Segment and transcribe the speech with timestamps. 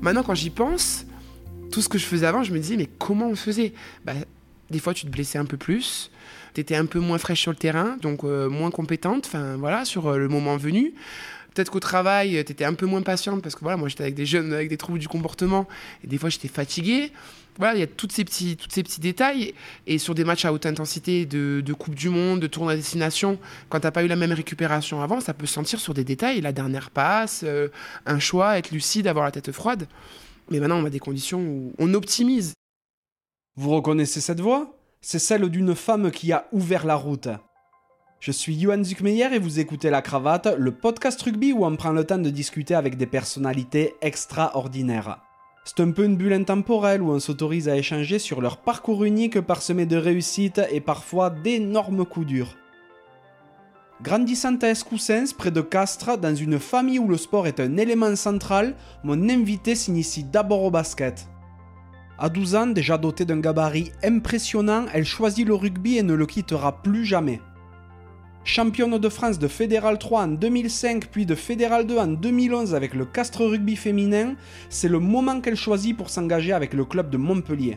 [0.00, 1.06] Maintenant, quand j'y pense,
[1.72, 3.72] tout ce que je faisais avant, je me disais, mais comment on faisait?
[4.04, 4.12] Bah,
[4.70, 6.10] Des fois, tu te blessais un peu plus,
[6.54, 9.84] tu étais un peu moins fraîche sur le terrain, donc euh, moins compétente, enfin voilà,
[9.84, 10.94] sur euh, le moment venu.
[11.56, 14.14] Peut-être qu'au travail, tu étais un peu moins patiente parce que voilà, moi j'étais avec
[14.14, 15.66] des jeunes avec des troubles du comportement
[16.04, 17.12] et des fois j'étais fatiguée.
[17.56, 19.54] Voilà, il y a toutes ces petits, toutes ces petits détails.
[19.86, 22.76] Et sur des matchs à haute intensité de, de Coupe du Monde, de tournoi à
[22.76, 23.38] destination,
[23.70, 26.04] quand tu n'as pas eu la même récupération avant, ça peut se sentir sur des
[26.04, 26.42] détails.
[26.42, 27.68] La dernière passe, euh,
[28.04, 29.88] un choix, être lucide, avoir la tête froide.
[30.50, 32.52] Mais maintenant, on a des conditions où on optimise.
[33.56, 34.76] Vous reconnaissez cette voix?
[35.00, 37.28] C'est celle d'une femme qui a ouvert la route.
[38.18, 41.92] Je suis Johan Zuckmeyer et vous écoutez La Cravate, le podcast rugby où on prend
[41.92, 45.20] le temps de discuter avec des personnalités extraordinaires.
[45.64, 49.40] C'est un peu une bulle intemporelle où on s'autorise à échanger sur leur parcours unique
[49.40, 52.56] parsemé de réussites et parfois d'énormes coups durs.
[54.02, 58.16] Grandissant à Escoussens, près de Castres, dans une famille où le sport est un élément
[58.16, 58.74] central,
[59.04, 61.28] mon invité s'initie d'abord au basket.
[62.18, 66.26] À 12 ans, déjà dotée d'un gabarit impressionnant, elle choisit le rugby et ne le
[66.26, 67.40] quittera plus jamais.
[68.46, 72.94] Championne de France de Fédéral 3 en 2005 puis de Fédéral 2 en 2011 avec
[72.94, 74.36] le Castres Rugby féminin,
[74.68, 77.76] c'est le moment qu'elle choisit pour s'engager avec le club de Montpellier.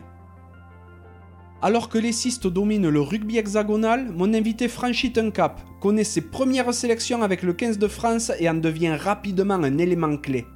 [1.60, 6.20] Alors que les cistes dominent le rugby hexagonal, mon invité franchit un cap, connaît ses
[6.20, 10.46] premières sélections avec le 15 de France et en devient rapidement un élément clé.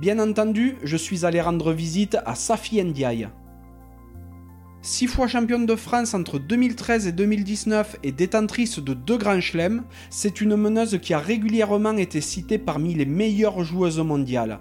[0.00, 3.28] Bien entendu, je suis allé rendre visite à Safi Ndiaye.
[4.82, 9.82] Six fois championne de France entre 2013 et 2019 et détentrice de deux grands chelems,
[10.08, 14.58] c'est une meneuse qui a régulièrement été citée parmi les meilleures joueuses mondiales.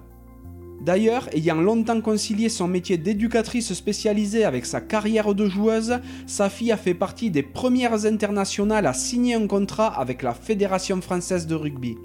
[0.81, 6.73] D'ailleurs, ayant longtemps concilié son métier d'éducatrice spécialisée avec sa carrière de joueuse, sa fille
[6.73, 11.55] a fait partie des premières internationales à signer un contrat avec la Fédération française de
[11.55, 11.95] rugby.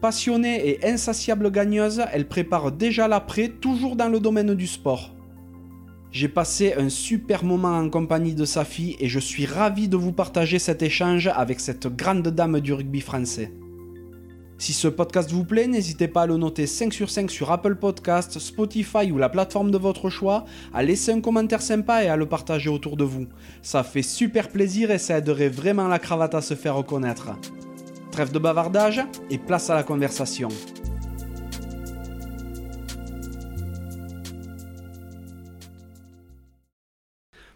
[0.00, 5.13] Passionnée et insatiable gagneuse, elle prépare déjà l'après, toujours dans le domaine du sport.
[6.14, 9.96] J'ai passé un super moment en compagnie de sa fille et je suis ravi de
[9.96, 13.52] vous partager cet échange avec cette grande dame du rugby français.
[14.56, 17.74] Si ce podcast vous plaît, n'hésitez pas à le noter 5 sur 5 sur Apple
[17.74, 22.14] Podcasts, Spotify ou la plateforme de votre choix, à laisser un commentaire sympa et à
[22.14, 23.26] le partager autour de vous.
[23.60, 27.30] Ça fait super plaisir et ça aiderait vraiment la cravate à se faire reconnaître.
[28.12, 30.48] Trêve de bavardage et place à la conversation.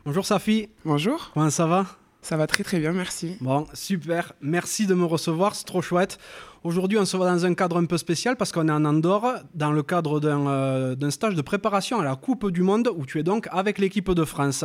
[0.08, 0.70] Bonjour Safi.
[0.86, 1.32] Bonjour.
[1.34, 1.84] Comment ça va?
[2.22, 3.36] Ça va très très bien, merci.
[3.42, 4.32] Bon, super.
[4.40, 6.18] Merci de me recevoir, c'est trop chouette.
[6.64, 9.34] Aujourd'hui, on se voit dans un cadre un peu spécial parce qu'on est en Andorre,
[9.52, 13.20] dans le cadre d'un euh, stage de préparation à la Coupe du Monde, où tu
[13.20, 14.64] es donc avec l'équipe de France.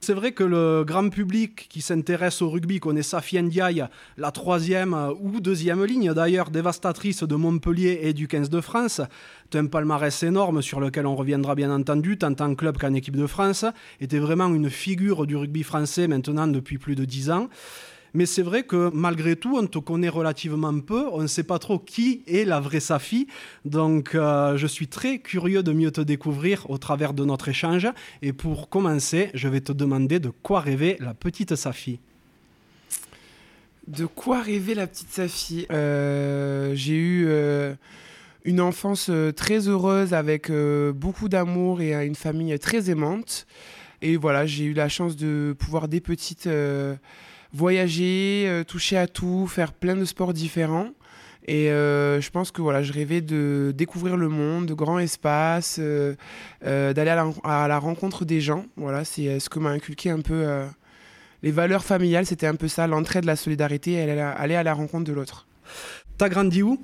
[0.00, 3.86] C'est vrai que le grand public qui s'intéresse au rugby connaît Safi Ndiaye,
[4.18, 9.00] la troisième euh, ou deuxième ligne d'ailleurs dévastatrice de Montpellier et du 15 de France.
[9.50, 13.16] C'est un palmarès énorme sur lequel on reviendra bien entendu, tant en club qu'en équipe
[13.16, 13.64] de France.
[14.00, 17.48] Était vraiment une figure du rugby français maintenant depuis plus de dix ans.
[18.16, 21.04] Mais c'est vrai que malgré tout, on te connaît relativement peu.
[21.12, 23.26] On ne sait pas trop qui est la vraie Safi.
[23.66, 27.86] Donc, euh, je suis très curieux de mieux te découvrir au travers de notre échange.
[28.22, 32.00] Et pour commencer, je vais te demander de quoi rêver la petite Safi.
[33.86, 35.66] De quoi rêver la petite Safi?
[35.70, 37.74] Euh, J'ai eu euh,
[38.46, 40.50] une enfance très heureuse avec
[40.94, 43.46] beaucoup d'amour et une famille très aimante.
[44.00, 46.48] Et voilà, j'ai eu la chance de pouvoir des petites
[47.56, 50.90] voyager, euh, toucher à tout, faire plein de sports différents.
[51.48, 55.78] Et euh, je pense que voilà, je rêvais de découvrir le monde, de grands espaces,
[55.80, 56.14] euh,
[56.62, 58.66] d'aller à, la rencontre des gens.
[58.76, 60.44] Voilà, c'est ce que m'a inculqué un peu
[61.44, 62.26] les valeurs familiales.
[62.26, 65.46] C'était un peu ça, l'entraide, la solidarité, aller à la rencontre de l'autre.
[66.18, 66.82] T'as grandi où?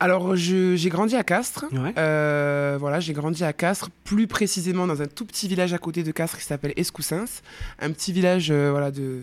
[0.00, 1.66] Alors, j'ai grandi à Castres.
[1.70, 6.10] voilà, j'ai grandi à Castres, plus précisément dans un tout petit village à côté de
[6.10, 7.42] Castres qui s'appelle Escoussens,
[7.78, 9.22] un petit village voilà de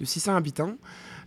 [0.00, 0.76] de 600 habitants,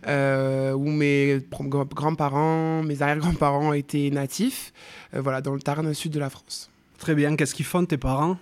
[0.06, 4.72] euh, où mes grands-parents, mes arrière-grands-parents étaient natifs,
[5.14, 6.70] euh, voilà, dans le Tarn sud de la France.
[6.98, 7.36] Très bien.
[7.36, 8.38] Qu'est-ce qu'ils font tes parents?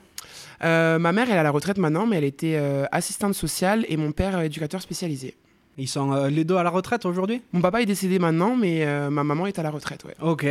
[0.64, 2.60] Euh, Ma mère, elle est à la retraite maintenant, mais elle était
[2.92, 5.34] assistante sociale et mon père, éducateur spécialisé.
[5.80, 7.40] Ils sont les deux à la retraite aujourd'hui?
[7.52, 10.16] Mon papa est décédé maintenant, mais ma maman est à la retraite, ouais.
[10.20, 10.44] Ok.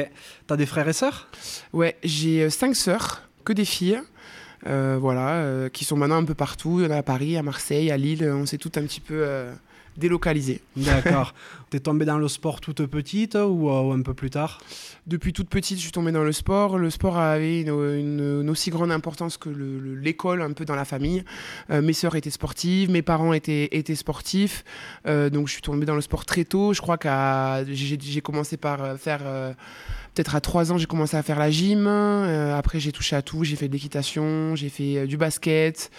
[0.48, 1.28] T'as des frères et sœurs?
[1.74, 4.00] Ouais, j'ai cinq sœurs, que des filles.
[4.64, 6.80] voilà, qui sont maintenant un peu partout.
[6.80, 8.24] Il y en a à Paris, à Marseille, à Lille.
[8.34, 9.26] On s'est tout un petit peu
[9.98, 10.62] délocalisé.
[10.76, 11.34] D'accord.
[11.70, 14.62] T'es tombée dans le sport toute petite ou, euh, ou, un peu plus tard?
[15.06, 16.78] Depuis toute petite, je suis tombée dans le sport.
[16.78, 20.86] Le sport avait une, une, une aussi grande importance que l'école un peu dans la
[20.86, 21.24] famille.
[21.70, 24.64] Euh, mes sœurs étaient sportives, mes parents étaient, étaient sportifs.
[25.08, 26.74] Euh, donc je suis tombée dans le sport très tôt.
[26.74, 29.22] Je crois qu'à j'ai commencé par faire
[30.18, 31.86] peut-être à 3 ans, j'ai commencé à faire la gym.
[31.88, 33.44] Euh, après, j'ai touché à tout.
[33.44, 35.92] J'ai fait de l'équitation, j'ai fait euh, du basket,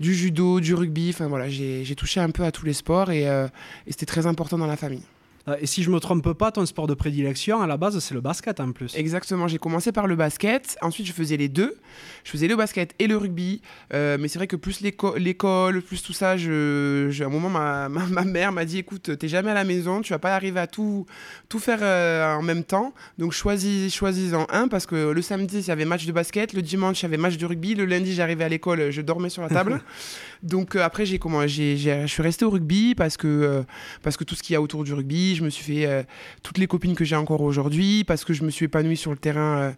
[0.00, 1.10] du judo, du rugby.
[1.10, 3.46] Enfin voilà, j'ai touché un peu à tous les sports et, euh,
[3.86, 5.02] et c'était très important dans la famille.
[5.48, 8.14] Euh, et si je me trompe pas, ton sport de prédilection, à la base, c'est
[8.14, 8.94] le basket en plus.
[8.96, 11.76] Exactement, j'ai commencé par le basket, ensuite je faisais les deux.
[12.24, 13.62] Je faisais le basket et le rugby,
[13.94, 17.88] euh, mais c'est vrai que plus l'école, plus tout ça, je, à un moment, ma,
[17.88, 20.66] ma, mère m'a dit, écoute, t'es jamais à la maison, tu vas pas arriver à
[20.66, 21.06] tout,
[21.48, 25.58] tout faire euh, en même temps, donc choisis, choisis en un, parce que le samedi,
[25.58, 27.86] il y avait match de basket, le dimanche, il y avait match de rugby, le
[27.86, 29.80] lundi, j'arrivais à l'école, je dormais sur la table.
[30.42, 33.64] donc après, j'ai je suis resté au rugby parce que,
[34.02, 36.02] parce que tout ce qu'il y a autour du rugby, je me suis fait euh,
[36.42, 39.16] toutes les copines que j'ai encore aujourd'hui, parce que je me suis épanoui sur le
[39.16, 39.72] terrain euh,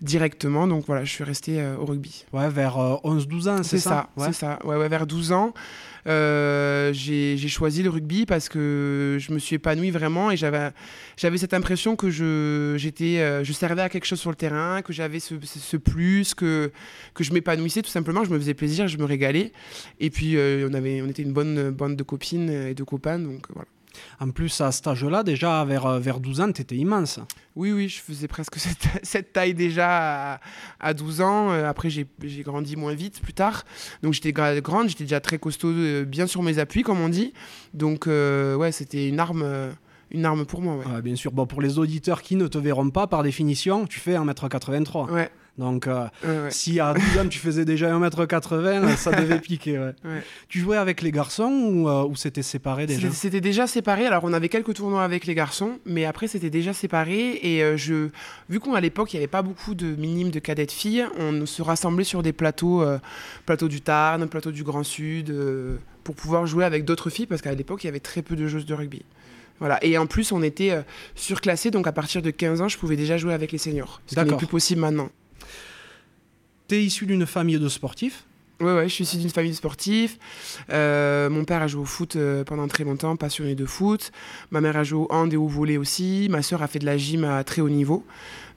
[0.00, 0.68] directement.
[0.68, 2.24] Donc voilà, je suis resté euh, au rugby.
[2.32, 5.54] Ouais, vers 11-12 ans, c'est ça, C'est ça, ouais, ouais, vers 12 ans.
[6.06, 10.72] j'ai choisi le rugby parce que je me suis épanoui vraiment et j'avais
[11.38, 15.20] cette impression que je, j'étais, je servais à quelque chose sur le terrain, que j'avais
[15.20, 16.70] ce, ce, plus, que,
[17.14, 19.52] que je m'épanouissais tout simplement, je me faisais plaisir, je me régalais.
[20.00, 23.46] Et puis on, avait, on était une bonne bande de copines et de copains, donc
[23.54, 23.68] voilà.
[24.20, 27.20] En plus, à cet âge-là, déjà, vers, euh, vers 12 ans, tu étais immense.
[27.56, 28.56] Oui, oui, je faisais presque
[29.02, 30.40] cette, taille déjà
[30.80, 31.50] à, 12 ans.
[31.50, 32.06] Euh, après, j'ai
[32.42, 33.64] grandi moins vite plus tard.
[34.02, 37.32] Donc, j'étais grande, j'étais déjà très costaud, euh, bien sur mes appuis, comme on dit.
[37.74, 39.74] Donc, ouais, c'était une arme
[40.10, 40.76] une arme pour moi.
[40.76, 41.02] Ouais.
[41.02, 41.32] bien sûr.
[41.32, 45.10] Bon, pour les auditeurs qui ne te verront pas, par définition, tu fais 1m83.
[45.10, 45.30] Ouais.
[45.58, 46.06] Donc, euh,
[46.50, 49.90] si à 12 ans tu faisais déjà 1m80, ça devait piquer.
[50.48, 54.06] Tu jouais avec les garçons ou, euh, ou c'était séparé déjà C'était déjà séparé.
[54.06, 57.40] Alors, on avait quelques tournois avec les garçons, mais après, c'était déjà séparé.
[57.42, 58.08] Et euh, je,
[58.48, 61.44] vu qu'à l'époque, il n'y avait pas beaucoup de minimes de cadets de filles, on
[61.44, 62.84] se rassemblait sur des plateaux,
[63.44, 65.34] plateau du Tarn, plateau du Grand Sud,
[66.04, 68.46] pour pouvoir jouer avec d'autres filles, parce qu'à l'époque, il y avait très peu de
[68.46, 69.02] joueuses de rugby.
[69.58, 69.82] Voilà.
[69.84, 70.72] Et en plus, on était
[71.16, 74.00] surclassés, donc à partir de 15 ans, je pouvais déjà jouer avec les seniors.
[74.06, 75.10] Ce n'est plus possible maintenant.
[76.68, 78.24] Tu es issu d'une famille de sportifs
[78.60, 80.18] ouais, je suis issu d'une famille de sportifs.
[80.70, 84.12] Euh, mon père a joué au foot euh, pendant très longtemps, passionné de foot.
[84.50, 86.28] Ma mère a joué au hand et au volley aussi.
[86.30, 88.04] Ma sœur a fait de la gym à très haut niveau.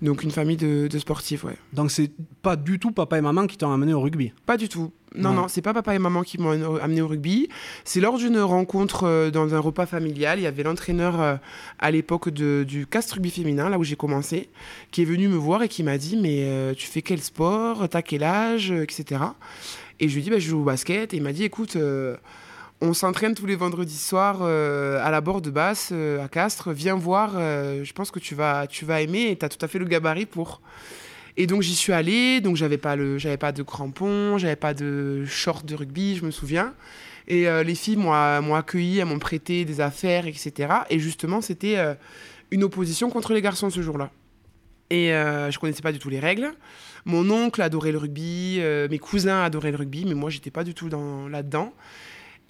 [0.02, 1.56] Donc une famille de, sportifs, ouais.
[1.74, 2.12] Donc c'est
[2.42, 4.34] pas du tout papa et maman qui t'ont amené au rugby?
[4.46, 4.92] Pas du tout.
[5.14, 7.50] Non, non, c'est pas papa et maman qui m'ont amené au rugby.
[7.84, 10.40] C'est lors d'une rencontre euh, dans un repas familial.
[10.40, 11.36] Il y avait l'entraîneur euh,
[11.80, 14.50] à l'époque du cast rugby féminin, là où j'ai commencé,
[14.92, 17.90] qui est venu me voir et qui m'a dit Mais euh, tu fais quel sport?
[17.90, 18.72] T'as quel âge?
[18.72, 19.22] Etc.
[20.00, 21.14] Et je lui ai dit bah, Je joue au basket.
[21.14, 21.78] Et il m'a dit Écoute,
[22.82, 26.72] on s'entraîne tous les vendredis soirs à la borde basse, à Castres.
[26.72, 29.68] Viens voir, je pense que tu vas, tu vas aimer et tu as tout à
[29.68, 30.62] fait le gabarit pour.
[31.38, 34.74] Et donc j'y suis allé, donc j'avais pas le, j'avais pas de crampons, j'avais pas
[34.74, 36.74] de short de rugby, je me souviens.
[37.28, 40.74] Et euh, les filles m'ont, accueilli, elles m'ont prêté des affaires, etc.
[40.90, 41.94] Et justement, c'était euh,
[42.50, 44.12] une opposition contre les garçons ce jour-là.
[44.90, 46.52] Et euh, je connaissais pas du tout les règles.
[47.06, 50.76] Mon oncle adorait le rugby, mes cousins adoraient le rugby, mais moi j'étais pas du
[50.76, 51.74] tout dans, là-dedans.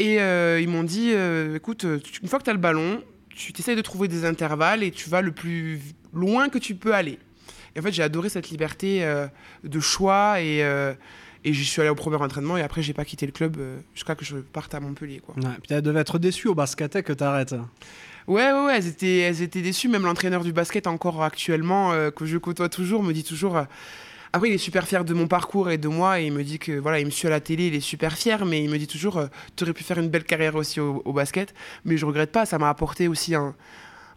[0.01, 0.15] Et
[0.61, 1.11] ils m'ont dit,
[1.55, 1.85] écoute,
[2.21, 3.01] une fois que tu as le ballon,
[3.35, 5.79] tu t'essayes de trouver des intervalles et tu vas le plus
[6.13, 7.19] loin que tu peux aller.
[7.75, 9.27] Et en fait, j'ai adoré cette liberté euh,
[9.63, 10.93] de choix et, euh,
[11.43, 13.79] et j'y suis allé au premier entraînement et après, j'ai pas quitté le club euh,
[13.93, 15.19] jusqu'à que je parte à Montpellier.
[15.19, 15.35] Quoi.
[15.35, 17.55] Ouais, puis elles devaient être déçues au basket que tu arrêtes.
[18.27, 19.87] Ouais, ouais, ouais, elles étaient, elles étaient déçues.
[19.87, 23.65] Même l'entraîneur du basket, encore actuellement, que je côtoie toujours, me dit toujours.
[24.33, 26.57] Après, il est super fier de mon parcours et de moi, et il me dit
[26.57, 28.77] que voilà, il me suit à la télé, il est super fier, mais il me
[28.77, 29.21] dit toujours,
[29.55, 32.45] tu aurais pu faire une belle carrière aussi au, au basket, mais je regrette pas.
[32.45, 33.53] Ça m'a apporté aussi un,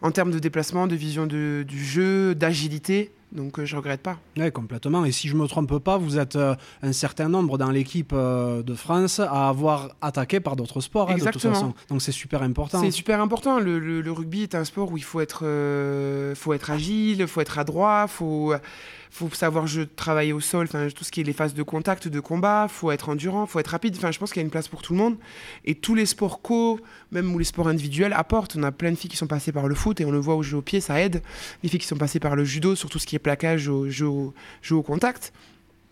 [0.01, 3.11] en termes de déplacement, de vision du jeu, d'agilité.
[3.35, 4.17] Donc euh, je regrette pas.
[4.37, 5.05] Oui, complètement.
[5.05, 8.63] Et si je me trompe pas, vous êtes euh, un certain nombre dans l'équipe euh,
[8.63, 11.11] de France à avoir attaqué par d'autres sports.
[11.11, 11.73] Hein, de toute façon.
[11.89, 12.81] Donc c'est super important.
[12.81, 13.59] C'est super important.
[13.59, 15.43] Le, rugby est un sport où il faut être,
[16.35, 18.53] faut être agile, il faut être adroit, faut
[19.15, 22.19] faut savoir je, travailler au sol, tout ce qui est les phases de contact, de
[22.19, 23.95] combat, faut être endurant, faut être rapide.
[23.95, 25.15] Enfin, je pense qu'il y a une place pour tout le monde.
[25.63, 28.57] Et tous les sports co, même ou les sports individuels, apportent.
[28.57, 30.35] On a plein de filles qui sont passées par le foot et on le voit
[30.35, 31.21] au jeu au pied, ça aide.
[31.63, 33.89] Les filles qui sont passées par le judo, sur tout ce qui est plaquage, au
[33.89, 35.33] jeu au, contact.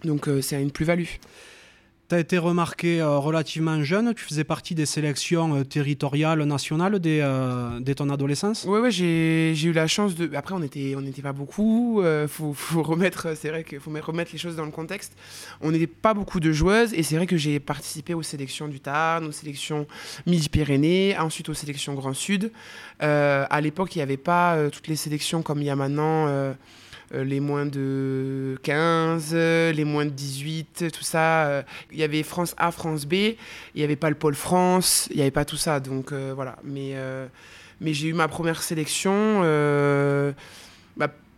[0.03, 1.15] Donc, euh, c'est une plus-value.
[2.09, 6.99] Tu as été remarqué euh, relativement jeune, tu faisais partie des sélections euh, territoriales, nationales
[6.99, 8.65] dès, euh, dès ton adolescence?
[8.65, 10.29] Ouais, ouais, j'ai eu la chance de.
[10.35, 12.01] Après, on n'était on n'était pas beaucoup.
[12.01, 15.13] euh, faut, faut remettre, c'est vrai qu'il faut remettre les choses dans le contexte.
[15.61, 18.81] On n'était pas beaucoup de joueuses et c'est vrai que j'ai participé aux sélections du
[18.81, 19.87] Tarn, aux sélections
[20.27, 22.51] Midi-Pyrénées, ensuite aux sélections Grand Sud.
[23.01, 26.27] Euh, à l'époque, il n'y avait pas toutes les sélections comme il y a maintenant.
[27.13, 31.45] Euh, les moins de 15, euh, les moins de 18, tout ça.
[31.47, 33.35] euh, Il y avait France A, France B, il
[33.75, 35.79] n'y avait pas le pôle France, il n'y avait pas tout ça.
[35.79, 36.57] Donc voilà.
[36.63, 36.95] Mais,
[37.81, 39.41] mais j'ai eu ma première sélection.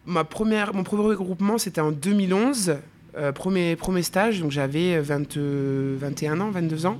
[0.05, 2.77] ma, première, mon premier regroupement, c'était en 2011.
[3.17, 6.97] euh, premier, premier stage, donc j'avais 20, euh, 21 ans, 22 ans.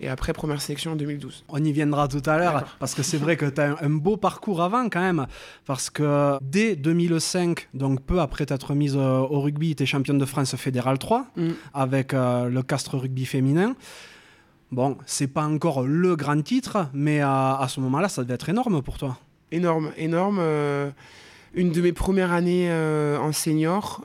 [0.00, 1.44] Et après, première sélection en 2012.
[1.48, 3.88] On y viendra tout à l'heure, parce que c'est vrai que tu as un, un
[3.90, 5.26] beau parcours avant quand même,
[5.64, 10.18] parce que dès 2005, donc peu après t'être mise euh, au rugby, tu es championne
[10.18, 11.48] de France fédérale 3, Mm.
[11.72, 13.74] avec euh, le Castre Rugby féminin.
[14.70, 18.48] Bon, c'est pas encore le grand titre, mais à, à ce moment-là, ça devait être
[18.48, 19.16] énorme pour toi.
[19.52, 20.38] Énorme, énorme.
[20.40, 20.90] euh,
[21.54, 22.70] une de mes premières années
[23.18, 24.04] en senior.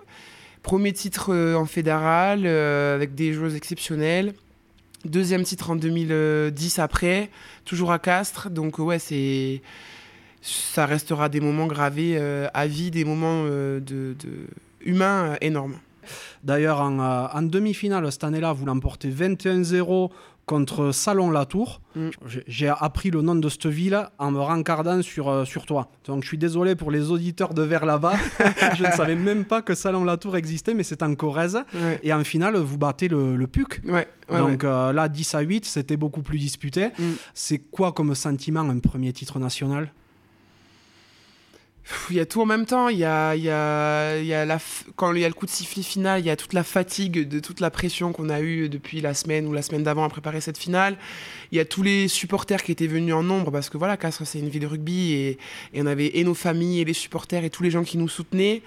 [0.64, 4.34] Premier titre en fédéral avec des joueuses exceptionnelles.
[5.06, 7.30] Deuxième titre en 2010 après,
[7.66, 8.50] toujours à Castres.
[8.50, 9.62] Donc ouais, c'est
[10.42, 14.16] ça restera des moments gravés euh, à vie, des moments euh, de,
[14.82, 15.78] humains euh, énormes.
[16.44, 20.10] D'ailleurs, en, en demi-finale, cette année-là, vous l'emportez 21-0
[20.46, 21.82] contre Salon-Latour.
[21.96, 22.10] Mm.
[22.48, 25.90] J'ai- appris le nom de cette ville en me rencardant sur, euh, sur toi.
[26.06, 28.14] Donc je suis désolé pour les auditeurs de vers là-bas.
[28.78, 31.60] je ne savais même pas que Salon-Latour existait, mais c'est en Corrèze.
[31.74, 33.82] Ouais, Et en finale, vous battez le, le PUC.
[33.86, 36.88] ouais, ouais, Donc euh, là, 10 à 8, c'était beaucoup plus disputé.
[36.98, 37.04] Mm.
[37.34, 39.92] C'est quoi comme sentiment un premier titre national?
[42.10, 42.90] Il y a tout en même temps.
[42.90, 44.60] Il y a, y a, y a la
[44.96, 47.28] quand il y a le coup de sifflet final, il y a toute la fatigue
[47.28, 50.10] de toute la pression qu'on a eue depuis la semaine ou la semaine d'avant à
[50.10, 50.98] préparer cette finale.
[51.52, 54.26] Il y a tous les supporters qui étaient venus en nombre parce que voilà, Castres
[54.26, 55.38] c'est une ville de rugby et,
[55.74, 58.10] et on avait et nos familles et les supporters et tous les gens qui nous
[58.10, 58.62] soutenaient.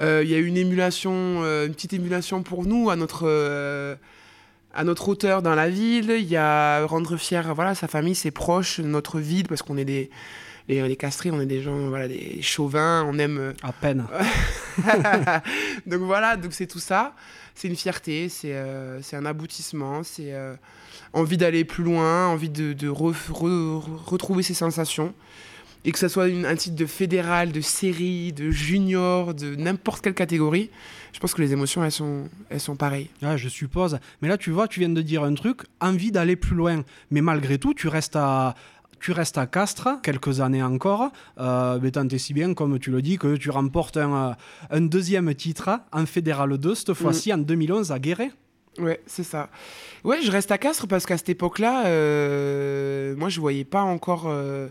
[0.00, 3.24] Euh, il y a eu une émulation, euh, une petite émulation pour nous à notre
[3.26, 3.94] euh,
[4.74, 6.10] à notre hauteur dans la ville.
[6.18, 9.84] Il y a rendre fier voilà sa famille, ses proches, notre ville parce qu'on est
[9.84, 10.10] des
[10.68, 13.38] les, les castrés, on est des gens, voilà, des chauvins, on aime.
[13.38, 14.04] euh, À peine.
[15.86, 17.14] donc voilà, donc c'est tout ça.
[17.54, 20.54] C'est une fierté, c'est euh, un aboutissement, c'est euh,
[21.12, 25.14] envie d'aller plus loin, envie de, de re- re- retrouver ses sensations.
[25.86, 30.02] Et que ce soit une- un titre de fédéral, de série, de junior, de n'importe
[30.02, 30.70] quelle catégorie,
[31.12, 33.10] je pense que les émotions, elles sont, elles sont pareilles.
[33.22, 33.98] Ouais, je suppose.
[34.22, 36.82] Mais là, tu vois, tu viens de dire un truc, envie d'aller plus loin.
[37.10, 38.54] Mais malgré tout, tu restes à,
[39.00, 42.90] tu restes à Castres quelques années encore, euh, mais tant et si bien, comme tu
[42.90, 44.32] le dis, que tu remportes un, euh,
[44.70, 48.30] un deuxième titre en Fédéral 2, cette fois-ci en 2011 à Guéret.
[48.78, 49.50] Ouais, c'est ça.
[50.02, 54.24] Ouais, je reste à Castres parce qu'à cette époque-là, euh, moi, je voyais pas encore
[54.26, 54.68] euh,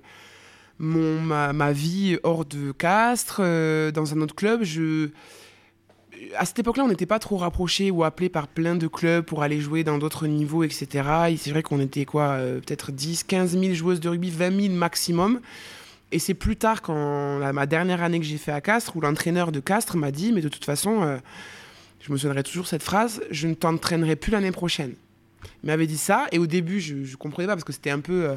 [0.78, 4.64] mon, ma, ma vie hors de Castres, dans un autre club.
[4.64, 5.10] Je...
[6.38, 9.44] À cette époque-là, on n'était pas trop rapprochés ou appelés par plein de clubs pour
[9.44, 10.88] aller jouer dans d'autres niveaux, etc.
[11.30, 14.62] Et c'est vrai qu'on était quoi, euh, peut-être 10, 15 000 joueuses de rugby, 20
[14.62, 15.40] 000 maximum.
[16.12, 19.52] Et c'est plus tard, quand ma dernière année que j'ai fait à Castres, où l'entraîneur
[19.52, 21.18] de Castres m'a dit, mais de toute façon, euh,
[22.02, 24.94] je me souviendrai toujours cette phrase, je ne t'entraînerai plus l'année prochaine.
[25.64, 28.00] Il m'avait dit ça, et au début, je ne comprenais pas, parce que c'était un
[28.00, 28.36] peu euh,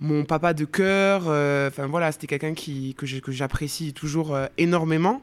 [0.00, 1.22] mon papa de cœur,
[1.68, 5.22] enfin voilà, c'était quelqu'un qui, que j'apprécie toujours énormément.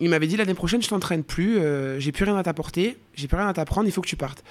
[0.00, 3.28] Il m'avait dit l'année prochaine, je t'entraîne plus, euh, j'ai plus rien à t'apporter, j'ai
[3.28, 4.42] plus rien à t'apprendre, il faut que tu partes.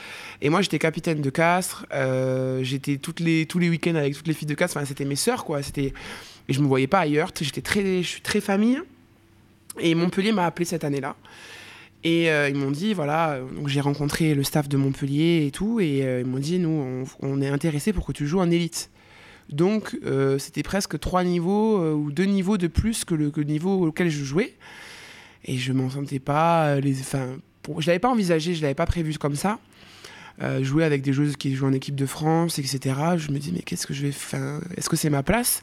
[0.42, 4.28] Et moi, j'étais capitaine de Castres, euh, j'étais toutes les, tous les week-ends avec toutes
[4.28, 5.62] les filles de Castres, enfin, c'était mes sœurs, quoi.
[5.62, 5.94] C'était...
[6.48, 8.80] Et je me voyais pas ailleurs, j'étais très, je suis très famille.
[9.80, 11.16] Et Montpellier m'a appelé cette année-là.
[12.06, 15.80] Et euh, ils m'ont dit, voilà, donc j'ai rencontré le staff de Montpellier et tout,
[15.80, 18.90] et euh, ils m'ont dit, nous, on, est intéressé pour que tu joues en élite.
[19.50, 19.98] Donc,
[20.40, 24.56] c'était presque trois niveaux ou deux niveaux de plus que le niveau auquel je jouais.
[25.46, 26.68] Et je m'en sentais pas.
[26.68, 29.60] euh, les, enfin, pour- je l'avais pas envisagé, je l'avais pas prévu comme ça.
[30.42, 32.80] Euh, jouer avec des joueuses qui jouent en équipe de France, etc.
[33.18, 35.62] Je me dis, mais qu'est-ce que je vais faire Est-ce que c'est ma place?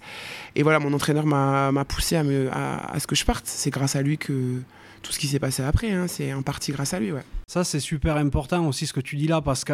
[0.55, 3.47] Et voilà, mon entraîneur m'a m'a poussé à, me, à, à ce que je parte.
[3.47, 4.61] C'est grâce à lui que
[5.03, 7.11] tout ce qui s'est passé après, hein, c'est en partie grâce à lui.
[7.11, 7.23] Ouais.
[7.49, 9.73] Ça, c'est super important aussi ce que tu dis là, parce que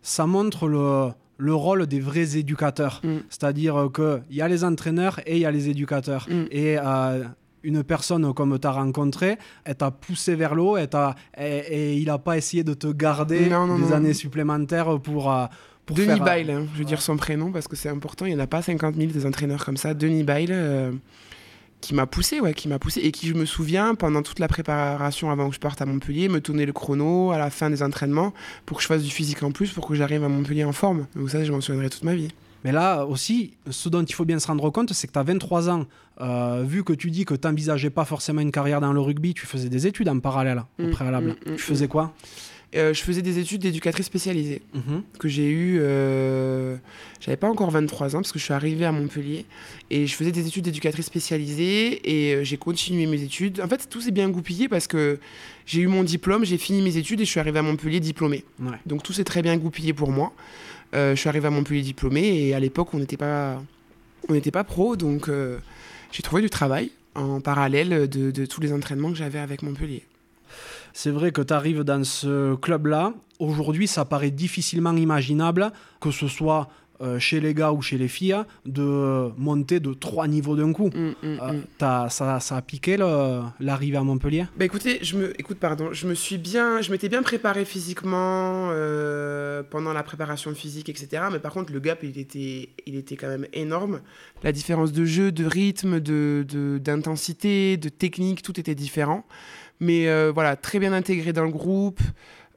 [0.00, 1.08] ça montre le,
[1.38, 3.00] le rôle des vrais éducateurs.
[3.02, 3.16] Mm.
[3.28, 6.28] C'est-à-dire qu'il y a les entraîneurs et il y a les éducateurs.
[6.30, 6.44] Mm.
[6.52, 7.24] Et euh,
[7.66, 11.44] une personne comme tu as rencontré, elle t'a poussé vers le haut et, t'as- et,
[11.58, 13.92] et il n'a pas essayé de te garder Non, non, des non.
[13.92, 15.46] années supplémentaires pour, euh,
[15.84, 16.24] pour Denis faire...
[16.24, 18.24] Bail, hein, je veux dire son prénom parce que c'est important.
[18.26, 19.94] Il n'y en a pas 50 000 des entraîneurs comme ça.
[19.94, 20.92] Denis Bail, euh,
[21.80, 24.48] qui m'a poussé, ouais, qui m'a poussé et qui je me souviens pendant toute la
[24.48, 27.82] préparation avant que je parte à Montpellier, me tourner le chrono à la fin des
[27.82, 28.32] entraînements
[28.64, 31.06] pour que je fasse du physique en plus pour que j'arrive à Montpellier en forme.
[31.14, 32.28] Donc ça, je m'en souviendrai toute ma vie.
[32.64, 35.22] Mais là aussi, ce dont il faut bien se rendre compte, c'est que tu as
[35.22, 35.86] 23 ans.
[36.20, 39.34] Euh, vu que tu dis que tu n'envisageais pas forcément une carrière dans le rugby,
[39.34, 41.36] tu faisais des études en parallèle, au Mm, préalable.
[41.46, 42.12] mm, mm, tu faisais quoi?
[42.74, 45.02] Euh, je faisais des études d'éducatrice spécialisée Mhm.
[45.20, 45.78] que j'ai eu.
[45.80, 46.76] Euh...
[47.20, 49.46] J'avais pas encore 23 ans parce que je suis arrivée à Montpellier
[49.88, 53.60] et je faisais des études d'éducatrice spécialisée et euh, j'ai continué mes études.
[53.60, 55.20] En fait, tout s'est bien goupillé parce que
[55.64, 58.44] j'ai eu mon diplôme, j'ai fini mes études et je suis arrivée à Montpellier diplômée.
[58.60, 58.72] Ouais.
[58.84, 60.32] Donc tout s'est très bien goupillé pour moi.
[60.94, 63.62] Euh, je suis arrivée à Montpellier diplômée et à l'époque on n'était pas,
[64.28, 65.58] on pas pro, donc euh,
[66.12, 70.04] j'ai trouvé du travail en parallèle de, de tous les entraînements que j'avais avec Montpellier.
[70.92, 73.12] C'est vrai que tu arrives dans ce club-là.
[73.38, 76.68] Aujourd'hui, ça paraît difficilement imaginable que ce soit
[77.00, 80.90] euh, chez les gars ou chez les filles de monter de trois niveaux d'un coup.
[80.94, 82.08] Mm, mm, Euh, mm.
[82.10, 82.96] ça, ça a piqué
[83.60, 84.46] l'arrivée à Montpellier?
[84.56, 88.70] Bah écoutez, je me, écoute, pardon, je me suis bien, je m'étais bien préparé physiquement
[88.72, 91.24] euh, pendant la préparation physique, etc.
[91.32, 94.00] Mais par contre, le gap, il était, il était quand même énorme.
[94.42, 99.24] La différence de jeu, de rythme, de, de- d'intensité, de technique, tout était différent.
[99.80, 102.00] Mais euh, voilà, très bien intégré dans le groupe,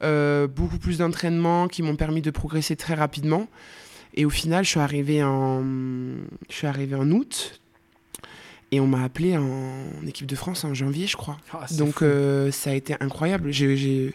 [0.04, 3.48] euh, beaucoup plus d'entraînements qui m'ont permis de progresser très rapidement.
[4.20, 5.64] Et au final, je suis arrivé en,
[6.50, 7.62] je suis arrivé en août.
[8.74, 11.38] Et on m'a appelé en équipe de France en janvier, je crois.
[11.54, 13.52] Ah, Donc euh, ça a été incroyable.
[13.52, 14.14] J'ai,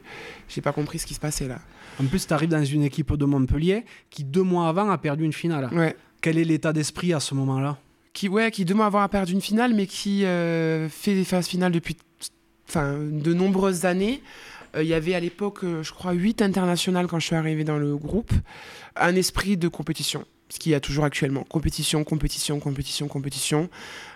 [0.63, 1.59] pas compris ce qui se passait là.
[1.99, 5.25] En plus, tu arrives dans une équipe de Montpellier qui, deux mois avant, a perdu
[5.25, 5.71] une finale.
[5.73, 5.97] Ouais.
[6.21, 7.79] Quel est l'état d'esprit à ce moment-là?
[8.13, 11.25] Qui, ouais, qui deux mois avant a perdu une finale, mais qui euh, fait des
[11.25, 11.97] phases finales depuis
[12.75, 14.21] de nombreuses années.
[14.75, 17.65] Euh, Il y avait à l'époque, euh, je crois, huit internationales quand je suis arrivé
[17.65, 18.33] dans le groupe.
[18.97, 21.45] Un esprit de compétition, ce qu'il y a toujours actuellement.
[21.45, 23.69] Compétition, compétition, compétition, compétition.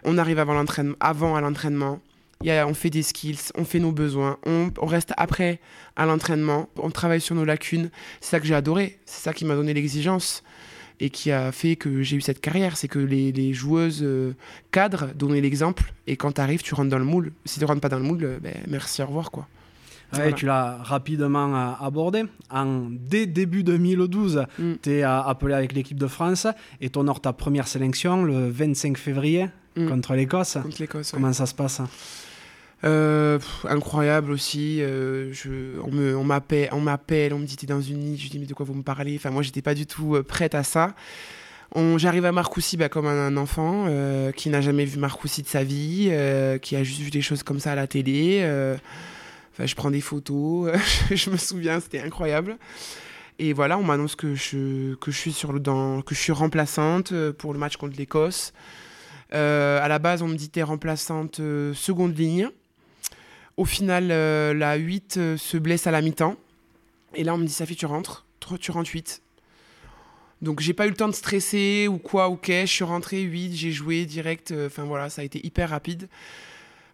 [0.05, 2.01] On arrive avant, l'entraînement, à l'entraînement.
[2.45, 5.59] On fait des skills, on fait nos besoins, on, reste après
[5.97, 7.91] à l'entraînement, on travaille sur nos lacunes.
[8.21, 10.45] C'est ça que j'ai adoré, c'est ça qui m'a donné l'exigence
[11.01, 12.77] et qui a fait que j'ai eu cette carrière.
[12.77, 14.37] C'est que les, joueuses euh,
[14.71, 17.33] cadres donnaient l'exemple et quand tu arrives, tu rentres dans le moule.
[17.45, 19.33] Si tu rentres pas dans le moule, ben, merci, au revoir.
[19.33, 19.49] quoi.
[20.13, 20.33] Voilà.
[20.33, 22.25] Tu l'as rapidement euh, abordé.
[22.51, 24.73] En, dès début 2012, Mm.
[24.83, 26.47] tu es appelé avec l'équipe de France
[26.81, 29.89] et tu honores ta première sélection le 25 février Mm.
[29.89, 30.57] contre l'Écosse.
[30.57, 30.89] Ouais.
[31.13, 31.81] Comment ça se passe?
[32.85, 34.81] Euh, pff, incroyable aussi.
[34.83, 35.51] euh, je,
[35.85, 38.21] on me- on m'appelle, on, m'appelle, on me dit t'es dans une ligue.
[38.21, 39.17] Je dis mais de quoi vous me parlez?
[39.17, 40.95] Enfin moi j'étais pas du tout euh, prête à ça.
[41.97, 45.49] J'arrive à Marcoussis bah, comme un, un enfant euh, qui n'a jamais vu Marcoussis de
[45.49, 48.39] sa vie, euh, qui a juste vu des choses comme ça à la télé.
[49.67, 50.73] Je prends des photos.
[51.11, 52.59] je me souviens, c'était incroyable.
[53.39, 56.33] Et voilà, on m'annonce que je, que je suis sur le, dans, que je suis
[56.33, 58.53] remplaçante euh, pour le match contre l'Écosse.
[59.35, 62.51] Euh, à la base, on me dit t'es remplaçante euh, seconde ligne.
[63.57, 66.37] Au final, la 8 euh, se blesse à la mi-temps.
[67.15, 68.25] Et là, on me dit Safi, tu rentres.
[68.61, 69.21] Tu- rentres 8.
[70.43, 72.47] Donc, j'ai pas eu le temps de stresser ou quoi, ok.
[72.49, 74.55] Je suis rentré 8, j'ai joué direct.
[74.67, 76.09] Enfin, voilà, ça a été hyper rapide.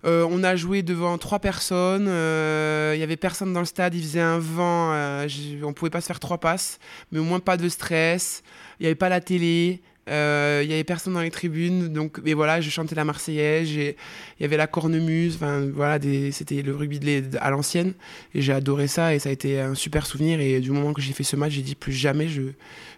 [0.05, 2.07] Euh, on a joué devant trois personnes.
[2.09, 3.95] euh, Il y avait personne dans le stade.
[3.95, 4.93] Il faisait un vent.
[4.93, 5.27] euh,
[5.63, 6.79] on pouvait pas se faire trois passes.
[7.11, 8.43] Mais au moins, pas de stress.
[8.79, 9.83] Il n'y avait pas la télé.
[10.09, 11.89] Euh, Il y avait personne dans les tribunes.
[11.89, 13.71] Donc, mais voilà, je chantais la Marseillaise.
[13.71, 13.95] Il
[14.41, 15.37] y avait la cornemuse.
[15.37, 15.99] Enfin, voilà,
[16.31, 17.95] c'était le rugby de à l'ancienne.
[18.35, 19.15] Et j'ai adoré ça.
[19.15, 20.41] Et ça a été un super souvenir.
[20.41, 22.43] Et du moment que j'ai fait ce match, j'ai dit plus jamais je,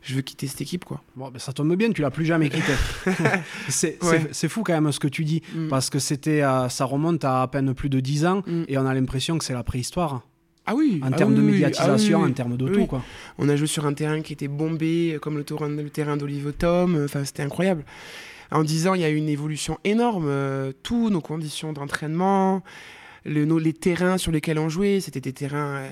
[0.02, 0.84] je veux quitter cette équipe.
[0.84, 1.00] Quoi.
[1.16, 2.72] Bon, ben, ça tombe bien, tu l'as plus jamais quitté.
[3.68, 4.48] c'est Ouais.
[4.48, 5.68] fou quand même ce que tu dis, Mm.
[5.68, 8.64] parce que c'était, euh, ça remonte à à peine plus de 10 ans, Mm.
[8.68, 10.22] et on a l'impression que c'est la préhistoire,
[10.66, 12.86] Ah oui en ah termes oui, de médiatisation, Ah oui, en termes Oui, oui.
[12.86, 13.02] Quoi.
[13.38, 16.16] On a joué sur un terrain qui était bombé, euh, comme le terrain, le terrain
[16.16, 17.00] d'Olive Tom.
[17.04, 17.84] Enfin, c'était incroyable.
[18.50, 20.26] En 10 ans, il y a eu une évolution énorme.
[20.28, 22.62] Euh, Tous nos conditions d'entraînement,
[23.24, 25.78] le- nos- les terrains sur lesquels on jouait, c'était des terrains.
[25.78, 25.88] euh,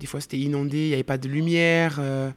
[0.00, 1.96] des fois, c'était inondé, il n'y avait pas de lumière.
[2.00, 2.30] euh,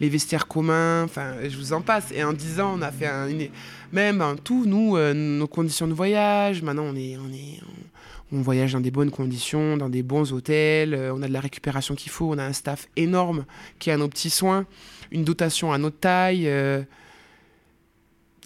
[0.00, 2.10] les vestiaires communs, enfin, je vous en passe.
[2.12, 3.48] Et en 10 ans, on a fait un, une-
[3.92, 6.60] même en tout, nous, euh, nos conditions de voyage.
[6.62, 7.91] Maintenant, on est, on est, on,
[8.32, 10.94] on voyage dans des bonnes conditions, dans des bons hôtels.
[10.94, 12.30] euh, on a de la récupération qu'il faut.
[12.32, 13.44] On a un staff énorme
[13.78, 14.66] qui a nos petits soins,
[15.10, 16.48] une dotation à notre taille.
[16.48, 16.82] euh,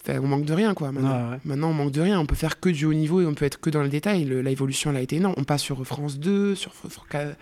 [0.03, 0.91] enfin, on manque de rien, quoi.
[0.91, 1.31] Maintenant.
[1.31, 1.37] Ouais.
[1.45, 2.19] Maintenant, on manque de rien.
[2.19, 4.25] On peut faire que du haut niveau et on peut être que dans le détail.
[4.25, 5.35] L'évolution, elle a été énorme.
[5.37, 7.35] On passe sur France 2, sur, Fr-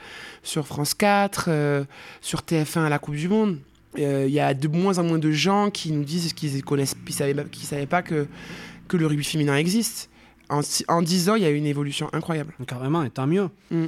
[0.43, 1.84] sur France 4, euh,
[2.21, 3.60] sur TF1 à la Coupe du Monde.
[3.97, 7.15] Il y a de moins en moins de gens qui nous disent qu'ils connaissent, qu'ils
[7.15, 8.27] savaient, savaient pas que,
[8.89, 10.10] que le rugby féminin existe.
[10.49, 12.53] En, en 10 ans, il y a eu une évolution incroyable.
[12.67, 13.49] Carrément, et tant mieux.
[13.71, 13.86] Mm.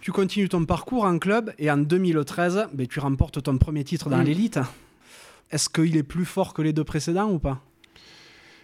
[0.00, 4.08] Tu continues ton parcours en club, et en 2013, ben, tu remportes ton premier titre
[4.08, 4.22] dans Mm.
[4.24, 4.58] l'élite.
[5.50, 7.60] Est-ce qu'il est plus fort que les deux précédents ou pas?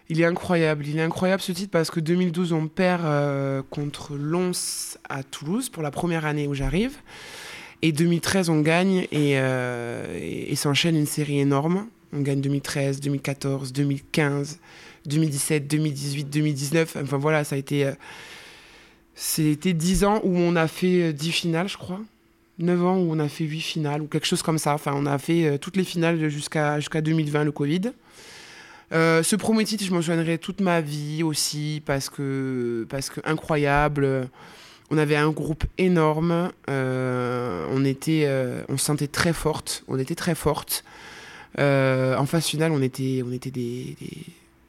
[0.09, 4.15] Il est incroyable, il est incroyable ce titre parce que 2012 on perd euh, contre
[4.17, 4.51] Lons
[5.09, 6.97] à Toulouse pour la première année où j'arrive.
[7.83, 11.87] Et 2013 on gagne et, euh, et, et s'enchaîne une série énorme.
[12.13, 14.59] On gagne 2013, 2014, 2015,
[15.07, 16.97] 2017, 2018, 2019.
[17.03, 17.87] Enfin voilà, ça a été...
[17.87, 17.93] euh,
[19.15, 22.01] c'était 10 ans où on a fait euh, 10 finales, je crois.
[22.59, 24.75] 9 ans où on a fait 8 finales ou quelque chose comme ça.
[24.75, 27.93] Enfin, on a fait euh, toutes les finales jusqu'à jusqu'à 2020, le Covid.
[28.93, 33.21] Euh, ce premier titre, je m'en souviendrai toute ma vie aussi parce que, parce que
[33.25, 34.29] incroyable.
[34.91, 36.51] On avait un groupe énorme.
[36.69, 37.67] euh,
[38.09, 39.85] euh, on se sentait très forte.
[39.89, 40.85] On était très forte.
[41.59, 44.17] Euh, en phase finale, on était, on était des, des,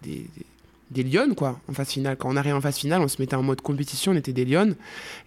[0.03, 0.45] des, des-
[0.91, 1.59] des lionnes, quoi.
[1.67, 2.17] En phase finale.
[2.17, 4.45] Quand on arrivait en phase finale, on se mettait en mode compétition, on était des
[4.45, 4.75] lionnes.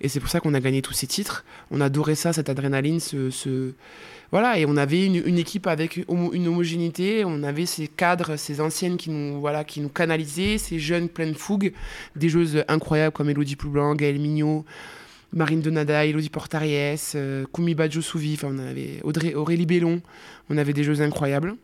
[0.00, 1.44] Et c'est pour ça qu'on a gagné tous ces titres.
[1.70, 3.72] On adorait ça, cette adrénaline, ce.
[4.32, 8.96] Voilà, et on avait une, équipe avec une homogénéité, on avait ces cadres, ces anciennes
[8.96, 11.72] qui nous, voilà, qui nous canalisaient, ces jeunes pleines de fougue,
[12.16, 14.64] des joueuses incroyables comme Elodie Ploublanc, Gaëlle Mignot,
[15.32, 20.00] Marine Donada, Elodie Portariès, euh, Koumi Badjo Souvi, on avait Audrey, Aurélie Bellon,
[20.50, 21.54] on avait des joueuses incroyables.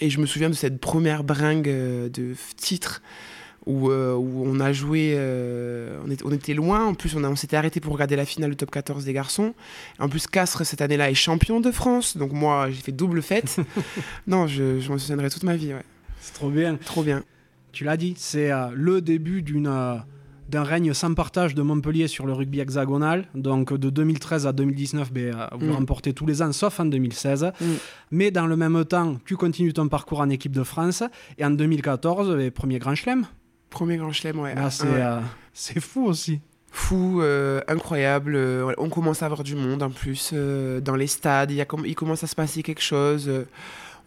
[0.00, 3.02] Et je me souviens de cette première bringue euh, de f- titre
[3.66, 7.24] où, euh, où on a joué, euh, on, est- on était loin, en plus on,
[7.24, 9.54] on s'était arrêté pour regarder la finale du top 14 des garçons.
[9.98, 13.56] En plus Castres cette année-là est champion de France, donc moi j'ai fait double fête.
[14.28, 15.82] non, je, je m'en souviendrai toute ma vie, ouais.
[16.20, 16.76] C'est trop bien.
[16.76, 17.24] trop bien.
[17.72, 19.66] Tu l'as dit, c'est euh, le début d'une
[20.48, 23.26] d'un règne sans partage de Montpellier sur le rugby hexagonal.
[23.34, 25.72] Donc de 2013 à 2019, ben, euh, vous Mm.
[25.76, 27.52] remportez tous les ans, sauf en 2016.
[27.60, 27.64] Mm.
[28.12, 31.02] Mais dans le même temps, tu continues ton parcours en équipe de France.
[31.38, 33.26] Et en 2014, ben, premier grand chelem.
[33.70, 34.54] Premier grand chelem, ouais.
[34.56, 35.20] Ah, c'est euh,
[35.52, 36.40] c'est fou aussi.
[36.70, 38.34] fou, euh, incroyable.
[38.36, 41.50] euh, on commence à avoir du monde en plus dans les stades.
[41.50, 43.30] Il, y a comm- il commence à se passer quelque chose.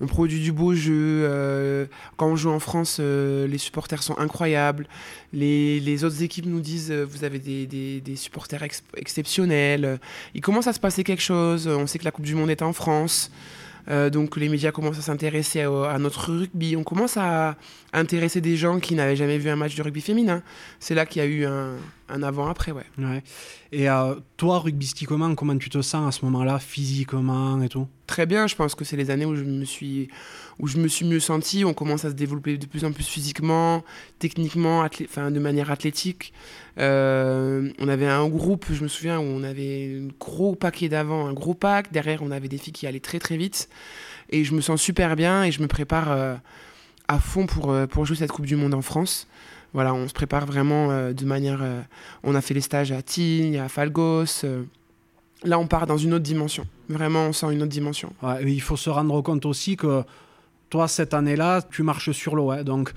[0.02, 1.22] On produit du beau jeu.
[1.24, 1.86] euh,
[2.18, 4.88] quand on joue en France, euh, les supporters sont incroyables.
[5.32, 10.00] Les, autres équipes nous disent euh, vous avez des, supporters ex- exceptionnels.
[10.34, 11.68] Il commence à se passer quelque chose.
[11.68, 13.32] On sait que la Coupe du Monde est en France.
[13.90, 16.76] Euh, donc les médias commencent à s'intéresser à, à notre rugby.
[16.76, 17.56] On commence à
[17.94, 20.44] intéresser des gens qui n'avaient jamais vu un match de rugby féminin.
[20.80, 21.76] C'est là qu'il y a eu un,
[22.10, 22.86] un avant-après, ouais.
[22.98, 23.24] Ouais.
[23.72, 27.88] Et euh, toi, rugbystiquement, comment tu te sens à ce moment-là, physiquement et tout?
[28.08, 30.10] Très bien, je pense que c'est les années où je me suis
[30.62, 31.66] où je me suis mieux senti.
[31.66, 33.84] On commence à se développer de plus en plus physiquement,
[34.20, 36.34] techniquement, enfin de manière athlétique.
[36.78, 41.26] Euh, on avait un groupe, je me souviens, où on avait un gros paquet d'avant,
[41.26, 41.92] un gros pack.
[41.92, 43.70] Derrière, on avait des filles qui allaient très très vite.
[44.30, 46.36] Et je me sens super bien et je me prépare euh,
[47.08, 49.28] à fond pour, euh, pour jouer cette Coupe du Monde en France.
[49.74, 51.64] Voilà, on se prépare vraiment de manière.
[52.24, 54.44] on a fait les stages à Tignes, à Falgos.
[55.46, 56.68] là, on part dans une autre dimension.
[56.90, 58.12] Vraiment, on sent une autre dimension.
[58.46, 60.04] Il faut se rendre compte aussi que
[60.72, 62.50] toi, cette année-là, tu marches sur l'eau.
[62.50, 62.64] hein.
[62.64, 62.94] Donc,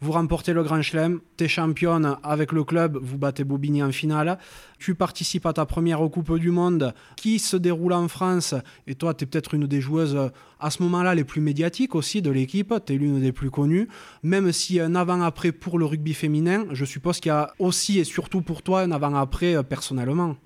[0.00, 3.90] vous remportez le Grand Chelem, tu es championne avec le club, vous battez Bobigny en
[3.92, 4.38] finale.
[4.78, 8.54] Tu participes à ta première Coupe du Monde qui se déroule en France?
[8.86, 10.28] Et toi, tu es peut-être une des joueuses euh,
[10.60, 12.74] à ce moment-là les plus médiatiques aussi de l'équipe.
[12.86, 13.88] Tu es l'une des plus connues.
[14.22, 18.04] Même si un avant-après pour le rugby féminin, je suppose qu'il y a aussi et
[18.04, 20.36] surtout pour toi un avant-après euh, personnellement.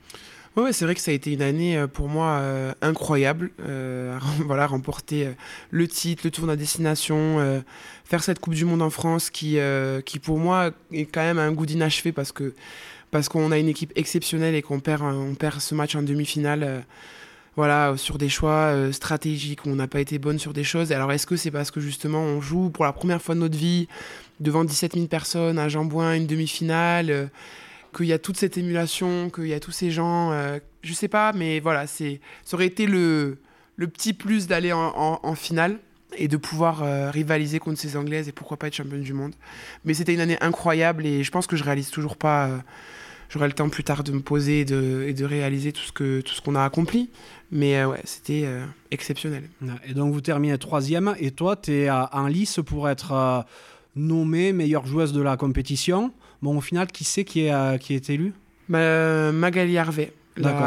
[0.61, 3.51] Ouais, c'est vrai que ça a été une année euh, pour moi euh, incroyable.
[3.67, 5.29] Euh, voilà, remporter
[5.71, 7.63] le titre, le tournoi à destination,
[8.05, 9.59] faire cette Coupe du Monde en France qui,
[10.05, 12.33] qui pour moi est quand même un goût d'inachevé parce
[13.11, 16.85] parce qu'on a une équipe exceptionnelle et qu'on perd, on perd ce match en demi-finale.
[17.57, 20.93] voilà, sur des choix stratégiques, on n'a pas été bonne sur des choses.
[20.93, 23.57] Alors, est-ce que c'est parce que justement on joue pour la première fois de notre
[23.57, 23.89] vie
[24.39, 27.31] devant 17 000 personnes à Jambouin, une demi-finale
[27.95, 31.09] qu'il y a toute cette émulation, qu'il y a tous ces gens, euh, je sais
[31.09, 33.39] pas, mais voilà, c'est, ça aurait été le,
[33.79, 35.79] petit plus d'aller en, finale
[36.17, 39.35] et de pouvoir euh, rivaliser contre ces Anglaises et pourquoi pas être championne du monde.
[39.85, 42.49] Mais c'était une année incroyable et je pense que je réalise toujours pas.
[42.49, 42.59] euh,
[43.29, 46.35] J'aurai le temps plus tard de me poser et de, réaliser tout ce, que, tout
[46.35, 47.11] ce qu'on a accompli.
[47.53, 48.45] Mais euh, ouais, c'était
[48.91, 49.45] exceptionnel.
[49.87, 53.47] Et donc vous terminez troisième et toi tu es en lice pour être
[53.95, 56.13] nommée meilleure joueuse de la compétition.
[56.43, 58.33] Bon au final qui c'est qui est, euh, qui est élu?
[58.69, 60.13] Ma- Magali Harvey,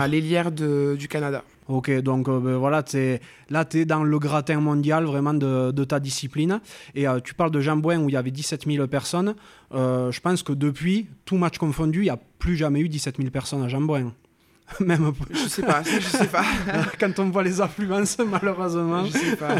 [0.07, 1.43] l'ailière du Canada.
[1.69, 5.71] Ok, donc euh, ben, voilà, t'es- là tu es dans le gratin mondial vraiment de,
[5.71, 6.59] de ta discipline.
[6.93, 9.33] Et euh, tu parles de Jambouin où il y avait 17 000 personnes.
[9.73, 13.15] Euh, je pense que depuis, tout match confondu, il n'y a plus jamais eu 17
[13.17, 14.11] 000 personnes à Jambouin.
[14.81, 16.43] Même Je sais pas, je sais pas.
[16.99, 19.05] quand on voit les affluences, malheureusement.
[19.05, 19.55] Je sais pas.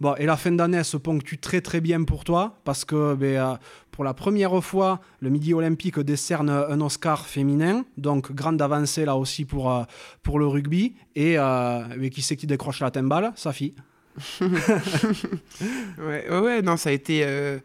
[0.00, 3.14] Bon, et la fin d'année, elle se ponctue très très bien pour toi, parce que
[3.14, 3.58] ben,
[3.96, 9.16] pour la première fois, le Midi Olympique décerne un Oscar féminin, donc grande avancée là
[9.16, 9.84] aussi pour, euh,
[10.22, 10.92] pour le rugby.
[11.14, 13.32] Et euh, mais qui c'est qui décroche la timbale?
[13.36, 13.72] Sa fille.
[15.98, 17.22] Ouais, ouais, non, ça a été.
[17.24, 17.58] euh,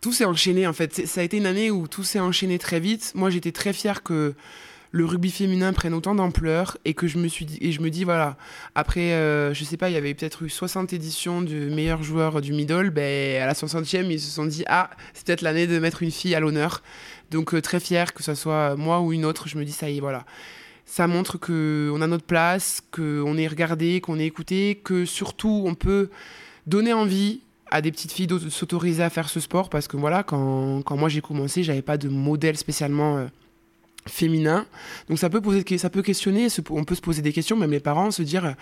[0.00, 1.06] tout s'est enchaîné en fait.
[1.06, 3.12] Ça a été une année où tout s'est enchaîné très vite.
[3.14, 4.34] Moi, j'étais très fier que
[4.90, 8.04] le rugby féminin prenne autant d'ampleur et que je me suis et je me dis
[8.04, 8.36] voilà
[8.74, 12.40] après euh, je sais pas il y avait peut-être eu 60 éditions du meilleur joueur
[12.40, 15.78] du middle ben à la 60e ils se sont dit ah c'est peut-être l'année de
[15.78, 16.82] mettre une fille à l'honneur.
[17.30, 19.90] Donc euh, très fier que ce soit moi ou une autre je me dis ça
[19.90, 20.24] y est voilà.
[20.86, 25.04] Ça montre que on a notre place que on est regardé qu'on est écouté que
[25.04, 26.08] surtout on peut
[26.66, 30.22] donner envie à des petites filles de s'autoriser à faire ce sport parce que voilà
[30.22, 33.26] quand, quand moi j'ai commencé j'avais pas de modèle spécialement euh,
[34.06, 34.66] féminin.
[35.08, 37.80] Donc ça peut, poser, ça peut questionner, on peut se poser des questions, même les
[37.80, 38.54] parents, se dire,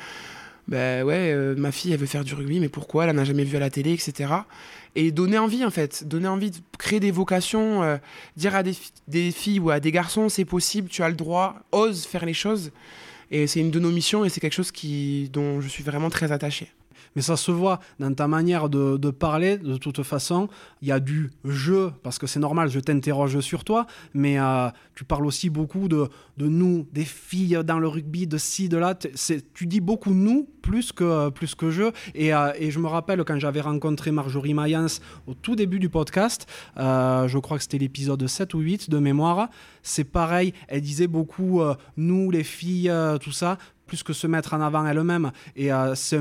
[0.69, 3.07] ben ouais, euh, ma fille, elle veut faire du rugby, mais pourquoi?
[3.07, 4.33] Elle n'a jamais vu à la télé, etc.
[4.97, 7.97] Et donner envie, en fait, donner envie de créer des vocations, euh,
[8.37, 8.75] dire à des,
[9.07, 12.35] des, filles ou à des garçons, c'est possible, tu as le droit, ose faire les
[12.35, 12.73] choses.
[13.31, 16.11] Et c'est une de nos missions et c'est quelque chose qui, dont je suis vraiment
[16.11, 16.69] très attaché
[17.17, 20.49] mais ça se voit dans ta manière de, parler, de toute façon.
[20.83, 24.69] Il y a du jeu, parce que c'est normal, je t'interroge sur toi, mais euh,
[24.95, 28.95] tu parles aussi beaucoup de, nous, des filles dans le rugby, de ci, de là.
[28.95, 31.85] Tu dis beaucoup nous plus que, plus que je.
[32.15, 36.47] Et, euh, je me rappelle quand j'avais rencontré Marjorie Mayence au tout début du podcast,
[36.77, 39.49] euh, je crois que c'était l'épisode 7 ou 8 de mémoire,
[39.83, 41.63] c'est pareil, elle disait beaucoup
[41.97, 45.31] nous, les filles, tout ça plus que se mettre en avant elle-même.
[45.55, 46.19] Et euh, c'est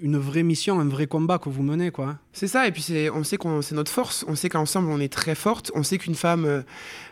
[0.00, 2.18] une vraie mission, un vrai combat que vous menez, quoi.
[2.32, 5.12] C'est ça, et puis on sait que c'est notre force, on sait qu'ensemble on est
[5.12, 6.62] très forte, on sait qu'une femme, euh,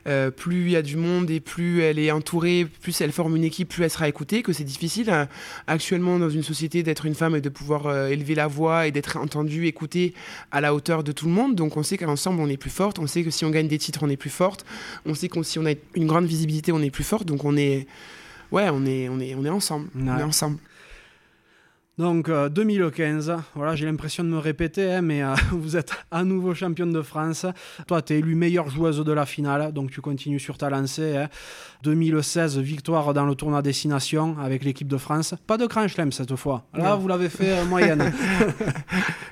[0.06, 3.34] euh, plus il y a du monde et plus elle est entourée, plus elle forme
[3.36, 5.10] une équipe, plus elle sera écoutée, que c'est difficile
[5.66, 9.16] actuellement dans une société d'être une femme et de pouvoir élever la voix et d'être
[9.16, 10.12] entendue, écoutée
[10.52, 11.54] à la hauteur de tout le monde.
[11.54, 13.78] Donc on sait qu'ensemble on est plus forte, on sait que si on gagne des
[13.78, 14.66] titres on est plus forte,
[15.06, 17.56] on sait que si on a une grande visibilité on est plus forte, donc on
[17.56, 17.86] est
[18.54, 19.88] ouais, on est, on est, on est ensemble.
[19.96, 20.58] On est ensemble.
[21.96, 26.24] Donc 2015, euh, voilà, j'ai l'impression de me répéter, hein, mais euh, vous êtes à
[26.24, 27.46] nouveau championne de France.
[27.86, 31.26] Toi, tu es élue meilleure joueuse de la finale, donc tu continues sur ta lancée.
[31.84, 32.62] 2016, hein.
[32.62, 35.36] victoire dans le tournoi Destination avec l'équipe de France.
[35.46, 36.64] Pas de Grand Chelem cette fois.
[36.74, 37.98] Là, vous l'avez fait euh, moyenne.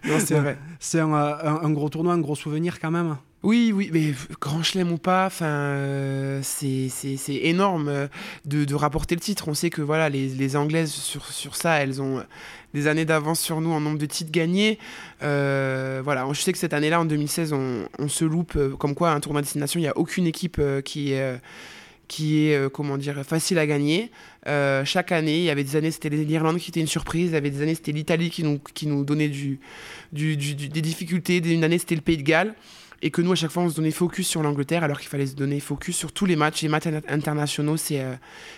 [0.05, 0.57] non, c'est vrai.
[0.79, 3.17] C'est un, gros tournoi, un gros souvenir quand même.
[3.43, 6.89] Oui, oui, mais grand chelem ou pas, enfin, euh, c'est
[7.29, 8.07] énorme euh,
[8.45, 9.49] de, rapporter le titre.
[9.49, 12.23] On sait que voilà, les, Anglaises sur, sur ça, elles ont
[12.73, 14.79] des années d'avance sur nous en nombre de titres gagnés.
[15.25, 18.57] Euh, voilà, je sais que cette année-là, en 2016, on, se loupe.
[18.79, 21.41] Comme quoi, un tournoi de destination, il n'y a aucune équipe qui est
[22.09, 24.13] qui est, comment dire, facile à gagner.
[24.85, 27.37] chaque année, il y avait des années, c'était l'Irlande qui était une surprise, il y
[27.37, 29.59] avait des années, c'était l'Italie qui nous, qui nous donnait du,
[30.13, 32.55] du, des difficultés, une année, c'était le Pays de Galles
[33.03, 35.27] et que nous à chaque fois on se donnait focus sur l'Angleterre alors qu'il fallait
[35.27, 38.15] se donner focus sur tous les matchs les matchs internationaux c'est euh,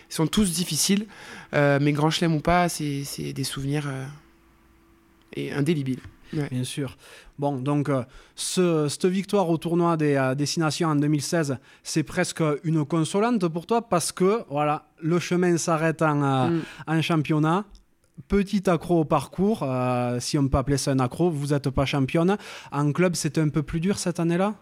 [0.09, 1.07] sont tous difficiles
[1.55, 4.05] euh, mais grand chelem ou pas c'est des souvenirs euh,
[5.35, 6.01] et indélébiles
[6.51, 6.97] Bien sûr.
[7.39, 7.89] Bon, donc,
[8.35, 13.83] ce, cette victoire au tournoi des destinations en 2016, c'est presque une consolante pour toi
[13.83, 16.63] parce que, voilà, le chemin s'arrête en, mm.
[16.89, 17.65] en championnat
[18.29, 21.85] petit accro au parcours, euh, si on peut appeler ça un accro, vous n'êtes pas
[21.85, 22.37] championne.
[22.73, 24.55] En club, c'était un peu plus dur cette année-là?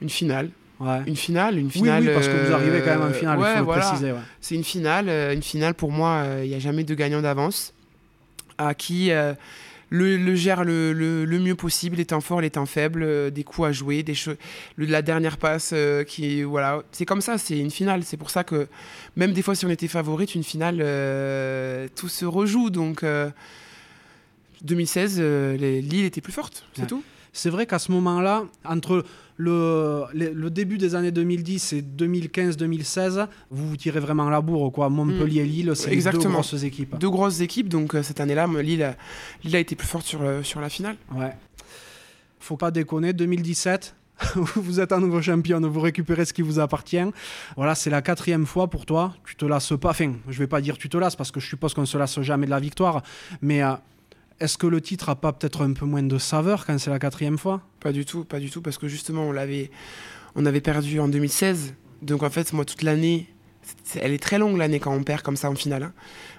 [0.00, 0.50] Une finale.
[0.78, 1.02] Ouais.
[1.06, 2.06] Une finale, une finale.
[2.06, 4.12] Oui, parce que vous arrivez quand même en finale, il faut le préciser.
[4.40, 5.08] C'est une finale.
[5.08, 7.72] Euh, une finale, pour moi, il euh, n'y a jamais de gagnant d'avance.
[8.58, 9.10] À qui
[9.90, 13.68] le, gère le, le, mieux possible, les temps forts, les temps faibles, euh, des coups
[13.68, 14.14] à jouer, des
[14.78, 18.02] la dernière passe euh, qui voilà, c'est comme ça, c'est une finale.
[18.04, 18.66] C'est pour ça que
[19.16, 22.70] même des fois si on était favorite, une finale, euh, tout se rejoue.
[22.70, 23.04] Donc
[24.62, 27.02] 2016, Lille était plus forte, c'est tout.
[27.32, 29.04] C'est vrai qu'à ce moment-là, entre
[29.36, 34.72] le, le, début des années 2010 et 2015-2016, vous vous tirez vraiment la bourre.
[34.72, 34.88] Quoi.
[34.88, 36.98] Montpellier-Lille, c'est deux grosses équipes.
[36.98, 38.96] Deux grosses équipes, donc euh, cette année-là, Lille,
[39.44, 40.96] Lille a été plus forte sur, euh, sur la finale.
[41.14, 41.32] Ouais.
[42.40, 43.94] Faut pas déconner, 2017,
[44.56, 47.04] vous êtes un nouveau champion, vous récupérez ce qui vous appartient.
[47.56, 49.14] Voilà, c'est la quatrième fois pour toi.
[49.26, 49.90] Tu te lasses pas.
[49.90, 52.20] Enfin, je vais pas dire tu te lasses parce que je suppose qu'on se lasse
[52.22, 53.02] jamais de la victoire.
[53.42, 53.74] Mais euh,
[54.40, 56.98] est-ce que le titre a pas peut-être un peu moins de saveur quand c'est la
[56.98, 57.62] quatrième fois?
[57.80, 59.70] Pas du tout, pas du tout, parce que justement, on l'avait,
[60.34, 61.74] on avait perdu en 2016.
[62.02, 63.28] Donc en fait, moi, toute l'année,
[63.96, 65.84] elle est très longue l'année quand on perd comme ça en finale.
[65.84, 65.92] Hein.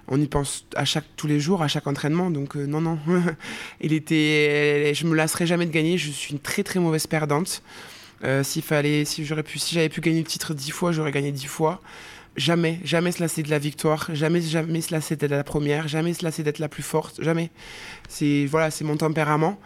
[0.06, 2.30] On y pense à chaque, tous les jours, à chaque entraînement.
[2.30, 2.98] Donc euh, non, non.
[3.80, 5.98] Il était, je me lasserai jamais de gagner.
[5.98, 7.62] Je suis une très très mauvaise perdante.
[8.24, 11.30] Euh, fallait, si j'aurais pu, si j'avais pu gagner le titre dix fois, j'aurais gagné
[11.30, 11.80] dix fois
[12.38, 16.14] jamais, jamais se lasser de la victoire, jamais, jamais se lasser d'être la première, jamais
[16.14, 17.50] se lasser d'être la plus forte, jamais.
[18.08, 19.58] C'est voilà, c'est mon tempérament.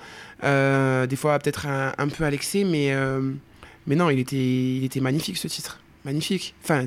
[0.45, 3.33] Euh, des fois peut-être un, peu à l'excès, mais euh,
[3.87, 6.55] mais non, il était, il était magnifique ce titre, magnifique.
[6.65, 6.85] Enfin,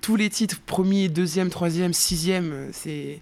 [0.00, 3.20] tous les titres, premier, deuxième, troisième, sixième, c'est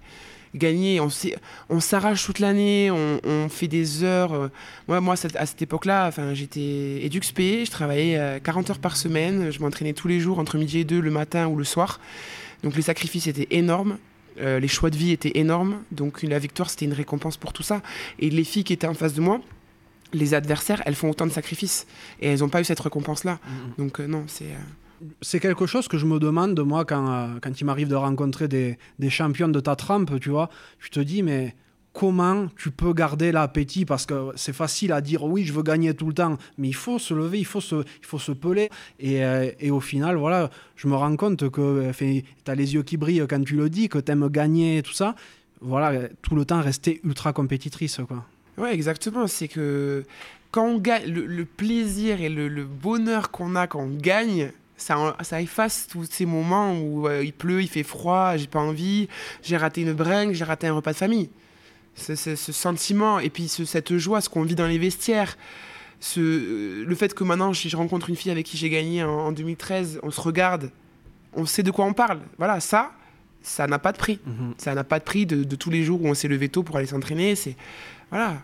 [0.54, 4.32] gagner, on, s'arrache toute l'année, on, fait des heures.
[4.32, 4.48] Euh.
[4.88, 9.60] moi, moi à cette époque-là, enfin, j'étais EduxP, je travaillais 40 heures par semaine, je
[9.60, 12.00] m'entraînais tous les jours entre midi et deux le matin ou le soir.
[12.62, 13.98] Donc les sacrifices étaient énormes.
[14.38, 17.82] les choix de vie étaient énormes, donc la victoire c'était une récompense pour tout ça.
[18.18, 19.40] Et les filles qui étaient en face de moi,
[20.12, 21.86] les adversaires, elles font autant de sacrifices
[22.20, 23.34] et elles n'ont pas eu cette récompense-là.
[23.34, 23.78] Mm-hmm.
[23.78, 24.52] Donc non, c'est
[25.20, 28.48] c'est quelque chose que je me demande, moi, quand, euh, quand il m'arrive de rencontrer
[28.48, 30.50] des, des, champions de ta trempe, tu vois.
[30.78, 31.54] Je te dis, mais
[31.92, 33.84] comment tu peux garder l'appétit?
[33.84, 36.74] Parce que c'est facile à dire, oui, je veux gagner tout le temps, mais il
[36.74, 38.70] faut se lever, il faut se, il faut se peler.
[38.98, 42.82] Et, euh, et au final, voilà, je me rends compte que tu as les yeux
[42.82, 45.14] qui brillent quand tu le dis, que tu aimes gagner et tout ça.
[45.62, 48.24] Voilà, tout le temps rester ultra compétitrice, quoi.
[48.56, 49.26] Ouais, exactement.
[49.26, 50.04] C'est que
[50.50, 56.06] quand on le, plaisir et le bonheur qu'on a quand on gagne, ça, efface tous
[56.10, 59.08] ces moments où euh, il pleut, il fait froid, j'ai pas envie,
[59.42, 61.30] j'ai raté une bringue, j'ai raté un repas de famille.
[61.96, 65.36] Ce, ce sentiment et puis cette joie, ce qu'on vit dans les vestiaires.
[65.98, 69.04] Ce, euh, le fait que maintenant, si je rencontre une fille avec qui j'ai gagné
[69.04, 70.70] en, 2013, on se regarde,
[71.34, 72.20] on sait de quoi on parle.
[72.38, 72.92] Voilà, ça,
[73.42, 74.18] ça n'a pas de prix.
[74.24, 74.54] Mhm.
[74.56, 76.76] Ça n'a pas de prix de, tous les jours où on s'est levé tôt pour
[76.76, 77.34] aller s'entraîner.
[77.34, 77.56] C'est
[78.08, 78.38] voilà,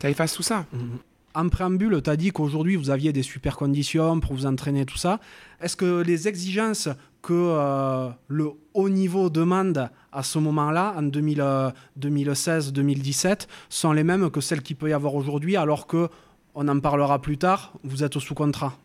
[0.00, 0.64] ça efface tout ça.
[0.72, 0.98] Mhm
[1.34, 4.98] en préambule, tu as dit qu'aujourd'hui, vous aviez des super conditions pour vous entraîner, tout
[4.98, 5.20] ça.
[5.60, 6.88] Est-ce que les exigences
[7.22, 13.34] que euh, le haut niveau demande à ce moment-là, en 2016-2017, euh,
[13.68, 16.08] sont les mêmes que celles qu'il peut y avoir aujourd'hui, alors que,
[16.54, 18.76] on en parlera plus tard, vous êtes sous contrat?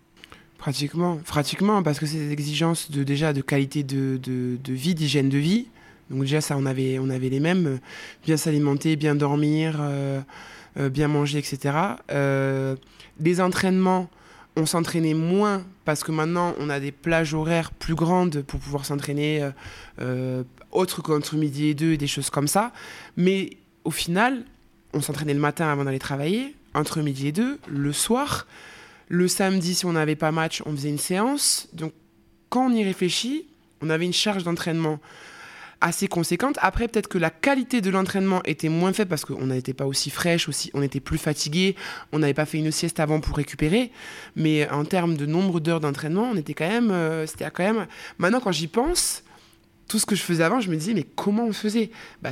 [0.58, 4.20] Pratiquement, pratiquement, parce que c'est des exigences de, déjà de qualité de,
[4.68, 5.68] vie, d'hygiène de vie.
[6.10, 7.80] Donc déjà, ça, on avait, on avait les mêmes.
[8.26, 9.78] Bien s'alimenter, bien dormir.
[9.80, 10.22] Euh,
[10.90, 11.76] bien manger, etc.
[12.12, 12.76] Euh,
[13.20, 14.10] les entraînements,
[14.56, 18.86] on s'entraînait moins parce que maintenant on a des plages horaires plus grandes pour pouvoir
[18.86, 19.50] s'entraîner
[20.00, 22.72] euh, autre qu'entre midi et deux et des choses comme ça.
[23.16, 24.44] Mais au final,
[24.94, 28.48] on s'entraînait le matin avant d'aller travailler, entre midi et deux, le soir.
[29.10, 31.70] Le samedi, si on n'avait pas match, on faisait une séance.
[31.74, 31.94] Donc
[32.50, 33.48] quand on y réfléchit,
[33.82, 35.00] on avait une charge d'entraînement
[35.82, 36.58] assez conséquente.
[36.62, 40.10] Après, peut-être que la qualité de l'entraînement était moins faite parce qu'on n'était pas aussi
[40.10, 41.76] fraîche, aussi, on était plus fatigué,
[42.12, 43.92] on n'avait pas fait une sieste avant pour récupérer.
[44.36, 46.92] Mais en termes de nombre d'heures d'entraînement, on était quand même.
[46.92, 47.88] Euh, c'était quand même.
[48.18, 49.24] Maintenant, quand j'y pense,
[49.88, 51.92] tout ce que je faisais avant, je me disais, mais comment on faisait?
[52.22, 52.32] Bah,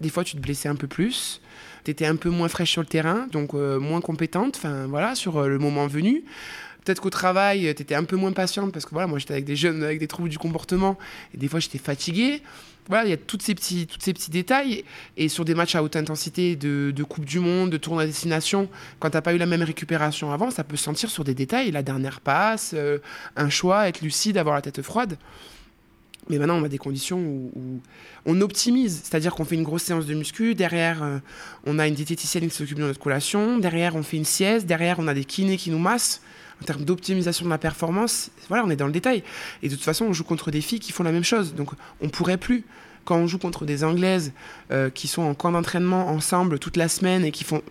[0.00, 1.40] Des fois, tu te blessais un peu plus.
[1.84, 5.14] Tu étais un peu moins fraîche sur le terrain, donc euh, moins compétente, enfin voilà,
[5.14, 6.24] sur euh, le moment venu.
[6.84, 9.44] Peut-être qu'au travail, tu étais un peu moins patiente parce que voilà, moi j'étais avec
[9.44, 10.98] des jeunes avec des troubles du comportement
[11.34, 12.42] et des fois j'étais fatigué
[12.90, 14.84] voilà, il y a tous ces petits, toutes ces petits détails.
[15.16, 18.68] Et sur des matchs à haute intensité de, Coupe du Monde, de tournoi à destination,
[18.98, 21.34] quand tu n'as pas eu la même récupération avant, ça peut se sentir sur des
[21.34, 21.70] détails.
[21.70, 22.98] La dernière passe, euh,
[23.36, 25.16] un choix, être lucide, avoir la tête froide.
[26.28, 27.80] Mais maintenant, on a des conditions où,
[28.26, 29.00] on optimise.
[29.04, 30.54] C'est-à-dire qu'on fait une grosse séance de muscu.
[30.54, 31.18] Derrière, euh,
[31.64, 33.58] on a une diététicienne qui s'occupe de notre collation.
[33.58, 34.66] Derrière, on fait une sieste.
[34.66, 36.22] Derrière, on a des kinés qui nous massent
[36.60, 39.22] en termes d'optimisation de la performance, voilà, on est dans le détail.
[39.62, 41.54] Et de toute façon, on joue contre des filles qui font la même chose.
[41.54, 41.70] Donc,
[42.00, 42.64] on pourrait plus.
[43.04, 44.32] Quand on joue contre des Anglaises
[44.70, 47.62] euh, qui sont en camp d'entraînement ensemble toute la semaine et qui font,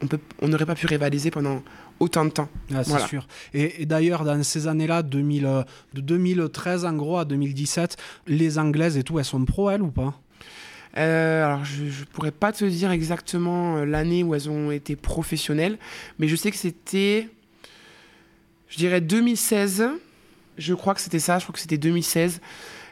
[0.41, 1.61] on n'aurait pas pu rivaliser pendant
[1.99, 2.49] autant de temps.
[2.73, 3.27] Ah, c'est sûr.
[3.53, 7.97] Et, d'ailleurs, dans ces années-là, 2000, euh, de 2013 en gros à 2017,
[8.27, 10.19] les Anglaises et tout, elles sont pro, elles ou pas?
[10.97, 15.77] Euh, alors, je ne pourrais pas te dire exactement l'année où elles ont été professionnelles,
[16.17, 17.29] mais je sais que c'était
[18.69, 19.89] je dirais 2016.
[20.57, 22.39] Je crois que c'était ça, je crois que c'était 2016.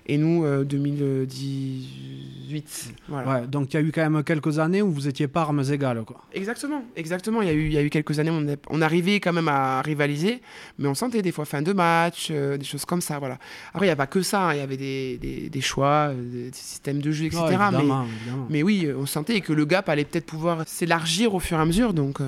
[0.09, 2.93] Et nous, 2018.
[3.11, 5.41] Euh, ouais, donc il y a eu quand même quelques années où vous étiez pas
[5.41, 6.05] armes égales.
[6.05, 6.21] Quoi.
[6.33, 7.41] Exactement, exactement.
[7.41, 9.33] Il y, a eu, il y a eu quelques années où on, on, arrivait quand
[9.33, 10.41] même à rivaliser,
[10.79, 13.19] mais on sentait des fois fin de match, euh, des choses comme ça.
[13.19, 13.37] Voilà.
[13.73, 14.53] Après, il n'y a pas que ça, hein.
[14.53, 17.41] il y avait des, des, des choix, euh, des systèmes de jeu, etc.
[17.73, 17.83] mais,
[18.49, 21.65] mais, oui, on sentait que le gap allait peut-être pouvoir s'élargir au fur et à
[21.65, 21.93] mesure.
[21.93, 22.21] Donc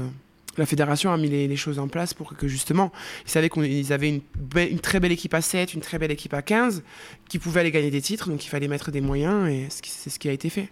[0.59, 2.91] la fédération a mis les, choses en place pour que justement,
[3.25, 6.41] ils savaient qu'ils avaient une, très belle équipe à 7, une très belle équipe à
[6.41, 6.83] 15,
[7.27, 10.19] qui pouvaient aller gagner des titres, donc il fallait mettre des moyens, et c'est ce
[10.19, 10.69] qui a été fait.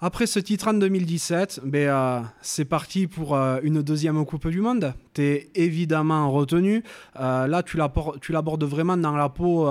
[0.00, 4.60] Après ce titre en 2017, ben, euh, c'est parti pour euh, une deuxième Coupe du
[4.60, 4.94] Monde.
[5.14, 6.82] Tu es évidemment retenu.
[7.20, 7.76] Euh, là, tu
[8.32, 9.70] l'abordes vraiment dans la peau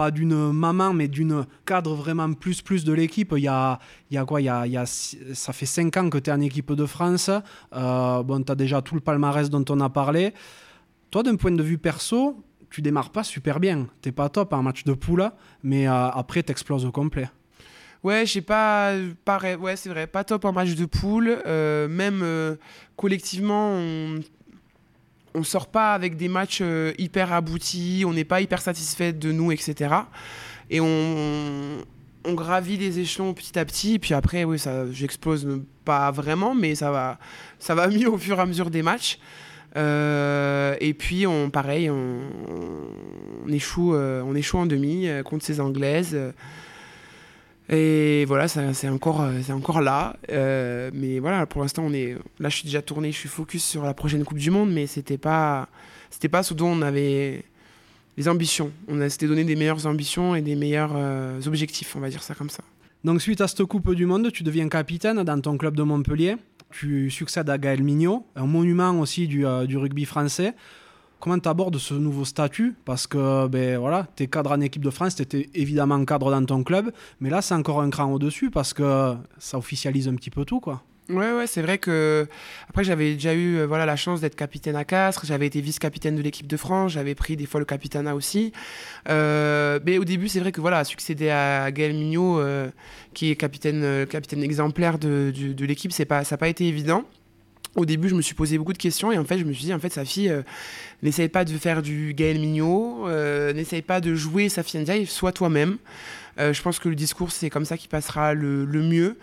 [0.00, 3.34] pas d'une maman, mais d'une cadre vraiment plus plus de l'équipe.
[3.36, 3.78] Il y a,
[4.10, 6.40] il y a quoi il y a, Ça fait 5 ans que tu es en
[6.40, 7.28] équipe de France.
[7.28, 10.32] Euh, bon, tu as déjà tout le palmarès dont on a parlé.
[11.10, 13.88] Toi, d'un point de vue perso, tu démarres pas super bien.
[14.00, 15.30] T'es pas top en match de poule,
[15.62, 17.28] mais euh, après, tu exploses au complet.
[18.02, 18.94] Ouais, j'ai pas,
[19.26, 21.42] pas ouais, c'est vrai, pas top en match de poule.
[21.44, 22.24] Euh, même
[22.96, 24.20] collectivement, on
[25.34, 29.32] on sort pas avec des matchs euh, hyper aboutis, on n'est pas hyper satisfait de
[29.32, 29.94] nous, etc.
[30.70, 31.78] Et on,
[32.26, 36.90] gravit les échelons petit à petit, puis après, oui, ça, j'explose pas vraiment, mais ça
[36.90, 37.18] va,
[37.58, 39.18] ça va mieux au fur et à mesure des matchs.
[39.76, 42.20] Euh, et puis, on, pareil, on,
[43.48, 46.16] euh, échoue en demi contre ces Anglaises.
[47.72, 50.16] Et voilà, c'est encore, euh, encore là.
[50.30, 52.16] Euh, mais voilà, pour l'instant, on est.
[52.40, 54.88] Là, je suis déjà tourné, je suis focus sur la prochaine Coupe du Monde, mais
[54.88, 55.68] c'était pas,
[56.10, 57.44] c'était pas ce dont on avait
[58.16, 58.72] les ambitions.
[58.88, 62.34] On s'était donné des meilleures ambitions et des meilleurs euh, objectifs, on va dire ça
[62.34, 62.64] comme ça.
[63.04, 66.36] Donc, suite à cette Coupe du Monde, tu deviens capitaine dans ton club de Montpellier.
[66.72, 70.54] Tu succèdes à Gaël Mignot, un monument aussi du, du rugby français.
[71.20, 72.74] Comment tu abordes ce nouveau statut?
[72.86, 76.30] Parce que ben, voilà, tu es cadre en équipe de France, tu étais évidemment cadre
[76.30, 80.14] dans ton club, mais là c'est encore un cran au-dessus parce que ça officialise un
[80.14, 80.60] petit peu tout.
[80.60, 80.82] quoi.
[81.10, 82.28] Ouais, ouais, c'est vrai que
[82.68, 86.14] après j'avais déjà eu euh, voilà la chance d'être capitaine à Castres, j'avais été vice-capitaine
[86.14, 88.52] de l'équipe de France, j'avais pris des fois le capitanat aussi.
[89.08, 92.70] Euh, mais au début, c'est vrai que voilà, succéder à Gaël Mignot, euh,
[93.12, 97.04] qui est capitaine, capitaine exemplaire de, de l'équipe, c'est pas, ça n'a pas été évident.
[97.76, 99.64] Au début, je me suis posé beaucoup de questions et en fait, je me suis
[99.64, 100.42] dit, en fait, sa fille, euh,
[101.02, 105.30] n'essaye pas de faire du Gaël Mignot, euh, n'essaye pas de jouer Safia Ndiaye, sois
[105.30, 105.76] toi-même.
[106.38, 109.16] Euh, je pense que le discours, c'est comme ça qui passera le, mieux.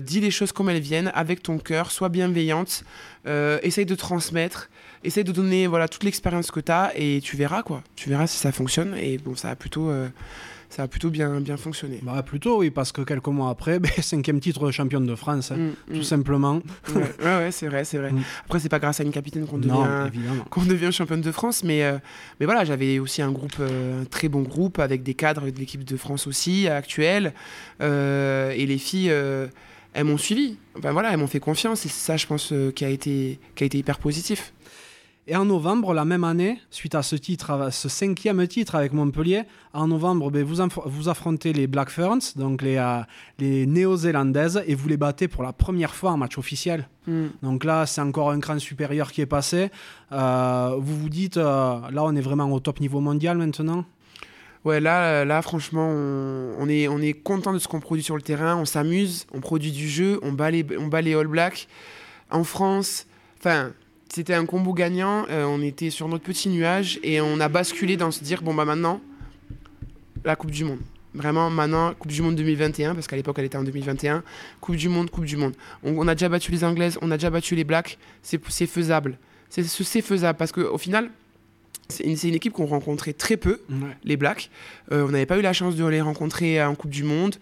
[0.00, 2.84] Dis les choses comme elles viennent, avec ton cœur, sois bienveillante,
[3.26, 4.70] essaye de transmettre,
[5.04, 7.82] essaye de donner voilà, toute l'expérience que tu as et tu verras quoi.
[7.96, 9.90] Tu verras si ça fonctionne et bon, ça a plutôt,
[10.76, 12.00] ça a plutôt bien, bien fonctionné.
[12.02, 15.56] Bah, plutôt oui, parce que quelques mois après, ben, cinquième titre championne de France, hein,
[15.56, 16.02] Mm, tout mm.
[16.02, 16.60] simplement.
[16.94, 18.12] Ouais, ouais, ouais, c'est vrai, c'est vrai.
[18.12, 18.22] Mm.
[18.44, 20.10] Après, c'est pas grâce à une capitaine qu'on devient,
[20.50, 21.96] qu'on devient championne de France, mais, euh,
[22.40, 25.58] mais voilà, j'avais aussi un groupe, euh, un très bon groupe avec des cadres de
[25.58, 27.32] l'équipe de France aussi, actuelle,
[27.80, 29.10] euh, et les filles,
[29.96, 30.56] elles m'ont suivi.
[30.78, 33.38] Enfin voilà, elles m'ont fait confiance, et c'est ça, je pense, euh, qui, a été,
[33.54, 34.52] qui a été hyper positif.
[35.28, 38.92] Et en novembre, la même année, suite à ce titre, à ce cinquième titre avec
[38.92, 43.00] Montpellier, en novembre, ben, vous, vous affrontez les Black Ferns, donc les, euh,
[43.40, 46.88] les néo-zélandaises, et vous les battez pour la première fois en match officiel.
[47.08, 47.26] Mm.
[47.42, 49.70] Donc là, c'est encore un cran supérieur qui est passé.
[50.12, 53.84] Euh, vous vous dites, euh, là, on est vraiment au top niveau mondial maintenant?
[54.64, 58.14] Ouais, là, là franchement, on, on est, on est content de ce qu'on produit sur
[58.14, 61.26] le terrain, on s'amuse, on produit du jeu, on bat les, on bat les All
[61.26, 61.66] Blacks.
[62.30, 63.06] En France,
[63.38, 63.72] enfin,
[64.08, 67.96] c'était un combo gagnant, euh, on était sur notre petit nuage et on a basculé
[67.96, 69.00] dans se dire, bon bah maintenant,
[70.24, 70.80] la Coupe du Monde.
[71.14, 74.22] Vraiment, maintenant, Coupe du Monde 2021, parce qu'à l'époque, elle était en 2021.
[74.60, 75.54] Coupe du Monde, Coupe du Monde.
[75.82, 79.18] On, on a déjà battu les Anglaises, on a déjà battu les Blacks, c'est faisable.
[79.48, 81.10] C'est faisable, parce qu'au final,
[81.88, 83.60] c'est une, équipe qu'on rencontrait très peu
[84.04, 84.50] les Blacks.
[84.92, 87.36] Euh, on n'avait pas eu la chance de les rencontrer en Coupe du Monde.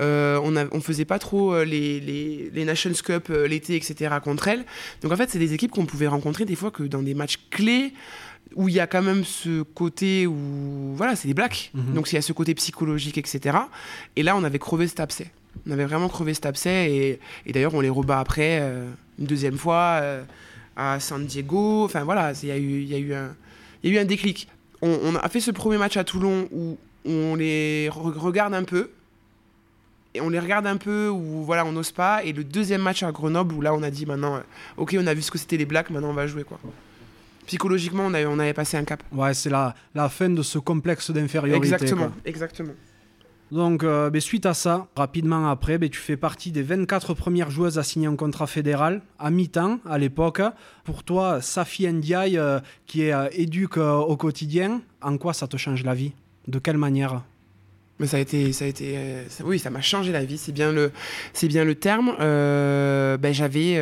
[0.00, 4.14] Euh, on ne faisait pas trop euh, les, les, les Nations Cup l'été, etc.
[4.22, 4.64] contre elles.
[5.02, 7.38] Donc en fait, c'est des équipes qu'on pouvait rencontrer des fois que dans des matchs
[7.50, 7.92] clés
[8.56, 11.70] où il y a quand même ce côté où voilà, c'est des Blacks.
[11.74, 11.94] Mhm.
[11.94, 13.58] Donc il y a ce côté psychologique, etc.
[14.16, 15.30] Et là, on avait crevé cet abcès.
[15.66, 18.88] On avait vraiment crevé cet abcès et, et d'ailleurs, on les rebat après euh,
[19.18, 20.00] une deuxième fois
[20.76, 21.84] à San Diego.
[21.84, 23.34] Enfin voilà, c'est- il y a eu, il y a eu un
[23.82, 24.48] il y a eu un déclic.
[24.82, 28.54] On, on a fait ce premier match à Toulon où, où on les re- regarde
[28.54, 28.90] un peu.
[30.12, 32.24] Et on les regarde un peu où voilà, on n'ose pas.
[32.24, 34.40] Et le deuxième match à Grenoble où là on a dit maintenant, euh,
[34.76, 36.58] ok, on a vu ce que c'était les Blacks, maintenant on va jouer quoi.
[37.46, 39.02] Psychologiquement, on avait, on avait passé un cap.
[39.12, 41.64] Ouais, c'est la, la fin de ce complexe d'infériorité.
[41.66, 42.16] Exactement, quoi.
[42.24, 42.72] exactement.
[43.52, 47.50] Donc, euh, ben, suite à ça, rapidement après, ben, tu fais partie des 24 premières
[47.50, 50.40] joueuses à signer un contrat fédéral à mi-temps à l'époque.
[50.84, 55.48] Pour toi, Safi Ndiaye, euh, qui est euh, éduque euh, au quotidien, en quoi ça
[55.48, 56.12] te change la vie?
[56.46, 57.22] De quelle manière?
[57.98, 58.96] Mais ça a été, ça a été,
[59.44, 60.38] oui, ça m'a changé la vie.
[60.38, 60.90] C'est bien le,
[61.34, 62.14] c'est bien le terme.
[62.18, 63.78] Ben j'avais,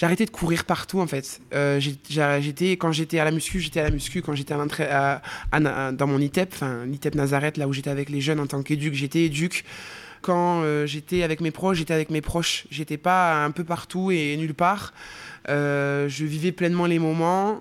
[0.00, 1.40] arrêté de courir partout en fait.
[1.54, 4.22] Euh, j'étais, quand j'étais à la muscu, j'étais à la muscu.
[4.22, 5.22] Quand j'étais à
[5.52, 8.62] à- dans mon ITEP, enfin l'ITEP Nazareth, là où j'étais avec les jeunes en tant
[8.62, 9.64] qu'éduc, j'étais éduc.
[10.22, 12.66] Quand euh, j'étais avec mes proches, j'étais avec mes proches.
[12.70, 14.92] J'étais pas un peu partout et nulle part.
[15.48, 17.60] Euh, je vivais pleinement les moments.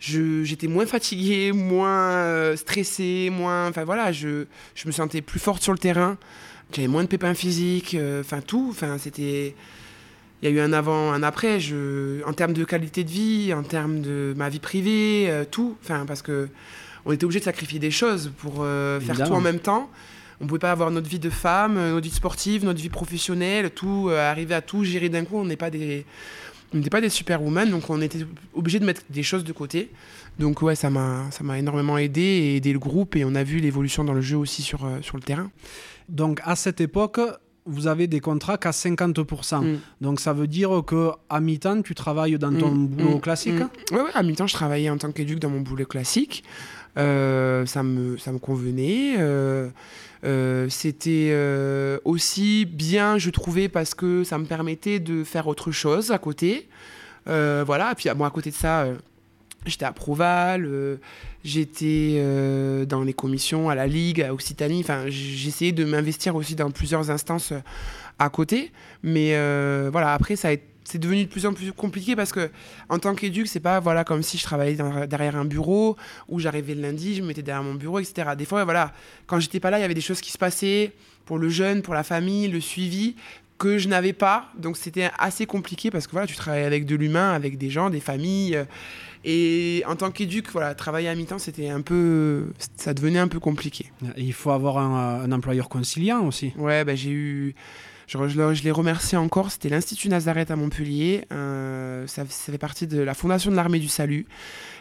[0.00, 3.68] J'étais moins fatigué, moins stressé, moins.
[3.68, 4.44] Enfin voilà, je,
[4.74, 6.18] je me sentais plus forte sur le terrain.
[6.74, 7.96] J'avais moins de pépins physiques.
[8.20, 8.68] Enfin tout.
[8.70, 9.54] Enfin c'était.
[10.42, 11.60] Il y a eu un avant, un après.
[11.60, 15.76] Je, en termes de qualité de vie, en termes de ma vie privée, euh, tout.
[15.82, 16.48] Enfin parce que
[17.04, 19.90] on était obligé de sacrifier des choses pour euh, faire tout en même temps.
[20.40, 23.70] On pouvait pas avoir notre vie de femme, euh, notre vie sportive, notre vie professionnelle,
[23.70, 25.36] tout, euh, arriver à tout gérer d'un coup.
[25.36, 26.04] On n'est pas des,
[26.72, 29.90] on n'était pas des superwoman, donc on était obligé de mettre des choses de côté.
[30.38, 33.44] Donc ouais, ça m'a, ça m'a énormément aidé et aidé le groupe et on a
[33.44, 35.50] vu l'évolution dans le jeu aussi sur, sur le terrain.
[36.08, 37.20] Donc, à cette époque,
[37.66, 39.62] vous avez des contrats qu'à 50%.
[39.64, 39.78] Mm.
[40.00, 43.54] Donc, ça veut dire que à mi-temps, tu travailles dans ton Mm, boulot mm, classique?
[43.90, 43.94] Mm.
[43.96, 46.44] Ouais, à mi-temps, je travaillais en tant qu'éduc dans mon boulot classique.
[46.98, 49.14] Euh, ça, me, ça me convenait.
[49.18, 49.70] Euh,
[50.24, 51.34] euh, c'était
[52.04, 56.68] aussi bien, je trouvais, parce que ça me permettait de faire autre chose à côté.
[57.26, 58.86] voilà, et puis moi, à côté de ça,
[59.66, 60.98] j'étais à Proval,
[61.44, 62.22] j'étais
[62.86, 64.80] dans les commissions à la Ligue, à Occitanie.
[64.80, 67.52] Enfin, j'essayais de m'investir aussi dans plusieurs instances
[68.18, 68.72] à côté.
[69.02, 69.30] Mais
[69.90, 70.50] voilà, après, ça
[70.84, 72.50] c'est devenu de plus en plus compliqué parce que
[72.88, 75.96] en tant qu'éduc, c'est pas voilà comme si je travaillais derrière un bureau
[76.28, 78.30] où j'arrivais le lundi, je me mettais derrière mon bureau, etc.
[78.36, 78.92] Des fois, voilà,
[79.26, 80.90] quand j'étais pas là, il y avait des choses qui se passaient
[81.24, 83.14] pour le jeune, pour la famille, le suivi
[83.58, 84.50] que je n'avais pas.
[84.58, 87.88] Donc c'était assez compliqué parce que voilà, tu travailles avec de l'humain, avec des gens,
[87.88, 88.58] des familles.
[89.24, 92.46] Euh, et en tant qu'éduc, voilà, travailler à mi-temps, c'était un peu,
[92.76, 93.90] ça devenait un peu compliqué.
[94.16, 96.52] il faut avoir un, employeur conciliant aussi.
[96.56, 97.54] Ouais, ben j'ai eu
[98.06, 99.50] je, je, les remercie encore.
[99.50, 101.24] C'était l'Institut Nazareth à Montpellier.
[101.32, 104.26] Euh, ça, fait partie de la Fondation de l'Armée du Salut.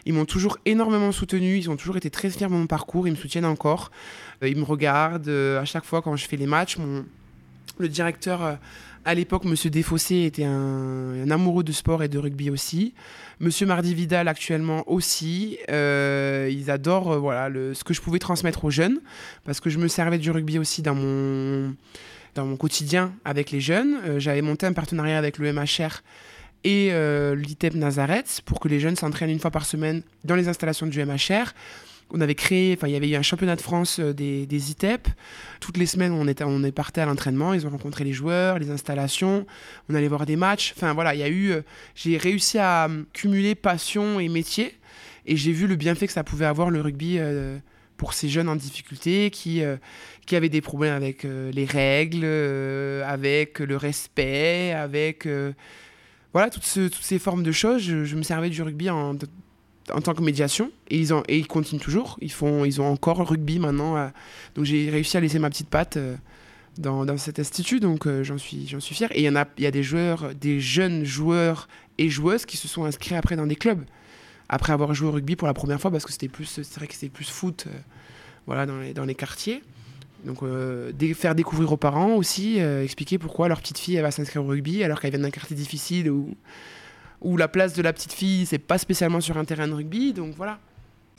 [0.06, 1.58] Ils m'ont toujours énormément soutenu.
[1.58, 3.08] Ils ont toujours été très fiers de mon parcours.
[3.08, 3.92] Ils me soutiennent encore.
[4.44, 6.78] Euh, ils me regardent euh, à chaque fois quand je fais les matchs.
[6.78, 7.06] Mon,
[7.78, 8.58] le directeur
[9.06, 12.94] à l'époque, Monsieur Desfossés était un, amoureux de sport et de rugby aussi.
[13.40, 15.58] Monsieur Mardi Vidal actuellement aussi.
[15.70, 19.00] ils adorent voilà le, ce que je pouvais transmettre aux jeunes
[19.46, 21.74] parce que je me servais du rugby aussi dans mon
[22.36, 24.00] dans mon quotidien avec les jeunes.
[24.06, 26.02] Euh, j'avais monté un partenariat avec le MHR
[26.64, 30.48] et euh, l'ITEP Nazareth pour que les jeunes s'entraînent une fois par semaine dans les
[30.48, 31.54] installations du MHR.
[32.14, 35.08] On avait créé, enfin il y avait eu un championnat de France euh, des, ITEP.
[35.60, 38.60] Toutes les semaines, on, était, on est parti à l'entraînement, ils ont rencontré les joueurs,
[38.60, 39.46] les installations,
[39.90, 40.74] on allait voir des matchs.
[40.76, 41.54] Enfin voilà, il y a eu,
[41.96, 44.76] j'ai réussi à cumuler passion et métier
[45.26, 47.20] et j'ai vu le bienfait que ça pouvait avoir le rugby
[48.02, 49.78] pour ces jeunes en difficulté qui, euh,
[50.26, 55.28] qui avaient des problèmes avec euh, les règles, euh, avec le respect, avec
[56.34, 57.84] voilà toutes, toutes, ces formes de choses.
[57.84, 59.14] Je, me servais du rugby en,
[59.94, 62.18] en tant que médiation et ils, continuent toujours.
[62.22, 64.12] Ils, font, ils ont encore rugby maintenant.
[64.56, 65.98] donc j'ai réussi à laisser ma petite patte.
[66.78, 69.10] Dans, dans, cet institut, donc j'en suis, j'en suis fier.
[69.12, 71.68] Et il y a, des joueurs, des jeunes joueurs
[71.98, 73.84] et joueuses qui se sont inscrits après dans des clubs
[74.52, 76.86] après avoir joué au rugby pour la première fois parce que c'était plus c'est vrai
[76.86, 77.80] que c'était plus foot euh,
[78.46, 79.64] voilà dans les, quartiers
[80.26, 84.44] donc euh, faire découvrir aux parents aussi euh, expliquer pourquoi leur petite fille va s'inscrire
[84.44, 86.36] au rugby alors qu'elle vient d'un quartier difficile où
[87.22, 90.14] où la place de la petite fille c'est pas spécialement sur un terrain de rugby
[90.14, 90.60] donc voilà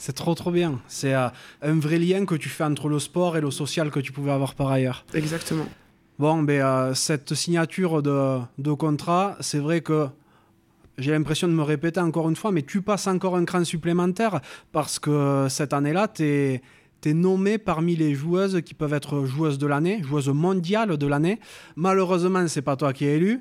[0.03, 0.81] c'est trop trop bien.
[0.89, 1.31] C'est un
[1.63, 4.57] vrai lien que tu fais entre le sport et le social que tu pouvais avoir
[4.57, 5.05] par ailleurs.
[5.15, 5.67] Exactement.
[6.19, 10.09] Bon, ben, cette signature de, de contrat, c'est vrai que
[10.99, 14.41] j'ai l'impression de me répéter encore une fois, mais tu passes encore un cran supplémentaire
[14.73, 20.03] parce que cette année-là, tu es, parmi les joueuses qui peuvent être joueuses de l'année,
[20.03, 21.39] joueuses mondiales de l'année.
[21.77, 23.41] Malheureusement, c'est pas toi qui es élue.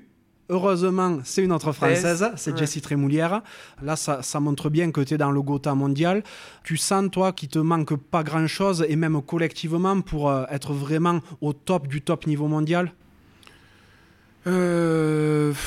[0.52, 3.42] Heureusement, c'est une autre française, c'est Jessie Trémoulière.
[3.82, 6.24] Là, ça, ça, montre bien que tu es dans le Gotha mondial.
[6.66, 11.22] Tu sens, toi, qu'il te manque pas grand-chose, et même collectivement, pour euh, être vraiment
[11.40, 12.92] au top du top niveau mondial?
[14.46, 15.54] Euh.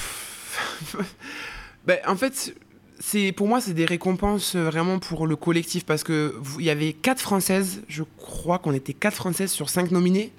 [1.86, 2.54] Ben, en fait,
[2.98, 6.70] c'est pour moi, c'est des récompenses euh, vraiment pour le collectif parce que il y
[6.70, 10.32] avait quatre françaises, je crois qu'on était quatre françaises sur cinq nominés.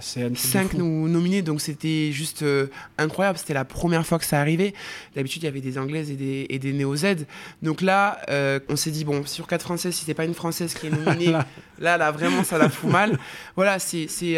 [0.00, 2.68] Cinq nominés, donc c'était juste euh,
[2.98, 3.38] incroyable.
[3.38, 4.74] C'était la première fois que ça arrivait.
[5.14, 7.26] D'habitude, il y avait des anglaises et des, et des néo-Z.
[7.62, 10.74] Donc là, euh, on s'est dit, bon, sur quatre françaises, si c'est pas une française
[10.74, 11.32] qui est nominée,
[11.78, 13.18] là, là, vraiment, ça la fout mal.
[13.54, 14.06] Voilà, c'est.
[14.08, 14.36] c'est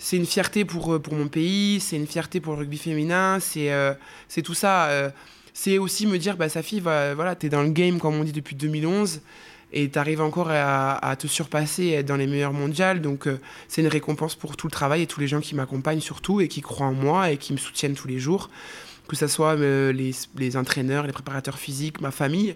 [0.00, 3.68] c'est une fierté pour, pour mon pays, c'est une fierté pour le rugby féminin, c'est
[4.28, 5.10] c'est tout ça
[5.60, 8.14] c'est aussi me dire, bah, sa fille, va, voilà, tu es dans le game, comme
[8.14, 9.20] on dit, depuis 2011,
[9.72, 13.00] et tu arrives encore à, te surpasser et être dans les meilleurs mondiales.
[13.00, 13.38] Donc, euh,
[13.68, 16.48] c'est une récompense pour tout le travail et tous les gens qui m'accompagnent surtout et
[16.48, 18.50] qui croient en moi et qui me soutiennent tous les jours.
[19.08, 22.54] Que ce soit euh, les, les, entraîneurs, les préparateurs physiques, ma famille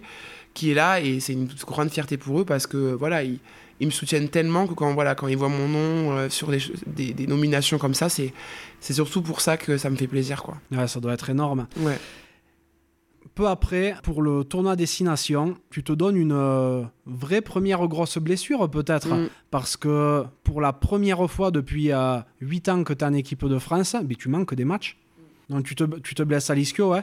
[0.53, 3.39] qui est là et c'est une grande fierté pour eux parce que voilà, ils,
[3.79, 6.59] ils me soutiennent tellement que quand, voilà, quand ils voient mon nom euh, sur des,
[6.85, 8.33] des, des, nominations comme ça, c'est
[8.81, 10.43] surtout pour ça que ça me fait plaisir.
[10.43, 10.57] Quoi.
[10.71, 11.67] Ouais, ça doit être énorme.
[11.77, 11.97] Ouais
[13.35, 18.69] peu après, pour le tournoi Destination, tu te donnes une euh, vraie première grosse blessure
[18.69, 19.29] peut-être, mm.
[19.51, 21.91] parce que pour la première fois depuis
[22.41, 24.97] 8 euh, ans que tu es en équipe de France, mais tu manques des matchs.
[25.49, 26.95] Donc tu te, tu te blesses à l'ischio,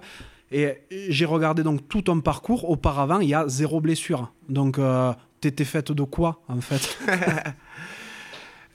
[0.51, 2.69] Et j'ai regardé donc tout ton parcours.
[2.69, 4.33] Auparavant, il y a zéro blessure.
[4.49, 6.99] Donc, euh, tu étais faite de quoi, en fait?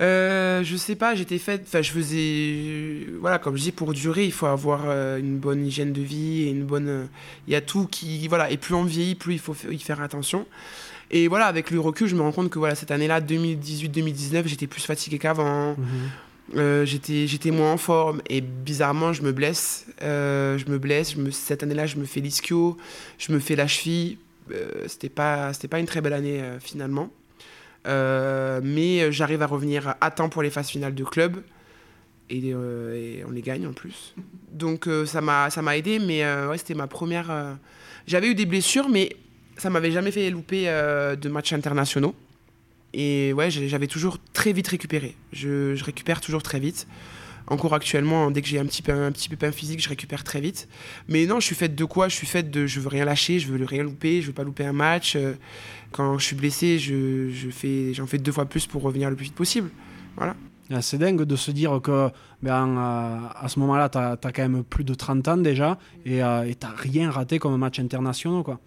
[0.02, 1.64] Euh, je sais pas, j'étais faite.
[1.68, 3.08] Enfin, je faisais.
[3.20, 6.44] Voilà, comme je dis, pour durer, il faut avoir euh, une bonne hygiène de vie
[6.44, 7.08] et une bonne.
[7.48, 8.28] Il y a tout qui.
[8.28, 10.46] Voilà, et plus on vieillit, plus il faut y faire attention.
[11.12, 14.68] Et voilà, avec le recul, je me rends compte que voilà, cette année-là, 2018-2019, j'étais
[14.68, 15.76] plus fatigué qu'avant.
[15.78, 15.78] Mhm.
[16.58, 21.18] Euh, j'étais, j'étais moins en forme et bizarrement je me blesse je me blesse je
[21.18, 22.78] me, cette année-là je me fais l'ischio
[23.18, 24.20] je me fais la cheville
[24.86, 27.10] c'était pas c'était pas une très belle année finalement
[27.86, 31.42] mais j'arrive à revenir à temps pour les phases finales de club.
[32.30, 34.16] Et, on les gagne en plus.
[34.52, 37.58] Donc ça m'a ça m'a aidé, mais ouais, c'était ma première.
[38.08, 39.16] J'avais eu des blessures, mais
[39.58, 42.16] ça m'avait jamais fait louper de matchs internationaux.
[42.98, 45.16] Et ouais, j'avais toujours très vite récupéré.
[45.34, 46.88] Je, récupère toujours très vite.
[47.48, 50.68] Encore actuellement, dès que j'ai un petit, un petit pépin physique, je récupère très vite.
[51.08, 52.08] Mais non, je suis faite de quoi?
[52.08, 54.44] Je suis faite de je veux rien lâcher, je veux rien louper, je veux pas
[54.44, 55.16] louper un match.
[55.16, 55.34] Euh,
[55.92, 59.16] quand je suis blessé, je, je fais, j'en fais deux fois plus pour revenir le
[59.16, 59.70] plus vite possible.
[60.18, 60.36] Voilà.
[60.82, 62.10] C'est dingue de se dire que
[62.42, 66.24] ben, euh, à ce moment-là, tu as, quand même plus de 30 ans déjà et
[66.24, 68.42] euh, tu n'as rien raté comme match international.
[68.44, 68.60] Quoi.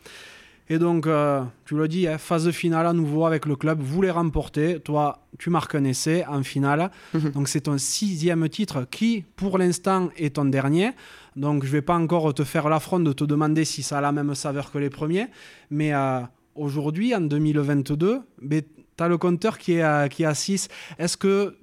[0.70, 4.02] Et donc, euh, tu le dis, hein, phase finale à nouveau avec le club, vous
[4.02, 4.80] les remportez.
[4.80, 6.90] Toi, tu marques un essai en finale.
[7.14, 7.30] Mhm.
[7.30, 10.90] Donc, c'est ton sixième titre qui, pour l'instant, est ton dernier.
[11.36, 14.00] Donc, je ne vais pas encore te faire l'affront de te demander si ça a
[14.00, 15.28] la même saveur que les premiers.
[15.70, 16.20] Mais euh,
[16.54, 18.64] aujourd'hui, en 2022, tu
[18.98, 20.68] as le compteur qui est à, qui est à 6.
[20.98, 21.56] Est-ce que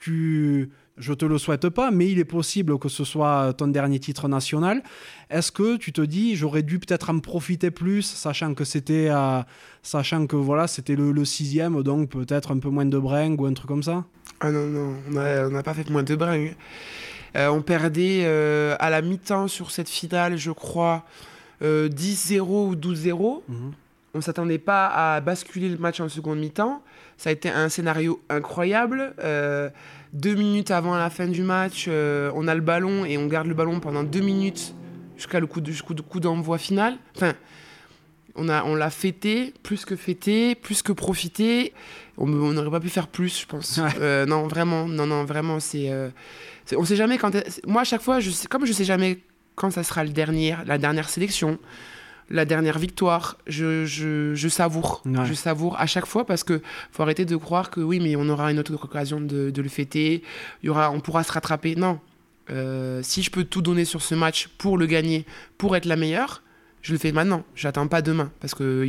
[0.00, 0.70] tu
[1.00, 4.28] je te le souhaite pas, mais il est possible que ce soit ton dernier titre
[4.28, 4.82] national.
[5.30, 9.40] Est-ce que tu te dis, j'aurais dû peut-être en profiter plus, sachant que c'était, euh,
[9.82, 13.54] sachant que voilà, c'était le, sixième, donc peut-être un peu moins de bringue ou un
[13.54, 14.04] truc comme ça?
[14.40, 16.54] Ah non non, on n'a pas fait moins de bringue.
[17.36, 21.04] Euh, on perdait euh, à la mi-temps sur cette finale, je crois,
[21.62, 23.42] 10-0 ou 12-0.
[23.48, 23.72] Mhm.
[24.12, 26.82] On s'attendait pas à basculer le match en seconde mi-temps.
[27.16, 29.14] Ça a été un scénario incroyable
[30.12, 33.46] deux minutes avant la fin du match, euh, on a le ballon et on garde
[33.46, 34.74] le ballon pendant deux minutes
[35.16, 36.96] jusqu'à le coup de coup d'envoi final.
[37.16, 37.34] Enfin,
[38.34, 41.72] on a on l'a fêté, plus que fêté, plus que profité.
[42.16, 43.80] On n'aurait pas pu faire plus, je pense.
[44.00, 46.10] Euh, non, vraiment, non, non, vraiment, c'est, euh,
[46.76, 47.36] on sait jamais quand.
[47.66, 49.18] Moi, à chaque fois, je sais, comme je sais jamais
[49.56, 51.58] quand ça sera le dernier, la dernière sélection
[52.30, 55.02] la dernière victoire, je, je, savoure.
[55.24, 56.62] Je savoure à chaque fois parce que
[56.92, 60.22] faut arrêter de croire que oui, mais on aura une autre occasion de, le fêter.
[60.62, 61.74] Il y aura, on pourra se rattraper.
[61.74, 61.98] Non.
[62.50, 65.26] Euh, si je peux tout donner sur ce match pour le gagner,
[65.58, 66.42] pour être la meilleure,
[66.82, 67.44] je le fais maintenant.
[67.54, 68.88] J'attends pas demain parce que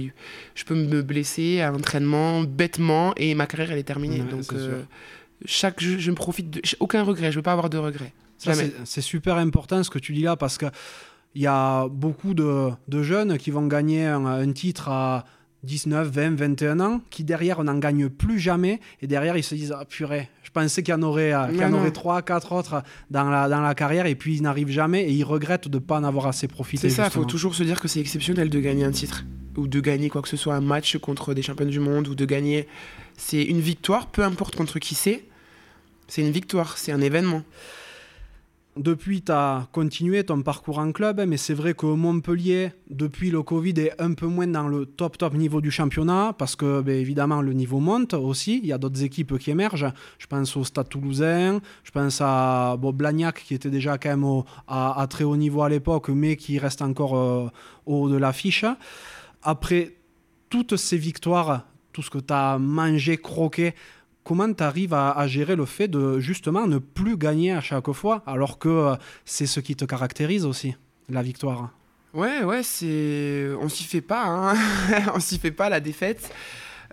[0.55, 4.19] je peux me blesser à l'entraînement bêtement et ma carrière elle est terminée.
[4.19, 4.83] Donc euh,
[5.45, 7.31] chaque jeu, je me profite de aucun regret.
[7.31, 8.13] Je veux pas avoir de regrets.
[8.85, 10.65] C'est super important ce que tu dis là parce que
[11.35, 15.25] il y a beaucoup de, jeunes qui vont gagner un, titre à
[15.63, 19.73] 19, 20, 21 ans, qui derrière n'en gagnent plus jamais, et derrière ils se disent
[19.77, 22.51] ah, purée, je pensais qu'il y en aurait, euh, qu'il y en aurait 3, 4
[22.51, 25.77] autres dans la, dans la carrière, et puis ils n'arrivent jamais, et ils regrettent de
[25.77, 26.89] ne pas en avoir assez profité.
[26.89, 29.23] C'est ça, il faut toujours se dire que c'est exceptionnel de gagner un titre,
[29.55, 32.15] ou de gagner quoi que ce soit, un match contre des champions du monde, ou
[32.15, 32.67] de gagner.
[33.17, 35.25] C'est une victoire, peu importe contre qui c'est,
[36.07, 37.43] c'est une victoire, c'est un événement.
[38.77, 43.43] Depuis, tu as continué ton parcours en club, mais c'est vrai que Montpellier, depuis le
[43.43, 46.95] Covid, est un peu moins dans le top top niveau du championnat, parce que ben,
[46.95, 48.59] évidemment le niveau monte aussi.
[48.63, 49.91] Il y a d'autres équipes qui émergent.
[50.19, 55.05] Je pense au Stade Toulousain, je pense à Blagnac qui était déjà quand même à,
[55.09, 57.49] très haut niveau à l'époque, mais qui reste encore euh,
[57.85, 58.63] au haut de l'affiche.
[59.43, 59.97] Après
[60.49, 63.73] toutes ces victoires, tout ce que tu as mangé, croqué,
[64.31, 68.23] comment tu arrives à, gérer le fait de justement ne plus gagner à chaque fois,
[68.25, 70.73] alors que euh, c'est ce qui te caractérise aussi,
[71.09, 71.71] la victoire?
[72.13, 73.49] Ouais, ouais, c'est.
[73.59, 74.55] On s'y fait pas, hein.
[75.15, 76.33] on s'y fait pas la défaite.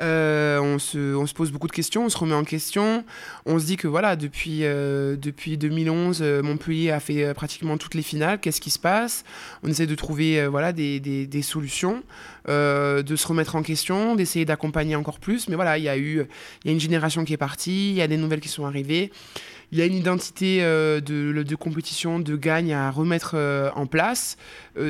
[0.01, 3.05] Euh, on, se, on, se, pose beaucoup de questions, on se remet en question.
[3.47, 7.95] On se dit que voilà, depuis, euh, depuis 2011, euh, Montpellier a fait pratiquement toutes
[7.95, 8.39] les finales.
[8.41, 9.25] Qu'est-ce qui se passe?
[9.63, 12.03] On essaie de trouver voilà, des, des, des solutions,
[12.47, 15.49] de se remettre en question, d'essayer d'accompagner encore plus.
[15.49, 16.27] Mais voilà, il y a eu
[16.65, 19.11] y a une génération qui est partie, il y a des nouvelles qui sont arrivées.
[19.71, 23.37] Il y a une identité de, de, compétition, de gagne à remettre
[23.75, 24.39] en place.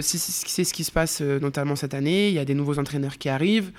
[0.01, 2.29] c'est ce qui se passe notamment cette année.
[2.29, 3.73] Il y a des nouveaux entraîneurs qui arrivent.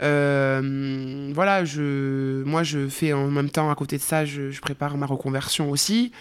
[0.00, 4.96] Euh, voilà, je, moi je fais en même temps à côté de ça, je, prépare
[4.96, 6.12] ma reconversion aussi.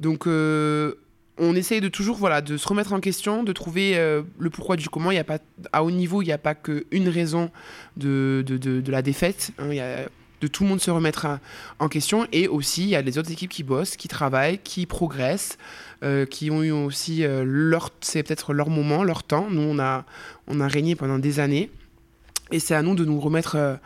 [0.00, 0.94] Donc euh,
[1.38, 4.76] on essaye de toujours voilà de se remettre en question, de trouver euh, le pourquoi
[4.76, 5.10] du comment.
[5.10, 5.38] Il y a pas
[5.72, 7.50] à haut niveau, il n'y a pas qu'une raison
[7.96, 9.52] de, de, de, la défaite.
[9.58, 9.68] Hein.
[9.70, 10.08] il y a
[10.40, 11.26] de tout le monde se remettre
[11.80, 14.86] en question et aussi il y a les autres équipes qui bossent, qui travaillent, qui
[14.86, 15.58] progressent,
[16.30, 19.48] qui ont eu aussi leur c'est peut-être leur moment, leur temps.
[19.50, 20.06] Nous on a
[20.46, 21.70] on a régné pendant des années
[22.50, 23.76] et c'est à nous de nous remettre euh,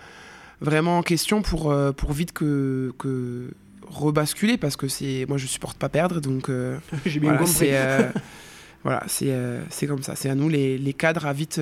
[0.61, 3.51] vraiment en question pour, euh, pour vite que, que
[3.89, 7.71] rebasculer parce que c'est moi je supporte pas perdre donc euh, j'ai bien voilà, compris.
[8.83, 9.33] voilà c'est
[9.71, 10.17] c'est comme ça.
[10.17, 11.61] C'est à nous les, les, cadres à vite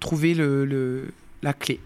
[0.00, 1.08] trouver le, le,
[1.42, 1.80] la clé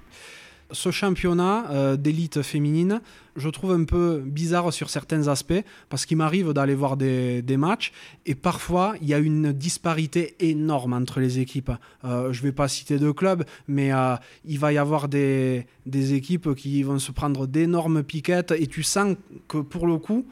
[0.72, 3.00] Ce championnat euh, d'élite féminine,
[3.36, 7.92] je trouve un peu bizarre sur certains aspects parce qu'il m'arrive d'aller voir des, matchs
[8.26, 11.70] et parfois il y a une disparité énorme entre les équipes.
[12.04, 15.66] Euh, je ne vais pas citer de clubs, mais euh, il va y avoir des,
[15.86, 20.26] équipes qui vont se prendre d'énormes piquettes et tu sens que pour le coup,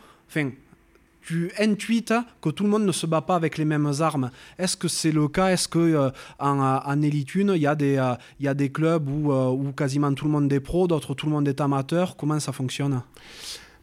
[1.24, 4.30] tu intuites que tout le monde ne se bat pas avec les mêmes armes.
[4.58, 5.48] Est-ce que c'est le cas?
[5.48, 8.54] Est-ce que euh, en, en, Elite 1, il y, a des, euh, il y a
[8.54, 11.48] des clubs où, euh, où quasiment tout le monde est pro, d'autres tout le monde
[11.48, 12.16] est amateur?
[12.16, 13.02] Comment ça fonctionne?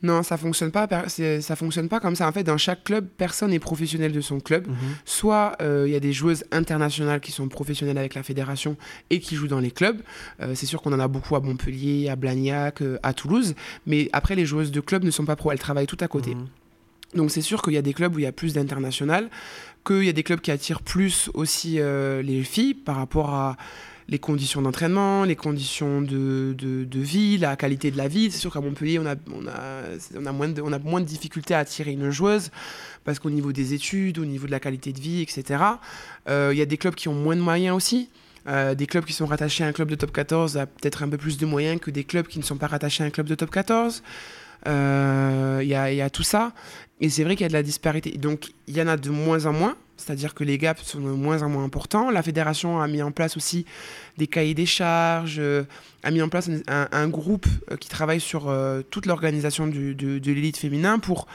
[0.04, 0.88] Non, ça fonctionne pas.
[1.08, 2.28] Ça fonctionne pas comme ça.
[2.28, 4.68] En fait, dans chaque club, personne n'est professionnel de son club.
[4.68, 4.76] Mhm.
[5.06, 8.78] Soit il y a des joueuses internationales qui sont professionnelles avec la fédération
[9.12, 10.02] et qui jouent dans les clubs.
[10.56, 13.54] c'est sûr qu'on en a beaucoup à Montpellier, à Blagnac, à Toulouse.
[13.86, 15.52] Mais après, les joueuses de club ne sont pas pro.
[15.52, 16.34] Elles travaillent tout à côté.
[16.34, 16.48] Mhm.
[17.16, 19.30] Donc c'est sûr qu'il y a des clubs où il y a plus d'international,
[19.86, 23.58] qu'il y a des clubs qui attirent plus aussi euh, les filles par rapport à
[24.08, 28.30] les conditions d'entraînement, les conditions de, de, vie, la qualité de la vie.
[28.30, 29.84] C'est sûr qu'à Montpellier, on a, on, a,
[30.18, 32.52] on, a moins de, on a moins de difficultés à attirer une joueuse
[33.06, 35.64] parce qu'au niveau des études, au niveau de la qualité de vie, etc.,
[36.28, 38.10] euh, il y a des clubs qui ont moins de moyens aussi.
[38.48, 41.10] Euh, des clubs qui sont rattachés à un club de top 14 ont peut-être un
[41.10, 43.28] peu plus de moyens que des clubs qui ne sont pas rattachés à un club
[43.28, 44.02] de top 14.
[44.66, 46.54] Il y, y, a tout ça.
[47.00, 48.12] Et c'est vrai qu'il y a de la disparité.
[48.12, 51.10] Donc, il y en a de moins en moins, c'est-à-dire que les gaps sont de
[51.10, 52.10] moins en moins importants.
[52.10, 53.66] La fédération a mis en place aussi
[54.18, 55.64] des cahiers des charges, euh,
[56.04, 60.32] a mis en place un, groupe euh, qui travaille sur euh, toute l'organisation de, de
[60.32, 61.28] l'élite féminin pour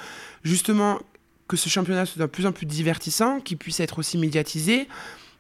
[0.43, 1.01] justement
[1.49, 4.89] que ce championnat soit de plus en plus divertissant, qu'il puisse être aussi médiatisé,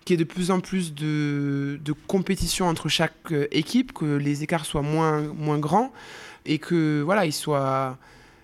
[0.05, 4.45] qu'il y ait de plus en plus de, de compétition entre chaque équipe, que les
[4.45, 5.93] écarts soient moins, moins grands
[6.47, 7.99] et que voilà, ils soient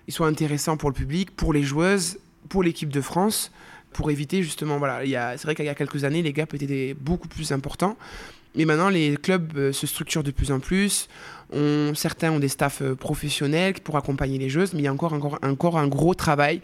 [0.07, 3.51] il soit intéressant pour le public, pour les joueuses, pour l'équipe de France,
[3.93, 5.01] pour éviter justement, voilà,
[5.37, 7.97] c'est vrai qu'il y a quelques années, les gaps étaient beaucoup plus importants.
[8.55, 11.07] Mais maintenant, les clubs euh, se structurent de plus en plus.
[11.51, 14.93] On, certains ont des staffs euh, professionnels pour accompagner les joueuses, mais il y a
[14.93, 16.61] encore, encore, encore un gros travail.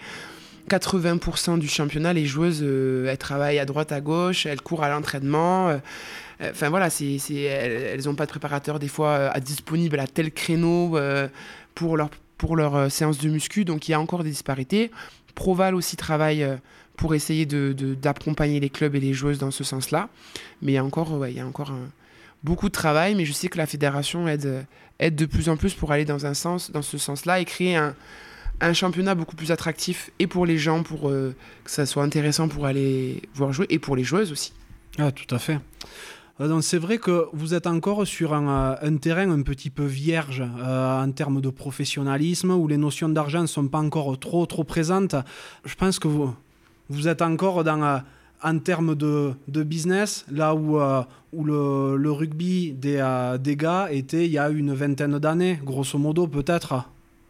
[0.67, 4.89] 80% du championnat, les joueuses, euh, elles travaillent à droite, à gauche, elles courent à
[4.89, 5.79] l'entraînement.
[6.41, 10.97] Enfin voilà, elles n'ont pas de préparateur des fois à disponible à tel créneau
[11.75, 14.89] pour leur pour leur euh, séance de muscu, donc il y a encore des disparités.
[15.35, 16.55] Proval aussi travaille euh,
[16.95, 20.09] pour essayer d'accompagner de, les clubs et les joueuses dans ce sens-là.
[20.63, 21.71] Mais il y a encore, ouais, il y a encore
[22.43, 24.65] beaucoup de travail, mais je sais que la fédération aide,
[24.99, 27.75] aide de plus en plus pour aller dans, un sens, dans ce sens-là et créer
[27.75, 27.93] un,
[28.61, 32.47] un, championnat beaucoup plus attractif et pour les gens, pour euh, que ça soit intéressant
[32.47, 34.53] pour aller voir jouer, et pour les joueuses aussi.
[34.97, 35.59] Ah, tout à fait.
[36.39, 39.85] Euh, donc c'est vrai que vous êtes encore sur un, euh, terrain un petit peu
[39.85, 44.63] vierge en termes de professionnalisme, où les notions d'argent ne sont pas encore trop trop
[44.63, 45.15] présentes.
[45.65, 46.33] Je pense que vous,
[46.89, 48.01] vous êtes encore dans,
[48.43, 50.79] en termes de, business, là où,
[51.33, 53.03] où le, le, rugby des,
[53.39, 56.85] des gars était il y a une vingtaine d'années, grosso modo peut-être.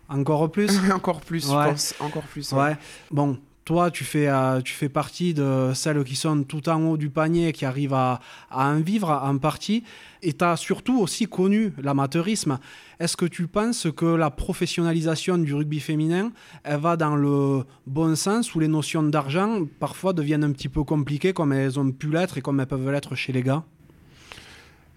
[0.10, 1.95] Encore plus Encore plus, je pense.
[1.99, 2.51] Encore plus.
[2.51, 2.76] ouais.
[3.12, 3.38] Bon,
[3.70, 7.12] toi, tu fais, euh, tu fais partie de celles qui sont tout en haut du
[7.12, 9.84] panier, qui arrivent à, en vivre en partie.
[10.24, 12.57] Et tu as surtout aussi connu l'amateurisme.
[12.99, 16.32] Est-ce que tu penses que la professionnalisation du rugby féminin,
[16.64, 20.84] elle va dans le bon sens, où les notions d'argent, parfois, deviennent un petit peu
[20.84, 23.64] compliquées, comme elles ont pu l'être et comme elles peuvent l'être chez les gars?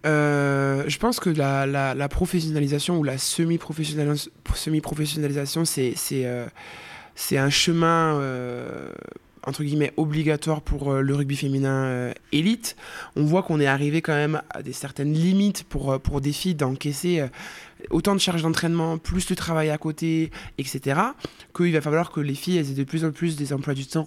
[0.05, 6.47] Euh, je pense que la, professionnalisation ou la semi-professionnalisation, c'est euh,
[7.15, 8.91] c'est un chemin euh,
[9.47, 12.75] entre guillemets obligatoire pour le rugby féminin élite.
[13.17, 16.55] On voit qu'on est arrivé quand même à des certaines limites pour, pour des filles
[16.55, 17.25] d'encaisser
[17.91, 21.01] autant de charges d'entraînement, plus de travail à côté, etc.
[21.55, 24.05] Qu'il va falloir que les filles aient de plus en plus des emplois du temps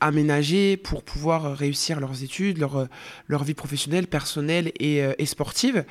[0.00, 2.88] aménagés pour pouvoir réussir leurs études, leur,
[3.28, 5.84] leur vie professionnelle, personnelle et, et sportive.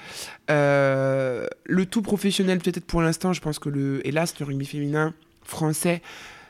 [0.50, 6.02] le tout professionnel, peut-être pour l'instant, je pense que le, hélas, le rugby féminin français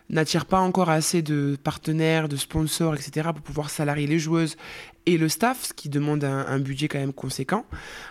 [0.10, 3.30] n'attire pas encore assez de partenaires, de sponsors, etc.
[3.34, 4.58] pour pouvoir salarier les joueuses
[5.06, 7.66] et le staff, ce qui demande un, budget quand même conséquent.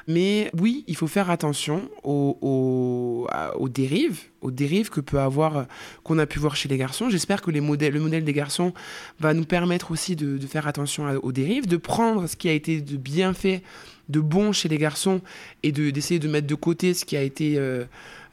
[0.09, 3.27] Mais oui, il faut faire attention aux,
[3.71, 5.67] dérives, aux dérives que peut avoir,
[6.05, 7.09] qu'on a pu voir chez les garçons.
[7.09, 8.75] J'espère que le modèle des garçons
[9.21, 12.81] va nous permettre aussi de, faire attention aux dérives, de prendre ce qui a été
[12.83, 13.63] de bien fait,
[14.09, 15.23] de bon chez les garçons
[15.63, 17.85] et d'essayer de, mettre de côté ce qui a été euh,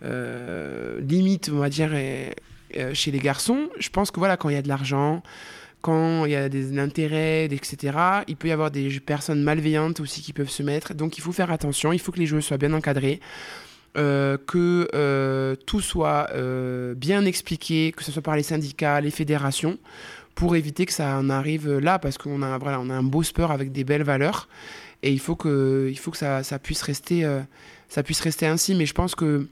[0.03, 4.55] euh, limite, on va dire, euh, chez les garçons, je pense que voilà, quand il
[4.55, 5.23] y a de l'argent,
[5.81, 10.21] quand il y a des intérêts, etc., il peut y avoir des personnes malveillantes aussi
[10.21, 10.93] qui peuvent se mettre.
[10.93, 13.19] Donc il faut faire attention, il faut que les jeux soient bien encadrés.
[13.97, 16.29] Euh, que euh, tout soit
[16.95, 19.77] bien expliqué, que ce soit par les syndicats, les fédérations,
[20.35, 23.23] pour éviter que ça en arrive là, parce qu'on a, voilà, on a un beau
[23.23, 24.47] sport avec des belles valeurs,
[25.01, 27.25] et il faut que, il faut que ça, ça puisse rester
[27.89, 29.47] ça puisse rester ainsi, mais je pense que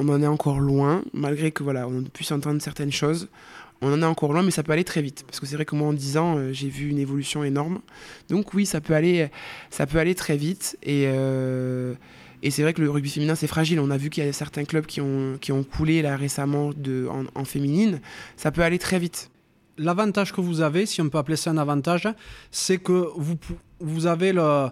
[0.00, 3.28] on en est encore loin, malgré que voilà, on puisse entendre certaines choses.
[3.82, 5.24] On en est encore loin, mais ça peut aller très vite.
[5.26, 7.80] Parce que c'est vrai que moi, en 10 ans, euh, j'ai vu une évolution énorme.
[8.28, 9.28] Donc oui, ça peut aller,
[9.70, 10.78] ça peut aller très vite.
[10.82, 11.94] Et, euh,
[12.42, 13.80] et c'est vrai que le rugby féminin, c'est fragile.
[13.80, 16.70] On a vu qu'il y a certains clubs qui ont, qui ont coulé là récemment
[16.76, 18.00] de, en, en féminine.
[18.36, 19.30] Ça peut aller très vite.
[19.76, 22.08] L'avantage que vous avez, si on peut appeler ça un avantage,
[22.50, 23.36] c'est que vous,
[23.80, 24.68] vous avez le,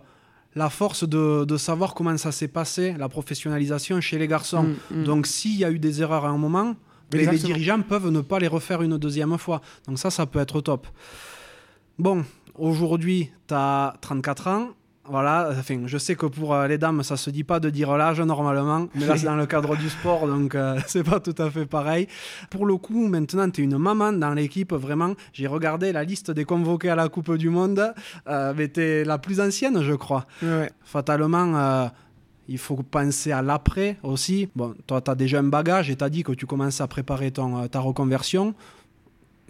[0.55, 4.65] la force de, de, savoir comment ça s'est passé, la professionnalisation chez les garçons.
[4.91, 5.05] Mm, mm.
[5.05, 6.77] Donc s'il y a eu des erreurs à un moment,
[7.13, 9.61] les, les, dirigeants peuvent ne pas les refaire une deuxième fois.
[9.87, 10.87] Donc ça, ça peut être top.
[11.99, 14.69] Bon, aujourd'hui, tu as 34 ans.
[15.05, 17.97] Voilà, enfin, je sais que pour euh, les dames, ça se dit pas de dire
[17.97, 21.35] l'âge normalement, mais là c'est dans le cadre du sport, donc euh, c'est pas tout
[21.39, 22.07] à fait pareil.
[22.51, 25.15] Pour le coup, maintenant tu es une maman dans l'équipe, vraiment.
[25.33, 27.93] J'ai regardé la liste des convoqués à la Coupe du Monde,
[28.29, 30.25] euh, mais tu es la plus ancienne, je crois.
[30.41, 30.71] Ouais.
[30.85, 31.89] Fatalement, euh,
[32.49, 34.49] il faut penser à l'après aussi.
[34.57, 36.87] Bon, toi, tu as déjà un bagage et tu as dit que tu commences à
[36.87, 38.55] préparer ton, ta reconversion.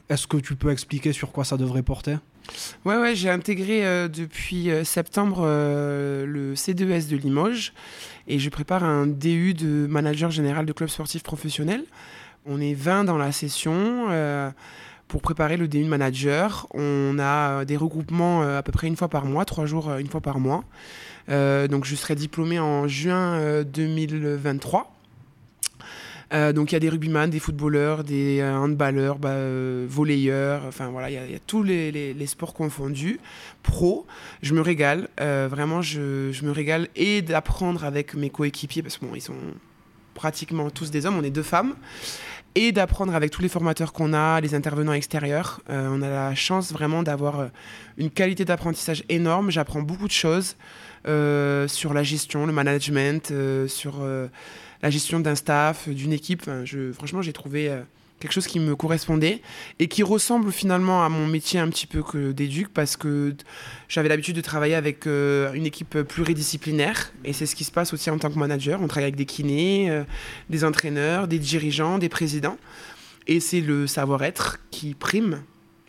[0.09, 2.17] Est-ce que tu peux expliquer sur quoi ça devrait porter?
[2.85, 7.73] Ouais, ouais, j'ai intégré euh, depuis euh, septembre euh, le C2S de Limoges
[8.27, 11.85] et je prépare un DU de manager général de club sportif professionnel.
[12.45, 14.51] On est 20 dans la session euh,
[15.07, 16.67] pour préparer le DU manager.
[16.75, 20.21] On a des regroupements à peu près une fois par mois, trois jours une fois
[20.21, 20.65] par mois.
[21.29, 24.93] Donc je serai diplômé en juin 2023.
[26.33, 30.63] Euh, donc il y a des rugbyman, des footballeurs, des euh, handballeurs, bah, euh, volleyeurs,
[30.67, 33.21] enfin voilà, il y, a tous les, sports confondus.
[33.63, 34.07] Pro,
[34.41, 39.05] je me régale, euh, vraiment je, me régale et d'apprendre avec mes coéquipiers, parce que
[39.05, 39.35] bon, sont
[40.15, 41.75] pratiquement tous des hommes, on est deux femmes,
[42.55, 45.61] et d'apprendre avec tous les formateurs qu'on a, les intervenants extérieurs.
[45.69, 47.49] Euh, on a la chance vraiment d'avoir
[47.99, 50.57] une qualité d'apprentissage énorme, j'apprends beaucoup de choses
[51.05, 53.33] sur la gestion, le management,
[53.67, 54.03] sur
[54.83, 56.51] la gestion d'un staff, d'une équipe.
[56.65, 57.81] Je, franchement, j'ai trouvé euh,
[58.19, 59.41] quelque chose qui me correspondait
[59.79, 63.35] et qui ressemble finalement à mon métier un petit peu que d'éduc parce que
[63.89, 67.93] j'avais l'habitude de travailler avec euh, une équipe pluridisciplinaire et c'est ce qui se passe
[67.93, 68.83] aussi en tant que manager.
[68.83, 70.03] On travaille avec des kinés, euh,
[70.51, 72.59] des entraîneurs, des dirigeants, des présidents
[73.29, 75.43] et c'est le savoir-être qui prime.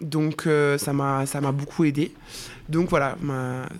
[0.03, 2.11] Donc euh, ça m'a beaucoup aidé.
[2.69, 3.17] Donc voilà,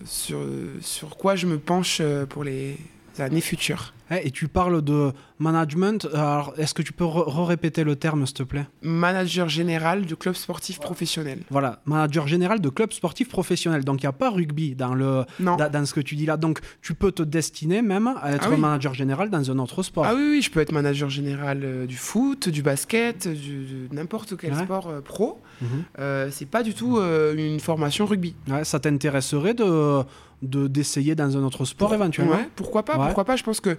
[0.05, 0.39] sur,
[0.81, 2.77] sur quoi je me penche pour les
[3.19, 3.93] années futures.
[4.23, 6.07] Et tu parles de management.
[6.13, 8.65] Alors, est-ce que tu peux répéter le terme, s'il te plaît?
[8.81, 11.39] Manager général de club sportif professionnel.
[11.49, 13.83] Voilà, manager général de club sportif professionnel.
[13.83, 15.55] Donc, il n'y a pas rugby dans, le, non.
[15.57, 16.37] dans ce que tu dis là.
[16.37, 18.59] Donc, tu peux te destiner même à être ah oui.
[18.59, 20.05] manager général dans un autre sport.
[20.05, 23.95] Ah oui, oui, je peux être manager général euh, du foot, du basket, du, de
[23.95, 24.63] n'importe quel ouais.
[24.63, 25.41] sport euh, pro.
[25.61, 25.69] Mm -hmm.
[25.99, 28.35] euh, c'est pas du tout une formation rugby.
[28.47, 30.03] Ouais, ça t'intéresserait de
[30.43, 33.05] d'essayer dans un autre sport éventuellement ouais, Pourquoi pas ouais.
[33.05, 33.77] Pourquoi pas Je pense que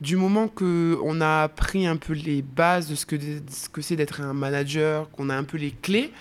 [0.00, 3.68] du moment que on a appris un peu les bases de ce que, de ce
[3.68, 6.12] que c'est d'être un manager, qu'on a un peu les clés,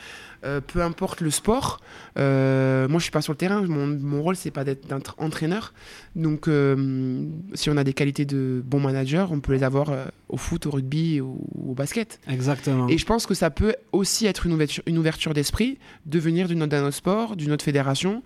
[0.43, 1.79] euh, peu importe le sport.
[2.17, 3.61] Euh, moi, je suis pas sur le terrain.
[3.61, 5.73] Mon, mon rôle, c'est pas d'être entraîneur.
[6.15, 9.91] Donc, euh, si on a des qualités de bon manager, on peut les avoir
[10.27, 12.19] au foot, au rugby ou au basket.
[12.27, 12.87] Exactement.
[12.87, 16.47] Et je pense que ça peut aussi être une ouverture, une ouverture d'esprit de venir
[16.47, 18.23] d'un autre sport, d'une autre fédération.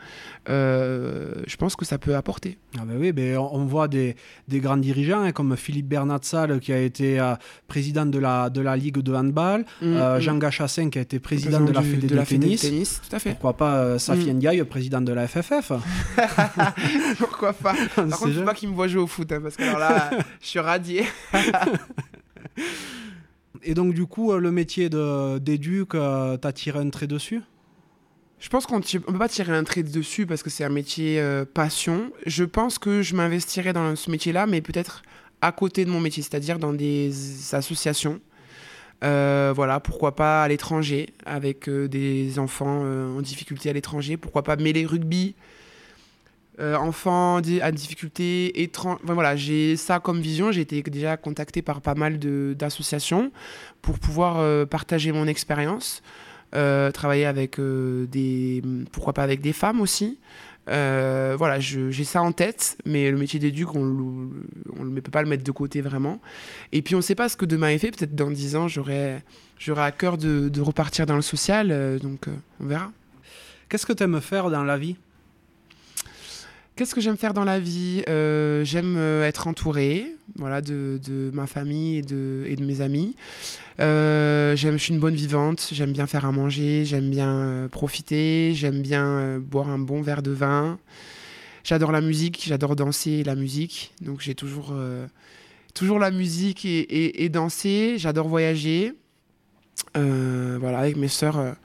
[0.48, 2.58] Je pense que ça peut apporter.
[2.78, 4.16] Ah ben oui, ben on voit des,
[4.48, 7.20] des grands dirigeants hein, comme Philippe Bernatsal qui a été
[7.68, 10.22] président de la, de la Ligue de handball, mmh, euh, mmh.
[10.22, 12.62] Jean Gachassin qui a été président de la Fédé de, de, tennis.
[12.62, 13.02] tennis.
[13.08, 13.32] Tout à fait.
[13.32, 14.38] Pourquoi pas euh, Safi mmh.
[14.38, 15.72] Ndiaye, président de la FFF
[17.18, 19.56] Pourquoi pas Par contre, je veux pas qu'il me voit jouer au foot hein, parce
[19.56, 21.06] que alors là, je suis radié.
[23.64, 27.42] Et donc, du coup, le métier d'éduc, euh, t'as tiré un trait dessus?
[28.40, 31.20] Je pense qu'on ne peut pas tirer un trait dessus parce que c'est un métier
[31.22, 32.12] euh, passion.
[32.26, 35.02] Je pense que je m'investirais dans ce métier-là, mais peut-être
[35.42, 38.20] à côté de mon métier, c'est-à-dire dans des associations.
[39.04, 44.16] Euh, voilà, pourquoi pas à l'étranger, avec euh, des enfants euh, en difficulté à l'étranger.
[44.16, 45.36] Pourquoi pas mêler rugby,
[46.60, 49.00] enfants à difficulté, étrange.
[49.04, 50.52] Voilà, j'ai ça comme vision.
[50.52, 53.32] J'ai été déjà contacté par pas mal d'associations
[53.82, 56.04] pour pouvoir partager mon expérience.
[56.52, 60.20] Travailler avec des pourquoi pas avec des femmes aussi
[60.70, 65.28] euh, voilà j'ai ça en tête mais le métier d'éduc on ne peut pas le
[65.28, 66.20] mettre de côté vraiment.
[66.72, 67.92] Et puis on ne sait pas ce que demain est fait.
[67.92, 69.22] Peut-être dans 10 ans j'aurai
[69.78, 71.70] à cœur de, de, repartir dans le social.
[71.72, 72.28] Euh, donc
[72.60, 72.92] on verra.
[73.70, 74.96] Qu'est-ce que tu aimes faire dans la vie?
[76.76, 78.02] Qu'est-ce que j'aime faire dans la vie?
[78.10, 81.00] Euh, J'aime euh, être entourée voilà, de,
[81.32, 83.16] ma famille et de, mes amis.
[83.80, 88.82] Euh, je suis une bonne vivante, j'aime bien faire à manger, j'aime bien profiter, j'aime
[88.82, 90.80] bien boire un bon verre de vin.
[91.64, 93.94] J'adore la musique, j'adore danser la musique.
[94.02, 94.74] Donc j'ai toujours,
[95.76, 97.98] toujours la musique et, et, danser.
[98.00, 98.94] J'adore voyager.
[99.94, 101.56] Voilà, avec mes sœurs,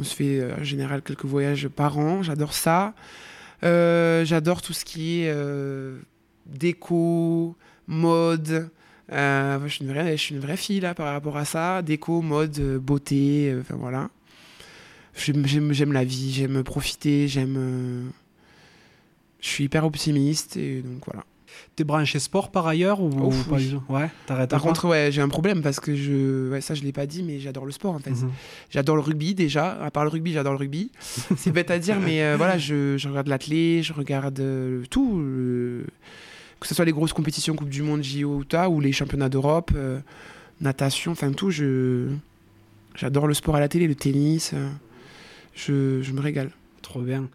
[0.00, 2.22] on se fait en général quelques voyages par an.
[2.22, 2.94] J'adore ça.
[3.62, 5.34] J'adore tout ce qui est
[6.46, 8.70] déco, mode.
[9.10, 11.82] je, suis une vraie, je suis une vraie fille là par rapport à ça.
[11.82, 14.10] Déco, mode, beauté, enfin voilà.
[15.14, 18.12] J'aime la vie, j'aime profiter, j'aime
[19.46, 21.24] je suis hyper optimiste et donc voilà.
[21.76, 23.10] T'es branché sport par ailleurs ou,
[23.50, 26.82] pas Ouais, t'arrêtes Par contre, ouais, j'ai un problème parce que je, ouais, ça je
[26.82, 28.10] l'ai pas dit, mais j'adore le sport en fait.
[28.10, 28.30] Mhm.
[28.70, 29.72] J'adore le rugby déjà.
[29.82, 30.90] À part le rugby, j'adore le rugby.
[31.36, 35.22] C'est bête à dire, mais euh, voilà, je, je regarde l'athlé, je regarde euh, tout,
[36.60, 40.00] que ce soit les grosses compétitions Coupe du Monde, JO ou les championnats d'Europe, euh,
[40.60, 41.50] natation, enfin tout.
[41.50, 42.08] Je,
[42.94, 44.54] j'adore le sport à la télé, le tennis.
[45.54, 46.50] je, je me régale.
[46.80, 47.28] Trop bien.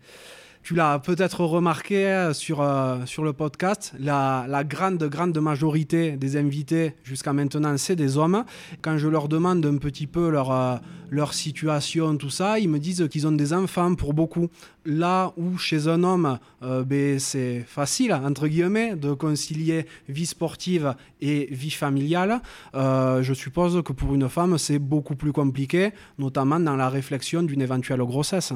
[0.64, 6.38] Tu l'as peut-être remarqué euh, sur, euh, sur le podcast, la, grande, grande majorité des
[6.38, 8.46] invités jusqu'à maintenant, c'est des hommes.
[8.82, 10.76] Quand je leur demande un petit peu leur, euh,
[11.10, 14.50] leur situation, tout ça, ils me disent qu'ils ont des enfants pour beaucoup.
[14.86, 21.48] Là où chez un homme, ben, c'est facile, entre guillemets, de concilier vie sportive et
[21.52, 22.42] vie familiale,
[22.74, 27.62] je suppose que pour une femme, c'est beaucoup plus compliqué, notamment dans la réflexion d'une
[27.62, 28.54] éventuelle grossesse.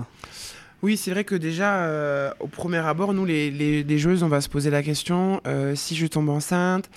[0.85, 4.39] Oui, c'est vrai que déjà, euh, au premier abord, nous, les, les, joueuses, on va
[4.39, 6.91] se poser la question euh, si je tombe enceinte,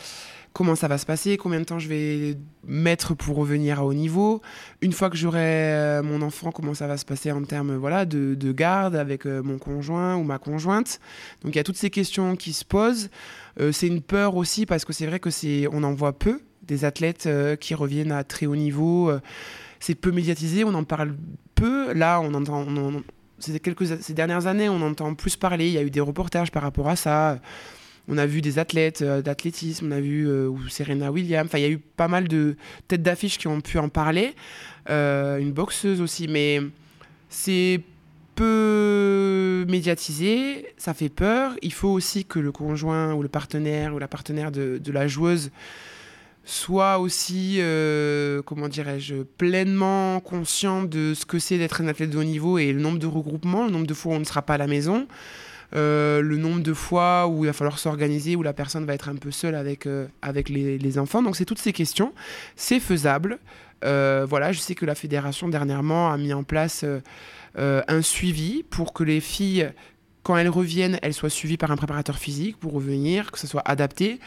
[0.52, 2.36] comment ça va se passer, combien de temps je vais
[2.66, 4.42] mettre pour revenir à haut niveau.
[4.82, 8.04] Une fois que j'aurai euh, mon enfant, comment ça va se passer en termes voilà,
[8.04, 11.00] de, de garde avec mon conjoint ou ma conjointe.
[11.42, 13.08] Donc il y a toutes ces questions qui se posent.
[13.72, 16.84] c'est une peur aussi parce que c'est vrai que c'est, on en voit peu des
[16.84, 17.26] athlètes
[17.58, 19.10] qui reviennent à très haut niveau.
[19.80, 21.14] c'est peu médiatisé, on en parle
[21.54, 21.94] peu.
[21.94, 22.66] Là, on entend,
[23.38, 23.60] ces,
[24.00, 25.68] ces dernières années, on entend plus parler.
[25.68, 27.40] Il y a eu des reportages par rapport à ça.
[28.08, 31.46] On a vu des athlètes euh, d'athlétisme, on a vu euh, Serena Williams.
[31.46, 32.56] Enfin, il y a eu pas mal de
[32.88, 34.34] têtes d'affiche qui ont pu en parler.
[34.88, 36.60] Euh, une boxeuse aussi, mais
[37.28, 37.80] c'est
[38.34, 41.54] peu médiatisé, ça fait peur.
[41.60, 45.50] Il faut aussi que le conjoint ou le partenaire ou la partenaire de la joueuse
[46.48, 52.16] soit aussi, euh, comment dirais-je, pleinement conscient de ce que c'est d'être un athlète de
[52.16, 54.40] haut niveau et le nombre de regroupements, le nombre de fois où on ne sera
[54.40, 55.06] pas à la maison,
[55.76, 59.10] euh, le nombre de fois où il va falloir s'organiser, où la personne va être
[59.10, 60.06] un peu seule avec, euh,
[60.48, 61.22] les, les, enfants.
[61.22, 62.14] Donc c'est toutes ces questions.
[62.56, 63.40] C'est faisable.
[63.82, 66.82] voilà, je sais que la fédération dernièrement a mis en place
[67.56, 69.70] un suivi pour que les filles
[70.22, 73.62] quand elles reviennent, elles soient suivies par un préparateur physique pour revenir, que ce soit
[73.64, 74.20] adapté.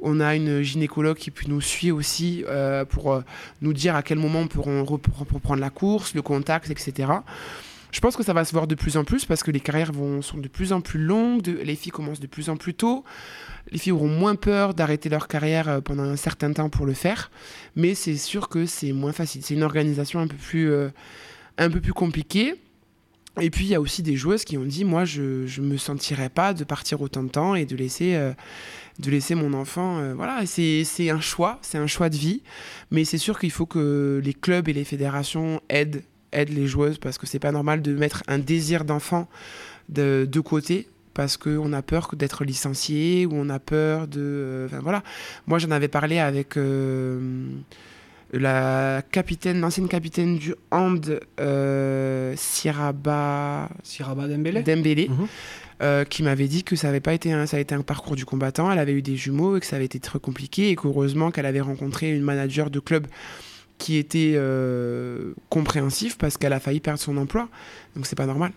[0.00, 3.22] On a une gynécologue qui nous suit aussi euh, pour euh,
[3.62, 7.10] nous dire à quel moment on peut reprendre la course, le contact, etc.
[7.92, 9.92] Je pense que ça va se voir de plus en plus parce que les carrières
[9.92, 13.04] vont, sont de plus en plus longues, les filles commencent de plus en plus tôt.
[13.70, 16.92] Les filles auront moins peur d'arrêter leur carrière euh, pendant un certain temps pour le
[16.92, 17.30] faire,
[17.74, 19.42] mais c'est sûr que c'est moins facile.
[19.42, 20.70] C'est une organisation un peu plus,
[21.56, 22.56] un peu plus compliquée.
[23.40, 25.76] Et puis il y a aussi des joueuses qui ont dit moi je ne me
[25.76, 28.32] sentirais pas de partir autant de temps et de laisser euh,
[28.98, 30.44] de laisser mon enfant euh, voilà.
[30.46, 32.42] C'est un choix c'est un choix de vie.
[32.90, 36.98] Mais c'est sûr qu'il faut que les clubs et les fédérations aident aident les joueuses
[36.98, 39.28] parce que c'est pas normal de mettre un désir d'enfant
[39.88, 44.68] de, de côté parce qu'on a peur d'être licencié ou on a peur de euh,
[44.82, 45.02] voilà.
[45.46, 46.56] Moi j'en avais parlé avec
[48.32, 55.26] la capitaine, l'ancienne capitaine du hand, euh, Siraba, Siraba Dembélé, Dembélé mhm.
[55.82, 58.16] euh, qui m'avait dit que ça avait pas été un, ça a été un parcours
[58.16, 58.70] du combattant.
[58.70, 61.46] Elle avait eu des jumeaux et que ça avait été très compliqué et qu'heureusement qu'elle
[61.46, 63.06] avait rencontré une manager de club
[63.78, 67.48] qui était euh, compréhensif parce qu'elle a failli perdre son emploi.
[67.94, 68.52] Donc c'est pas normal.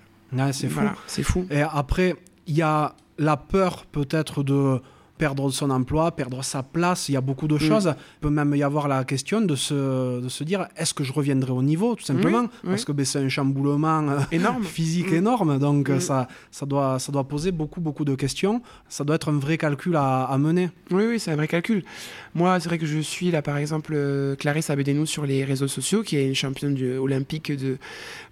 [0.52, 0.82] c'est fou.
[1.08, 1.46] c'est fou.
[1.52, 2.16] Et après,
[2.48, 4.82] il y a la peur peut-être de
[5.20, 7.60] perdre son emploi, perdre sa place, il y a beaucoup de mm.
[7.60, 7.94] choses.
[8.18, 11.12] Il peut même y avoir la question de se, de se dire est-ce que je
[11.14, 12.46] reviendrai au niveau, tout simplement?
[12.64, 14.64] Parce que ben, c'est un chamboulement euh, énorme.
[14.80, 15.16] physique mm.
[15.16, 16.00] énorme, donc mm.
[16.00, 18.62] ça, ça, doit, ça doit poser beaucoup, beaucoup de questions.
[18.88, 20.70] Ça doit être un vrai calcul à, à mener.
[20.90, 21.84] Oui, oui, c'est un vrai calcul.
[22.34, 25.68] Moi, c'est vrai que je suis là, par exemple, euh, Clarisse Abedeno sur les réseaux
[25.68, 27.78] sociaux, qui est une championne olympique de,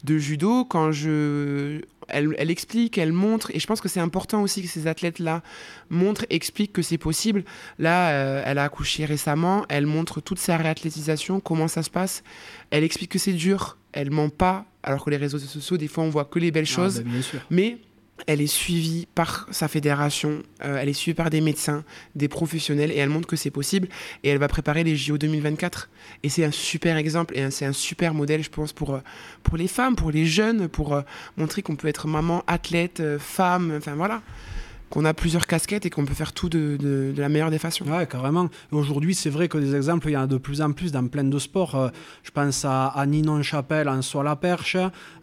[0.06, 0.64] de judo.
[0.64, 4.88] Quand je elle, explique, elle montre, et je pense que c'est important aussi que ces
[4.88, 5.42] athlètes-là
[5.90, 7.44] montrent, expliquent que c'est possible.
[7.80, 12.24] Là, euh, elle a accouché récemment, elle montre toute sa réathlétisation, comment ça se passe.
[12.72, 16.04] Elle explique que c'est dur, elle ment pas, alors que les réseaux sociaux, des fois,
[16.04, 17.02] on voit que les belles ah, choses.
[17.02, 17.40] Bah, bien sûr.
[17.50, 17.78] Mais
[18.26, 21.84] elle est suivie par sa fédération, euh, elle est suivie par des médecins,
[22.16, 23.88] des professionnels, et elle montre que c'est possible.
[24.24, 25.90] Et elle va préparer les JO 2024.
[26.24, 29.02] Et c'est un super exemple, et c'est un super modèle, je pense, pour, euh,
[29.56, 31.02] les femmes, pour les jeunes, pour euh,
[31.38, 34.22] montrer qu'on peut être maman, athlète, femme, enfin voilà.
[34.90, 37.60] Qu'on a plusieurs casquettes et qu'on peut faire tout de, de, de, la meilleure des
[37.60, 37.86] façons.
[37.86, 38.50] Ouais, carrément.
[38.72, 41.06] Aujourd'hui, c'est vrai que des exemples, il y en a de plus en plus dans
[41.08, 41.76] plein de sports.
[41.76, 41.90] Euh,
[42.24, 44.78] je pense à, à Ninon Chapelle en à la perche.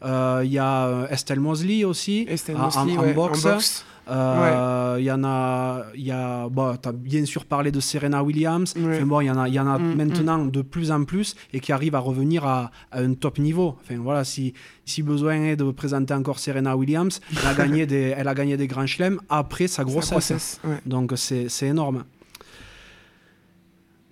[0.05, 3.45] Euh, il y a euh, Estelle Mosley aussi Estelle Mosley, en- en ouais, boxe.
[3.47, 3.85] en boxe.
[4.09, 7.81] Euh, Il y en a, il y a, bon, tu as bien sûr parlé de
[7.81, 8.75] Serena Williams.
[8.77, 8.97] Ouais.
[8.97, 11.05] Enfin, bon, il y en a, il y en a Mm, maintenant de plus en
[11.05, 13.77] plus et qui arrivent à revenir à, à un top niveau.
[13.83, 14.53] Enfin, voilà, si,
[14.85, 18.57] si besoin est de présenter encore Serena Williams, elle a gagné des, elle a gagné
[18.57, 20.11] des grands chelems après sa Sa grossesse.
[20.11, 20.79] grossesse, ouais.
[20.87, 22.05] Donc c'est c'est énorme.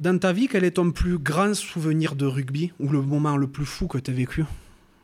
[0.01, 3.47] Dans ta vie, quel est ton plus grand souvenir de rugby ou le moment le
[3.47, 4.45] plus fou que tu as vécu?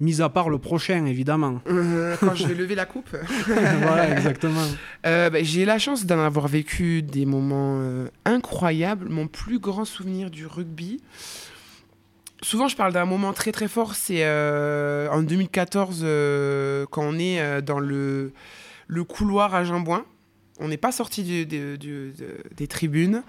[0.01, 1.61] Mis à part le prochain, évidemment.
[1.69, 3.09] Euh, quand je vais lever la coupe.
[3.47, 4.63] voilà, exactement.
[5.07, 9.09] Euh, bah, J'ai la chance d'en avoir vécu des moments euh, incroyables.
[9.09, 11.03] Mon plus grand souvenir du rugby.
[12.43, 13.97] Souvent, je parle d'un moment très très fort.
[13.97, 18.33] C'est en 2014, euh, quand on est dans le,
[18.87, 20.05] le couloir à Jimboin.
[20.61, 23.23] On n'est pas sorti du- du- du- de- des tribunes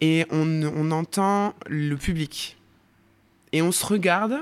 [0.00, 2.56] et on, on entend le public.
[3.52, 4.34] Et on se regarde.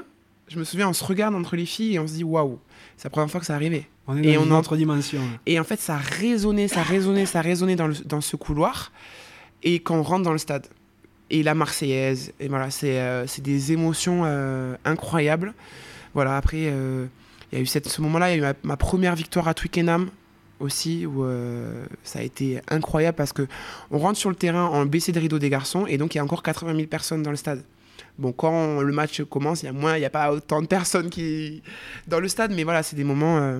[0.51, 2.59] Je me souviens, on se regarde entre les filles et on se dit waouh,
[2.97, 3.87] c'est la première fois que ça arrivait.
[4.09, 5.21] On est Et dans on une en- autre dimension.
[5.47, 8.91] Et en fait, ça résonnait, ça résonnait, ça résonnait dans, le- dans ce couloir.
[9.63, 10.67] Et quand on rentre dans le stade,
[11.31, 15.55] et la Marseillaise, et voilà, c'est euh, des émotions euh, incroyables.
[16.15, 17.07] Voilà, après, euh,
[17.53, 19.47] il y a eu cette, ce moment-là, il y a eu ma, ma première victoire
[19.47, 20.11] à Twickenham
[20.59, 21.25] aussi, où
[22.03, 23.47] ça a été incroyable parce que
[23.91, 26.21] on rentre sur le terrain en baissé de rideau des garçons, et donc il y
[26.21, 27.63] a encore 80 000 personnes dans le stade.
[28.21, 30.67] Bon, quand le match commence, il y a moins, il n'y a pas autant de
[30.67, 31.63] personnes qui
[32.07, 33.39] dans le stade, mais voilà, c'est des moments.
[33.39, 33.59] euh,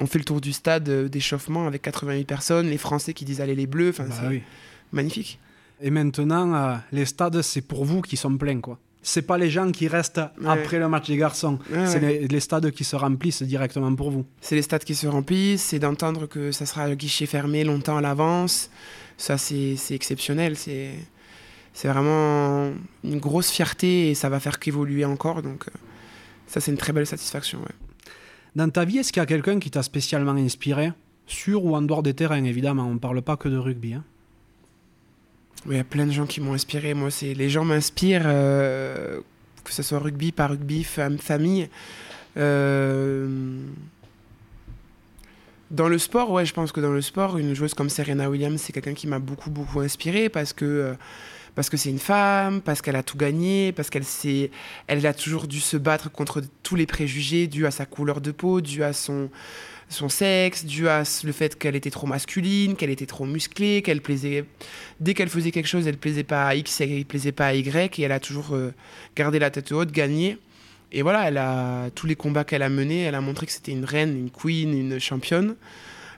[0.00, 3.24] on fait le tour du stade euh, d'échauffement avec 80 000 personnes, les Français qui
[3.24, 4.42] disent allez les Bleus, enfin Bah c'est oui.
[4.92, 5.38] magnifique.
[5.80, 8.60] Et maintenant, euh, les stades, c'est pour vous qui sont pleins.
[8.60, 8.78] quoi.
[9.04, 11.58] C'est pas les gens qui restent après le match des garçons.
[11.70, 12.20] Ouais, c'est ouais.
[12.20, 14.24] les, les stades qui se remplissent directement pour vous.
[14.40, 17.96] C'est les stades qui se remplissent, c'est d'entendre que ça sera à guichet fermé longtemps
[17.96, 18.70] à l'avance.
[19.18, 20.56] Ça, c'est c'est exceptionnel.
[20.56, 20.90] C'est
[21.74, 22.70] c'est vraiment
[23.04, 25.42] une grosse fierté et ça va faire qu'évoluer encore.
[25.42, 25.78] Donc, euh,
[26.46, 27.58] ça, c'est une très belle satisfaction.
[27.60, 27.74] ouais.
[28.56, 30.92] Dans ta vie, est-ce qu'il y a quelqu'un qui t'a spécialement inspiré?
[31.26, 32.86] Sur ou en dehors des terrains, évidemment.
[32.86, 33.94] On parle pas que de rugby.
[33.94, 34.04] hein.
[35.66, 36.92] Oui, Il y a plein de gens qui m'ont inspiré.
[36.92, 39.20] Moi, c'est les gens m'inspirent, euh,
[39.64, 41.68] que ce soit rugby, pas rugby, fam- famille.
[42.36, 43.56] Euh,
[45.70, 48.60] Dans le sport, ouais, je pense que dans le sport, une joueuse comme Serena Williams,
[48.60, 50.94] c'est quelqu'un qui m'a beaucoup, beaucoup inspiré parce que euh,
[51.54, 54.50] parce que c'est une femme, parce qu'elle a tout gagné, parce qu'elle s'est,
[54.86, 58.30] elle a toujours dû se battre contre tous les préjugés dus à sa couleur de
[58.30, 59.30] peau, dû à son
[59.92, 64.00] son sexe, dû à le fait qu'elle était trop masculine, qu'elle était trop musclée, qu'elle
[64.00, 64.44] plaisait.
[65.00, 67.98] Dès qu'elle faisait quelque chose, elle plaisait pas à X, elle plaisait pas à Y,
[67.98, 68.72] et elle a toujours euh,
[69.14, 70.38] gardé la tête haute, gagné.
[70.90, 73.72] Et voilà, elle a tous les combats qu'elle a menés, elle a montré que c'était
[73.72, 75.54] une reine, une queen, une championne.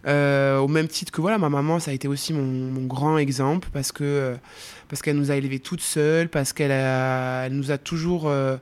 [0.07, 3.69] Euh, au même titre que voilà, ma maman, ça a été aussi mon, grand exemple
[3.73, 4.35] parce que euh,
[4.89, 8.57] parce qu'elle nous a élevés toutes seules, parce qu'elle elle nous a toujours euh,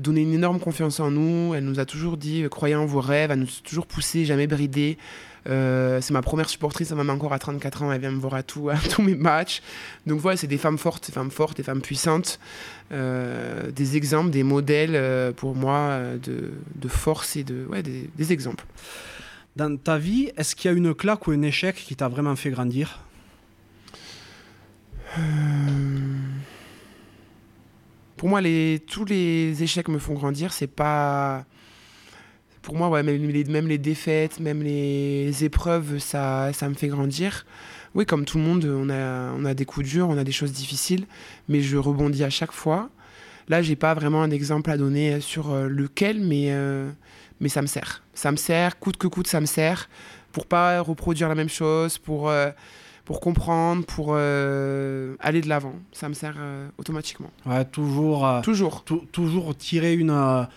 [0.00, 1.54] donné une énorme confiance en nous.
[1.54, 3.30] Elle nous a toujours dit croyez en vos rêves.
[3.30, 4.96] Elle nous a toujours poussé, jamais bridé.
[5.46, 8.70] C'est ma première supportrice, même encore à 34 ans, elle vient me voir à, tout,
[8.90, 9.60] tous mes matchs.
[10.06, 12.40] Donc voilà, c'est des femmes fortes, des femmes fortes, des femmes puissantes,
[12.90, 18.64] des exemples, des modèles pour moi de, de force et de, ouais, des exemples.
[19.56, 22.34] Dans ta vie, est-ce qu'il y a une claque ou un échec qui t'a vraiment
[22.34, 23.04] fait grandir?
[28.16, 28.40] Pour moi,
[28.86, 30.52] tous les échecs me font grandir.
[30.52, 31.44] C'est pas.
[32.62, 37.44] Pour moi, même, les, défaites, même les épreuves, ça, me fait grandir.
[37.94, 40.32] Oui, comme tout le monde, on a, on a des coups durs, on a des
[40.32, 41.06] choses difficiles,
[41.48, 42.88] mais je rebondis à chaque fois.
[43.48, 46.90] Là, j'ai pas vraiment un exemple à donner sur euh, lequel, mais, euh,
[47.40, 48.02] mais ça me sert.
[48.14, 49.88] Ça me sert, coûte que coûte, ça me sert
[50.32, 52.50] pour pas reproduire la même chose, pour, euh,
[53.04, 55.74] pour comprendre, pour euh, aller de l'avant.
[55.92, 57.30] Ça me sert euh, automatiquement.
[57.46, 58.82] Ouais, toujours, Toujours.
[58.82, 60.10] tou- toujours tirer une,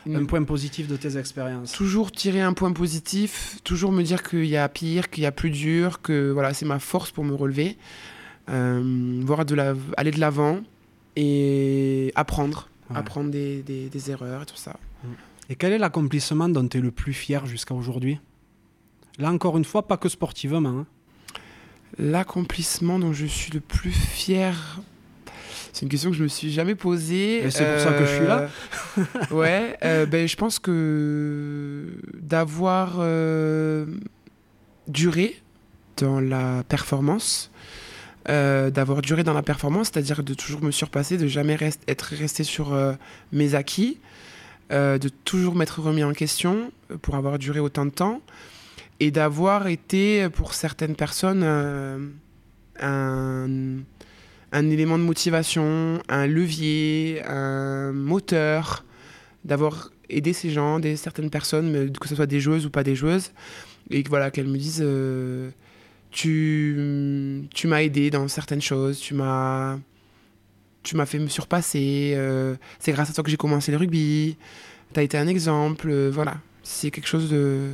[0.08, 1.74] Une- un point positif de tes expériences.
[1.74, 5.32] Toujours tirer un point positif, toujours me dire qu'il y a pire, qu'il y a
[5.32, 7.78] plus dur, que voilà, c'est ma force pour me relever,
[8.48, 10.62] voir de la, aller de l'avant
[11.16, 12.98] et apprendre, Ouais.
[12.98, 14.78] apprendre des, des- des erreurs et tout ça.
[15.50, 18.20] Et quel est l'accomplissement dont tu es le plus fier jusqu'à aujourd'hui?
[19.18, 20.68] Là, encore une fois, pas que sportivement.
[20.70, 20.86] hein.
[21.98, 24.80] L'accomplissement dont je suis le plus fier,
[25.72, 27.46] c'est une question que je me suis jamais posée.
[27.46, 28.50] Et c'est pour ça que je suis là.
[28.98, 33.86] Euh, ouais, euh, ben, je pense que d'avoir euh,
[34.88, 35.42] duré
[35.96, 37.50] dans la performance,
[38.30, 42.14] euh, d'avoir duré dans la performance, c'est-à-dire de toujours me surpasser, de jamais rest- être
[42.16, 42.94] resté sur euh,
[43.32, 43.98] mes acquis,
[44.72, 48.22] euh, de toujours m'être remis en question euh, pour avoir duré autant de temps
[49.00, 52.00] et d'avoir été pour certaines personnes euh,
[52.80, 58.86] un, élément de motivation, un levier, un moteur,
[59.46, 62.96] d'avoir aidé ces gens, des, certaines personnes, que ce soit des joueuses ou pas des
[62.96, 63.32] joueuses,
[63.90, 65.50] et voilà, qu'elles me disent euh,
[66.12, 69.78] tu, tu m'as aidé dans certaines choses, tu m'as
[70.88, 74.38] tu m'as fait me surpasser, euh, c'est grâce à toi que j'ai commencé le rugby,
[74.94, 76.38] tu as été un exemple, voilà.
[76.64, 77.72] C'est quelque chose de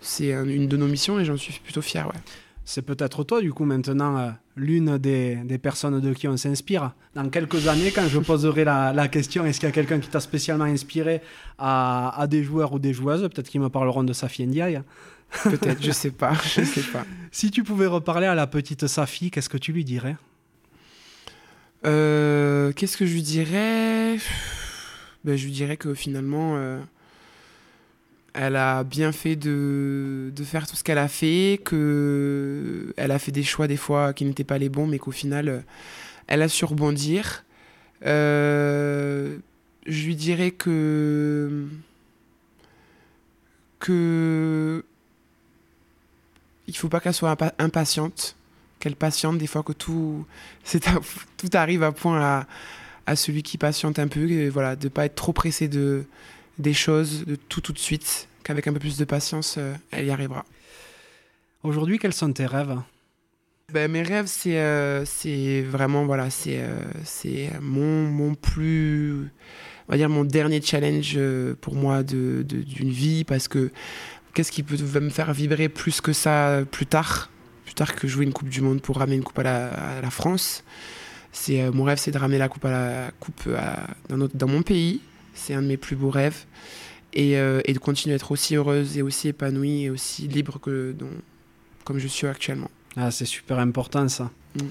[0.00, 2.06] c'est une de nos missions et j'en suis plutôt fier.
[2.06, 2.20] Ouais.
[2.64, 6.92] C'est peut-être toi, du coup, maintenant, euh, l'une des, des, personnes de qui on s'inspire.
[7.14, 10.08] Dans quelques années, quand je poserai la, la question, est-ce qu'il y a quelqu'un qui
[10.08, 11.20] t'a spécialement inspiré
[11.58, 13.22] à, à, des joueurs ou des joueuses?
[13.22, 14.80] Peut-être qu'ils me parleront de Safi Ndiaye.
[15.42, 17.04] Peut-être, je sais pas, je sais pas.
[17.30, 20.16] Si tu pouvais reparler à la petite Safi, qu'est-ce que tu lui dirais?
[21.86, 24.16] Euh, Qu'est-ce que je lui dirais?
[25.24, 26.80] Ben, Je lui dirais que finalement, euh,
[28.34, 33.18] elle a bien fait de, de faire tout ce qu'elle a fait, que elle a
[33.18, 35.64] fait des choix des fois qui n'étaient pas les bons, mais qu'au final,
[36.26, 37.44] elle a su rebondir.
[38.06, 39.38] Euh,
[39.86, 41.66] je lui dirais que
[43.78, 44.84] que
[46.66, 48.36] il faut pas qu'elle soit impatiente,
[48.84, 50.26] qu'elle patiente des fois que tout
[51.38, 52.46] tout arrive à point à,
[53.06, 56.04] à celui qui patiente un peu, et voilà, de pas être trop pressé de
[56.58, 60.04] des choses de tout tout de suite, qu'avec un peu plus de patience, euh, elle
[60.04, 60.44] y arrivera.
[61.62, 62.76] Aujourd'hui, quels sont tes rêves?
[63.72, 69.30] Ben, Mes rêves, c'est euh, c'est vraiment, voilà, c'est euh, c'est mon, mon plus,
[69.88, 71.18] on va dire, mon dernier challenge
[71.62, 73.70] pour moi d'une de, d'une vie, parce que
[74.34, 77.30] qu'est-ce qui peut me faire vibrer plus que ça plus tard?
[77.64, 80.00] Plus tard que jouer une Coupe du Monde pour ramener une coupe à la, à
[80.00, 80.64] la France.
[81.32, 83.48] C'est mon rêve, c'est de ramener la coupe à la coupe
[84.08, 85.00] dans, notre, dans mon pays,
[85.34, 86.44] c'est un de mes plus beaux rêves.
[87.12, 90.58] Et, euh, et, de continuer à être aussi heureuse et aussi épanouie et aussi libre
[90.58, 90.96] que
[91.84, 92.70] comme je suis actuellement.
[92.96, 94.30] Ah, c'est super important ça.
[94.56, 94.66] Mm.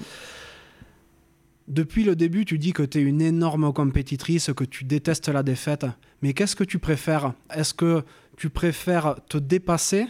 [1.68, 5.42] Depuis le début, tu dis que tu es une énorme compétitrice, que tu détestes la
[5.42, 5.86] défaite.
[6.20, 7.32] Mais qu'est-ce que tu préfères?
[7.54, 8.04] Est-ce que
[8.36, 10.06] tu préfères te dépasser,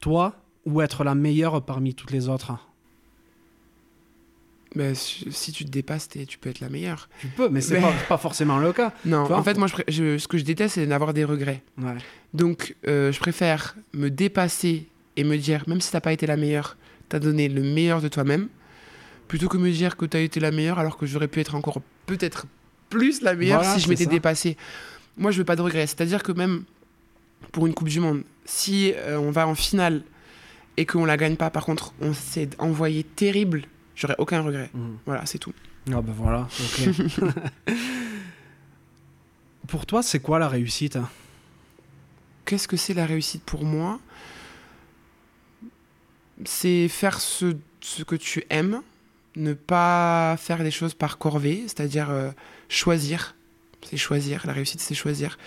[0.00, 2.58] toi, ou être la meilleure parmi toutes les autres
[4.74, 7.08] mais si tu te dépasses, tu peux être la meilleure.
[7.20, 8.92] Tu peux, mais c'est n'est pas, forcément le cas.
[9.04, 11.62] Non, en fait, moi, je, ce que je déteste, c'est d'avoir des regrets.
[12.32, 14.86] Donc, euh, je préfère me dépasser
[15.16, 16.76] et me dire, même si tu n'as pas été la meilleure,
[17.08, 18.48] tu as donné le meilleur de toi-même,
[19.28, 21.54] plutôt que me dire que tu as été la meilleure alors que j'aurais pu être
[21.54, 22.46] encore peut-être
[22.90, 24.56] plus la meilleure si je m'étais dépassée.
[25.16, 25.86] Moi, je veux pas de regrets.
[25.86, 26.64] C'est-à-dire que même
[27.52, 30.02] pour une Coupe du Monde, si euh, on va en finale
[30.76, 34.70] et qu'on la gagne pas, par contre, on s'est envoyé terrible J'aurais aucun regret.
[34.74, 34.98] Mhm.
[35.06, 35.52] Voilà, c'est tout.
[35.92, 36.48] Ah ben voilà,
[39.68, 40.98] pour toi, c'est quoi la réussite
[42.46, 44.00] Qu'est-ce que c'est la réussite pour moi?
[46.46, 48.80] C'est faire ce, ce, que tu aimes,
[49.36, 52.30] ne pas faire des choses par corvée, c'est-à-dire euh,
[52.70, 53.36] choisir.
[53.84, 54.42] C'est choisir.
[54.46, 55.38] La réussite, c'est choisir.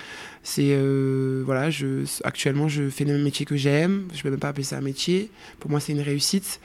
[0.44, 4.08] C'est euh, voilà, je, actuellement, je fais le même métier que j'aime.
[4.14, 5.30] Je ne peux même pas appeler ça un métier.
[5.60, 6.60] Pour moi, c'est une réussite.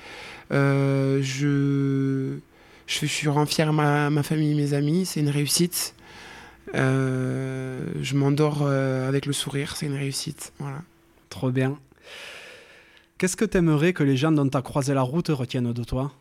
[0.53, 2.39] Euh, je,
[2.87, 5.95] je, suis rends fier ma, ma famille, mes amis, c'est une réussite.
[6.75, 10.53] Euh, je m'endors avec le sourire, c'est une réussite.
[10.59, 10.83] Voilà.
[11.31, 11.79] Trop bien.
[13.19, 15.85] Qu'est-ce que tu aimerais que les gens dont tu as croisé la route retiennent de
[15.85, 16.13] toi?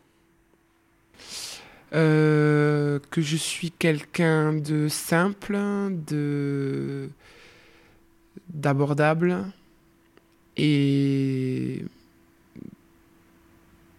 [1.92, 5.58] Que je suis quelqu'un de simple,
[6.06, 7.08] de
[8.48, 9.44] d'abordable
[10.56, 11.84] et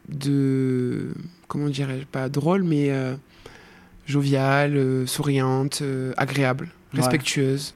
[0.10, 1.14] de
[1.48, 3.16] comment dirais-je pas drôle mais euh,
[4.06, 7.76] joviale, euh, souriante, euh, agréable, respectueuse.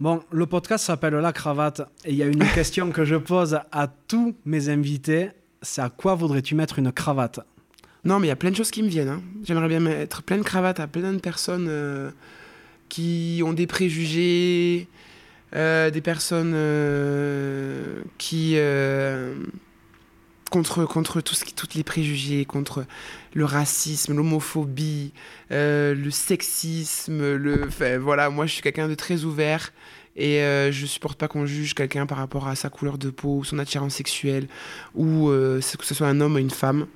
[0.00, 3.58] Bon, le podcast s'appelle La Cravate et il y a une question que je pose
[3.72, 5.30] à tous mes invités,
[5.62, 7.40] c'est à quoi voudrais-tu mettre une cravate?
[8.04, 9.08] Non, mais il y a plein de choses qui me viennent.
[9.08, 9.22] Hein.
[9.44, 11.70] J'aimerais bien mettre plein de cravates à plein de personnes
[12.88, 14.88] qui ont des préjugés,
[15.52, 16.54] des personnes
[18.18, 18.58] qui
[20.54, 22.84] contre, contre toutes les préjugés, contre
[23.32, 25.12] le racisme, l'homophobie,
[25.50, 27.34] euh, le sexisme.
[27.34, 27.68] Le,
[27.98, 29.72] voilà, moi, je suis quelqu'un de très ouvert
[30.14, 33.42] et euh, je supporte pas qu'on juge quelqu'un par rapport à sa couleur de peau,
[33.42, 34.46] son attirance sexuelle,
[34.94, 36.86] ou euh, que ce soit un homme ou une femme.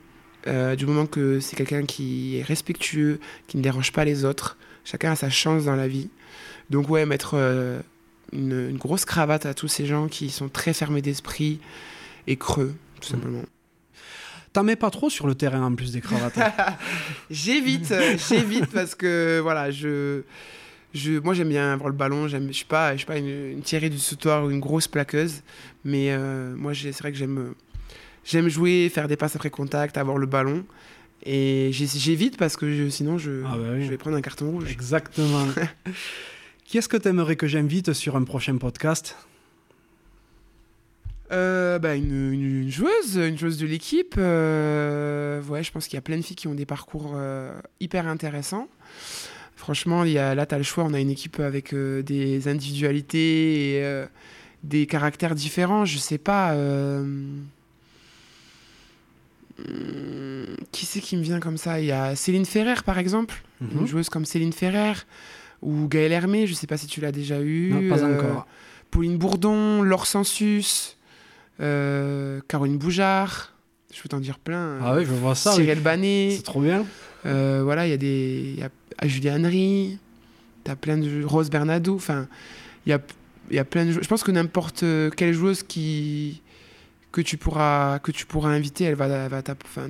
[0.77, 5.13] Du moment que c'est quelqu'un qui est respectueux, qui ne dérange pas les autres, chacun
[5.13, 6.09] a sa chance dans la vie.
[6.71, 7.35] Donc ouais, mettre
[8.33, 11.61] une, une, grosse cravate à tous ces gens qui sont très fermés d'esprit
[12.27, 13.43] et creux tout simplement.
[14.53, 16.39] T'en mets pas trop sur le terrain en plus des cravates.
[17.31, 17.95] j'évite,
[18.29, 20.23] j'évite parce que voilà, je
[20.95, 22.29] je, moi, j'aime bien avoir le ballon.
[22.29, 25.43] Je suis pas, je suis pas une, une tirée du sautoir ou une grosse plaqueuse.
[25.85, 27.55] Mais euh, moi, c'est vrai que j'aime,
[28.29, 30.65] j'aime jouer, faire des passes après contact, avoir le ballon.
[31.25, 33.85] Et j'évite parce que je- sinon, je, Ah bah oui.
[33.85, 34.71] je vais prendre un carton rouge.
[34.71, 35.47] Exactement.
[36.65, 39.17] Qui est-ce que tu aimerais que j'invite sur un prochain podcast?
[41.31, 44.15] Euh, bah, une, une- une joueuse, une joueuse de l'équipe.
[44.17, 47.53] euh, ouais, je pense qu'il y a plein de filles qui ont des parcours euh,
[47.81, 48.69] hyper intéressants.
[49.57, 50.85] Franchement, il y a, là, tu as le choix.
[50.85, 54.05] On a une équipe avec des individualités et
[54.63, 55.85] des caractères différents.
[55.85, 56.55] Je sais pas.
[59.59, 61.81] Hum, Qui c'est qui me vient comme ça?
[61.81, 63.43] Il y a Céline Ferrer, par exemple.
[63.61, 63.81] Mhm.
[63.81, 64.95] Une joueuse comme Céline Ferrer.
[65.63, 67.73] Ou Gaëlle Hermé, je sais pas si tu l'as déjà eu.
[67.73, 68.47] Non, pas euh, encore.
[68.91, 70.97] Pauline Bourdon, Laure Sensus,
[71.61, 73.53] euh, Caroline Boujard,
[73.93, 74.79] je peux t'en dire plein.
[74.83, 75.51] Ah oui, je vois ça.
[75.57, 75.65] oui.
[75.65, 76.85] Cyril Banet, C'est trop bien.
[77.27, 78.55] euh, voilà, il y a des.
[78.59, 78.69] Y a
[78.99, 79.99] ah, Julie Henry,
[80.63, 81.25] t'as plein de.
[81.25, 82.29] Rose Bernardo, enfin,
[82.87, 83.01] il y a,
[83.51, 83.91] y a plein de.
[83.93, 84.85] Je pense que n'importe
[85.17, 86.41] quelle joueuse qui.
[87.11, 89.89] Que tu, pourras, que tu pourras inviter, elle va, elle va enfin,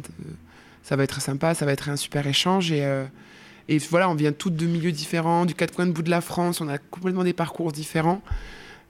[0.82, 2.70] ça va être sympa, ça va être un super échange.
[2.72, 3.04] Et, euh,
[3.68, 6.20] et voilà, on vient toutes de milieux différents, du quatre coins de bout de la
[6.20, 8.22] France, on a complètement des parcours différents.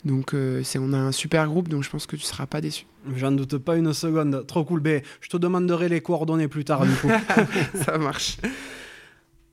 [0.05, 2.61] Donc euh, c'est, on a un super groupe, donc je pense que tu seras pas
[2.61, 2.87] déçu.
[3.17, 4.45] J'en doute pas une seconde.
[4.47, 4.81] Trop cool.
[4.81, 7.09] Ben, je te demanderai les coordonnées plus tard, du coup.
[7.75, 8.37] ça marche.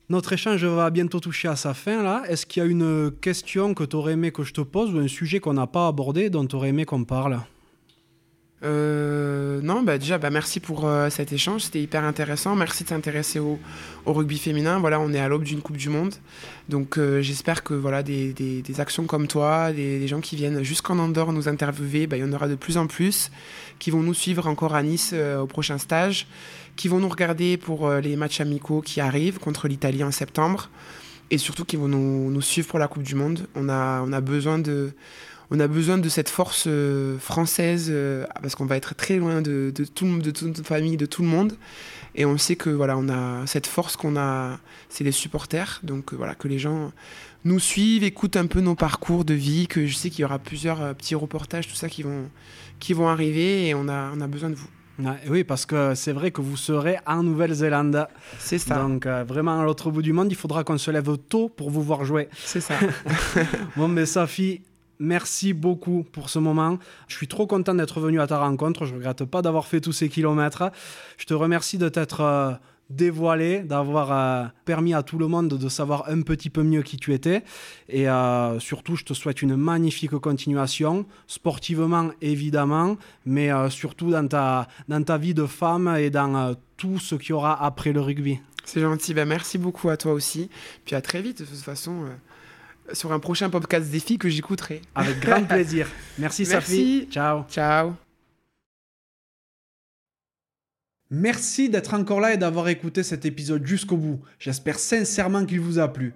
[0.10, 2.24] Notre échange va bientôt toucher à sa fin, là.
[2.28, 5.00] Est-ce qu'il y a une question que tu aurais aimé que je te pose ou
[5.00, 7.40] un sujet qu'on n'a pas abordé dont tu aurais aimé qu'on parle?
[8.64, 12.56] Euh, non, bah déjà, bah merci pour euh, cet échange, c'était hyper intéressant.
[12.56, 13.60] Merci de s'intéresser au,
[14.06, 14.80] rugby féminin.
[14.80, 16.16] Voilà, on est à l'aube d'une Coupe du Monde,
[16.70, 21.34] donc euh, j'espère que voilà des, actions comme toi, des, gens qui viennent jusqu'en Andorre
[21.34, 23.30] nous interviewer, bah, il y en aura de plus en plus,
[23.78, 26.26] qui vont nous suivre encore à Nice euh, au prochain stage,
[26.78, 30.70] qui vont nous regarder pour les matchs amicaux qui arrivent contre l'Italie en septembre,
[31.30, 33.48] et surtout qui vont nous, suivre pour la Coupe du Monde.
[33.56, 34.94] On a besoin de
[35.52, 39.42] on a besoin de cette force euh, française euh, parce qu'on va être très loin
[39.42, 41.54] de, de, tout, le- de toute notre famille, de tout le monde.
[42.16, 44.60] Et on sait que voilà, on a cette force qu'on a,
[44.90, 45.80] c'est les supporters.
[45.84, 46.92] Donc euh, voilà, que les gens
[47.44, 50.40] nous suivent, écoutent un peu nos parcours de vie, que je sais qu'il y aura
[50.40, 52.30] plusieurs petits reportages, tout ça qui vont,
[52.80, 54.68] qui vont arriver et on a, on a besoin de vous.
[55.30, 58.08] Oui, parce que c'est vrai que vous serez en Nouvelle-Zélande.
[58.40, 61.18] C'est ça, Donc, euh, vraiment, à l'autre bout du monde, il faudra qu'on se lève
[61.18, 62.30] tôt pour vous voir jouer.
[62.46, 62.76] c'est ça.
[63.76, 64.62] Bon, mais Safi,
[65.00, 66.78] merci beaucoup pour ce moment.
[67.08, 68.86] Je suis trop content d'être venu à ta rencontre.
[68.86, 70.72] Je regrette pas d'avoir fait tous ces kilomètres.
[71.18, 72.52] Je te remercie de t'être euh,
[72.90, 76.98] dévoilé, d'avoir euh, permis à tout le monde de savoir un petit peu mieux qui
[76.98, 77.44] tu étais.
[77.90, 84.28] Et euh, surtout, je te souhaite une magnifique continuation, sportivement évidemment, mais euh, surtout dans
[84.28, 88.02] ta, dans ta vie de femme et dans tout ce qu'il y aura après le
[88.02, 88.40] rugby.
[88.66, 89.14] C'est gentil.
[89.14, 90.50] Ben, merci beaucoup à toi aussi.
[90.86, 92.06] Puis à très vite, de toute façon,
[92.94, 94.82] sur un prochain podcast défi que j'écouterai.
[94.96, 95.88] Avec grand plaisir.
[96.18, 97.08] Merci, Safi.
[97.12, 97.44] Ciao.
[97.50, 97.94] Ciao.
[101.12, 104.20] Merci d'être encore là et d'avoir écouté cet épisode jusqu'au bout.
[104.40, 106.14] J'espère sincèrement qu'il vous a plu.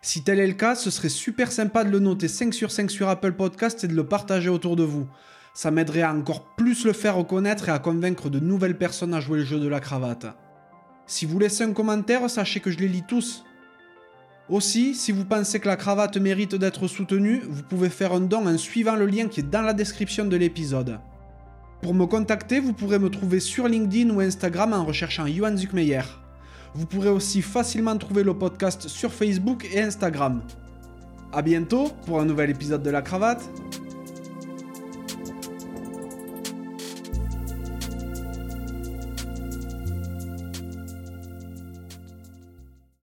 [0.00, 2.90] Si tel est le cas, ce serait super sympa de le noter 5 sur 5
[2.90, 5.06] sur Apple Podcast et de le partager autour de vous.
[5.54, 9.20] Ça m'aiderait à encore plus le faire reconnaître et à convaincre de nouvelles personnes à
[9.20, 10.26] jouer le jeu de la cravate.
[11.06, 13.44] Si vous laissez un commentaire, sachez que je les lis tous.
[14.50, 18.46] Aussi, si vous pensez que la cravate mérite d'être soutenue, vous pouvez faire un don
[18.46, 20.98] en suivant le lien qui est dans la description de l'épisode.
[21.80, 26.02] Pour me contacter, vous pourrez me trouver sur LinkedIn ou Instagram en recherchant Johan Zuckmeyer.
[26.74, 30.42] Vous pourrez aussi facilement trouver le podcast sur Facebook et Instagram.
[31.32, 33.48] A bientôt pour un nouvel épisode de la cravate.